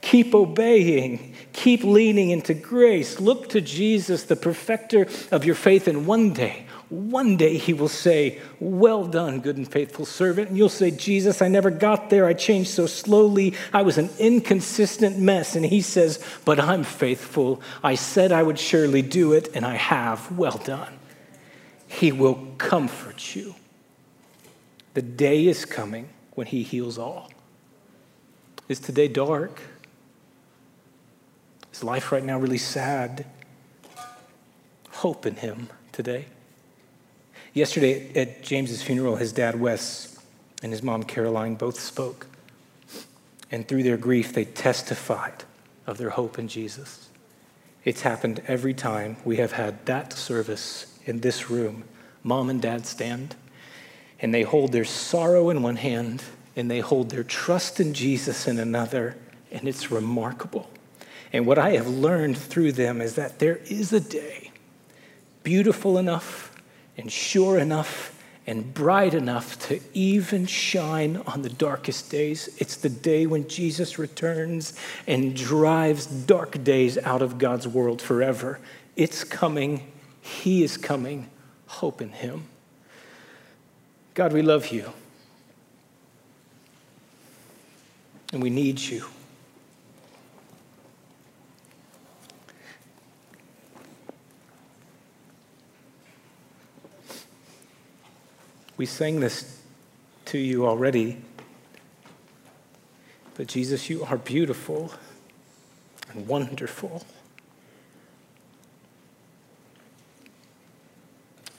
keep 0.00 0.32
obeying, 0.32 1.34
Keep 1.52 1.84
leaning 1.84 2.30
into 2.30 2.54
grace. 2.54 3.20
Look 3.20 3.48
to 3.50 3.60
Jesus, 3.60 4.24
the 4.24 4.36
perfecter 4.36 5.06
of 5.30 5.44
your 5.44 5.54
faith, 5.54 5.88
and 5.88 6.06
one 6.06 6.32
day, 6.32 6.66
one 6.88 7.36
day 7.36 7.58
he 7.58 7.74
will 7.74 7.88
say, 7.88 8.40
Well 8.60 9.06
done, 9.06 9.40
good 9.40 9.58
and 9.58 9.70
faithful 9.70 10.06
servant. 10.06 10.48
And 10.48 10.56
you'll 10.56 10.70
say, 10.70 10.90
Jesus, 10.90 11.42
I 11.42 11.48
never 11.48 11.70
got 11.70 12.08
there. 12.08 12.24
I 12.24 12.32
changed 12.32 12.70
so 12.70 12.86
slowly. 12.86 13.54
I 13.72 13.82
was 13.82 13.98
an 13.98 14.08
inconsistent 14.18 15.18
mess. 15.18 15.54
And 15.54 15.66
he 15.66 15.82
says, 15.82 16.24
But 16.44 16.58
I'm 16.58 16.84
faithful. 16.84 17.60
I 17.82 17.94
said 17.94 18.32
I 18.32 18.42
would 18.42 18.58
surely 18.58 19.02
do 19.02 19.32
it, 19.32 19.54
and 19.54 19.66
I 19.66 19.74
have. 19.74 20.32
Well 20.36 20.58
done. 20.64 20.98
He 21.86 22.10
will 22.12 22.46
comfort 22.56 23.34
you. 23.34 23.54
The 24.94 25.02
day 25.02 25.46
is 25.46 25.64
coming 25.64 26.08
when 26.34 26.46
he 26.46 26.62
heals 26.62 26.98
all. 26.98 27.30
Is 28.68 28.80
today 28.80 29.08
dark? 29.08 29.60
Is 31.78 31.84
life 31.84 32.10
right 32.10 32.24
now 32.24 32.40
really 32.40 32.58
sad? 32.58 33.24
Hope 34.90 35.24
in 35.26 35.36
him 35.36 35.68
today. 35.92 36.24
Yesterday 37.54 38.10
at 38.16 38.42
James's 38.42 38.82
funeral, 38.82 39.14
his 39.14 39.32
dad 39.32 39.60
Wes 39.60 40.18
and 40.60 40.72
his 40.72 40.82
mom 40.82 41.04
Caroline 41.04 41.54
both 41.54 41.78
spoke. 41.78 42.26
And 43.52 43.68
through 43.68 43.84
their 43.84 43.96
grief, 43.96 44.32
they 44.32 44.44
testified 44.44 45.44
of 45.86 45.98
their 45.98 46.10
hope 46.10 46.36
in 46.36 46.48
Jesus. 46.48 47.10
It's 47.84 48.00
happened 48.00 48.42
every 48.48 48.74
time 48.74 49.16
we 49.24 49.36
have 49.36 49.52
had 49.52 49.86
that 49.86 50.12
service 50.12 50.98
in 51.04 51.20
this 51.20 51.48
room. 51.48 51.84
Mom 52.24 52.50
and 52.50 52.60
dad 52.60 52.86
stand, 52.86 53.36
and 54.18 54.34
they 54.34 54.42
hold 54.42 54.72
their 54.72 54.84
sorrow 54.84 55.48
in 55.48 55.62
one 55.62 55.76
hand, 55.76 56.24
and 56.56 56.68
they 56.68 56.80
hold 56.80 57.10
their 57.10 57.22
trust 57.22 57.78
in 57.78 57.94
Jesus 57.94 58.48
in 58.48 58.58
another, 58.58 59.16
and 59.52 59.68
it's 59.68 59.92
remarkable. 59.92 60.68
And 61.32 61.46
what 61.46 61.58
I 61.58 61.70
have 61.70 61.88
learned 61.88 62.38
through 62.38 62.72
them 62.72 63.00
is 63.00 63.14
that 63.16 63.38
there 63.38 63.58
is 63.68 63.92
a 63.92 64.00
day 64.00 64.50
beautiful 65.42 65.98
enough 65.98 66.54
and 66.96 67.10
sure 67.10 67.58
enough 67.58 68.14
and 68.46 68.72
bright 68.72 69.12
enough 69.12 69.58
to 69.58 69.78
even 69.92 70.46
shine 70.46 71.18
on 71.26 71.42
the 71.42 71.50
darkest 71.50 72.10
days. 72.10 72.48
It's 72.56 72.76
the 72.76 72.88
day 72.88 73.26
when 73.26 73.46
Jesus 73.46 73.98
returns 73.98 74.72
and 75.06 75.36
drives 75.36 76.06
dark 76.06 76.64
days 76.64 76.96
out 76.98 77.20
of 77.20 77.36
God's 77.36 77.68
world 77.68 78.00
forever. 78.00 78.58
It's 78.96 79.22
coming. 79.22 79.92
He 80.22 80.62
is 80.62 80.78
coming. 80.78 81.28
Hope 81.66 82.00
in 82.00 82.10
Him. 82.10 82.44
God, 84.14 84.32
we 84.32 84.40
love 84.40 84.68
you. 84.68 84.92
And 88.32 88.42
we 88.42 88.48
need 88.48 88.80
you. 88.80 89.04
We 98.78 98.86
sang 98.86 99.18
this 99.18 99.60
to 100.26 100.38
you 100.38 100.64
already. 100.64 101.20
But 103.34 103.48
Jesus, 103.48 103.90
you 103.90 104.04
are 104.04 104.16
beautiful 104.16 104.92
and 106.10 106.28
wonderful. 106.28 107.04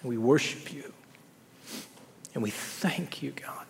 We 0.02 0.18
worship 0.18 0.74
you. 0.74 0.94
And 2.34 2.42
we 2.42 2.52
thank 2.52 3.22
you, 3.22 3.32
God. 3.32 3.66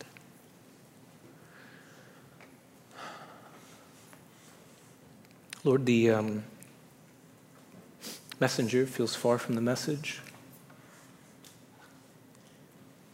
Lord, 5.63 5.87
the 5.87 6.11
um, 6.11 6.43
messenger 8.39 8.85
feels 8.85 9.15
far 9.15 9.39
from 9.39 9.55
the 9.55 9.61
message. 9.61 10.21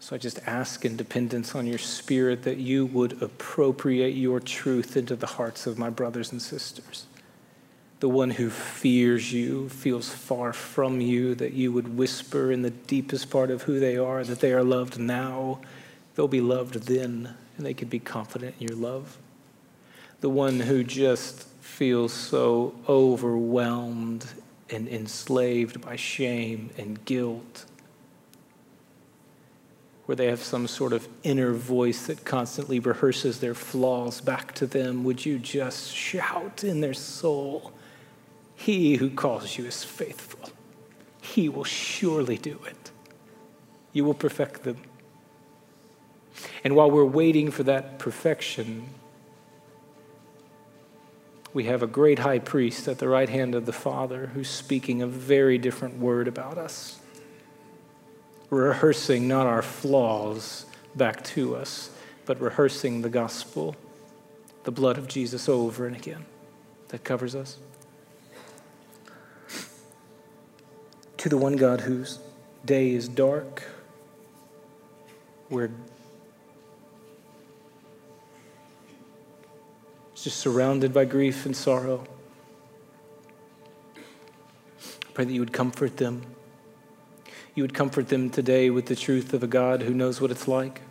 So 0.05 0.15
I 0.15 0.19
just 0.19 0.39
ask 0.45 0.85
in 0.85 0.97
dependence 0.97 1.55
on 1.55 1.65
your 1.65 1.79
spirit 1.79 2.43
that 2.43 2.57
you 2.57 2.85
would 2.85 3.23
appropriate 3.23 4.13
your 4.13 4.39
truth 4.39 4.95
into 4.95 5.15
the 5.15 5.25
hearts 5.25 5.65
of 5.65 5.79
my 5.79 5.89
brothers 5.89 6.31
and 6.31 6.39
sisters. 6.39 7.07
The 8.01 8.09
one 8.09 8.29
who 8.29 8.51
fears 8.51 9.33
you, 9.33 9.67
feels 9.67 10.07
far 10.07 10.53
from 10.53 11.01
you, 11.01 11.33
that 11.33 11.53
you 11.53 11.71
would 11.71 11.97
whisper 11.97 12.51
in 12.51 12.61
the 12.61 12.69
deepest 12.69 13.31
part 13.31 13.49
of 13.49 13.63
who 13.63 13.79
they 13.79 13.97
are 13.97 14.23
that 14.23 14.41
they 14.41 14.53
are 14.53 14.63
loved 14.63 14.99
now, 14.99 15.59
they'll 16.13 16.27
be 16.27 16.39
loved 16.39 16.75
then, 16.83 17.33
and 17.57 17.65
they 17.65 17.73
can 17.73 17.87
be 17.87 17.97
confident 17.97 18.53
in 18.59 18.67
your 18.67 18.77
love. 18.77 19.17
The 20.21 20.29
one 20.29 20.59
who 20.59 20.83
just 20.83 21.47
feels 21.61 22.13
so 22.13 22.75
overwhelmed 22.87 24.27
and 24.69 24.87
enslaved 24.87 25.81
by 25.81 25.95
shame 25.95 26.69
and 26.77 27.03
guilt 27.05 27.65
where 30.05 30.15
they 30.15 30.27
have 30.27 30.41
some 30.41 30.67
sort 30.67 30.93
of 30.93 31.07
inner 31.23 31.51
voice 31.53 32.05
that 32.07 32.23
constantly 32.25 32.79
rehearses 32.79 33.39
their 33.39 33.55
flaws 33.55 34.21
back 34.21 34.53
to 34.53 34.67
them, 34.67 35.03
would 35.03 35.25
you 35.25 35.39
just 35.39 35.93
shout 35.93 36.63
in 36.63 36.81
their 36.81 36.93
soul, 36.93 37.71
He 38.55 38.95
who 38.95 39.09
calls 39.09 39.57
you 39.57 39.65
is 39.65 39.83
faithful. 39.83 40.49
He 41.21 41.49
will 41.49 41.63
surely 41.63 42.37
do 42.37 42.59
it. 42.67 42.91
You 43.93 44.05
will 44.05 44.13
perfect 44.13 44.63
them. 44.63 44.77
And 46.63 46.75
while 46.75 46.91
we're 46.91 47.05
waiting 47.05 47.49
for 47.49 47.63
that 47.63 47.97
perfection, 47.97 48.89
we 51.53 51.63
have 51.63 51.81
a 51.81 51.87
great 51.87 52.19
high 52.19 52.39
priest 52.39 52.87
at 52.87 52.99
the 52.99 53.07
right 53.07 53.29
hand 53.29 53.55
of 53.55 53.65
the 53.65 53.73
Father 53.73 54.27
who's 54.27 54.49
speaking 54.49 55.01
a 55.01 55.07
very 55.07 55.57
different 55.57 55.97
word 55.97 56.27
about 56.27 56.57
us 56.57 56.99
rehearsing 58.55 59.27
not 59.27 59.45
our 59.45 59.61
flaws 59.61 60.65
back 60.95 61.23
to 61.23 61.55
us, 61.55 61.89
but 62.25 62.39
rehearsing 62.39 63.01
the 63.01 63.09
gospel, 63.09 63.75
the 64.63 64.71
blood 64.71 64.97
of 64.97 65.07
Jesus 65.07 65.49
over 65.49 65.85
and 65.85 65.95
again 65.95 66.25
that 66.89 67.03
covers 67.03 67.35
us. 67.35 67.57
To 71.17 71.29
the 71.29 71.37
one 71.37 71.55
God 71.55 71.81
whose 71.81 72.19
day 72.65 72.91
is 72.91 73.07
dark, 73.07 73.63
where 75.49 75.71
it's 80.13 80.23
just 80.23 80.37
surrounded 80.37 80.93
by 80.93 81.05
grief 81.05 81.45
and 81.45 81.55
sorrow. 81.55 82.03
I 83.97 85.11
pray 85.13 85.25
that 85.25 85.33
you 85.33 85.39
would 85.39 85.53
comfort 85.53 85.97
them 85.97 86.23
you 87.55 87.63
would 87.63 87.73
comfort 87.73 88.09
them 88.09 88.29
today 88.29 88.69
with 88.69 88.87
the 88.87 88.95
truth 88.97 89.33
of 89.33 89.41
a 89.41 89.47
God 89.47 89.81
who 89.81 89.93
knows 89.93 90.19
what 90.19 90.29
it's 90.29 90.47
like. 90.47 90.81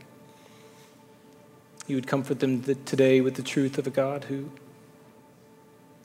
You 1.87 1.97
would 1.97 2.07
comfort 2.07 2.41
them 2.41 2.63
today 2.87 3.21
with 3.21 3.35
the 3.35 3.43
truth 3.43 3.77
of 3.77 3.87
a 3.87 3.91
God 3.91 4.25
who 4.25 4.51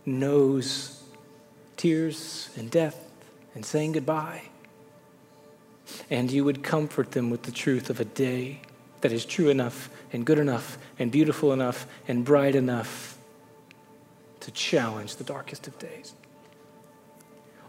knows 0.06 1.02
tears 1.78 2.50
and 2.58 2.70
death 2.70 3.10
and 3.56 3.66
saying 3.66 3.94
goodbye. 3.94 4.44
And 6.10 6.30
you 6.30 6.44
would 6.44 6.62
comfort 6.62 7.12
them 7.12 7.30
with 7.30 7.44
the 7.44 7.52
truth 7.52 7.90
of 7.90 8.02
a 8.02 8.06
day 8.06 8.60
that 9.00 9.14
is 9.14 9.24
true 9.24 9.48
enough 9.48 9.90
and 10.12 10.26
good 10.26 10.40
enough 10.40 10.78
and 11.00 11.10
beautiful 11.10 11.54
enough 11.54 11.88
and 12.06 12.26
bright 12.26 12.56
enough 12.56 13.18
to 14.42 14.52
challenge 14.52 15.16
the 15.16 15.24
darkest 15.24 15.68
of 15.68 15.80
days. 15.80 16.14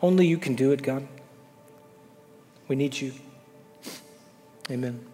Only 0.03 0.27
you 0.27 0.39
can 0.39 0.57
do 0.57 0.73
it, 0.73 0.83
God. 0.83 1.07
We 2.71 2.77
need 2.77 3.01
you. 3.01 3.13
Amen. 4.71 5.10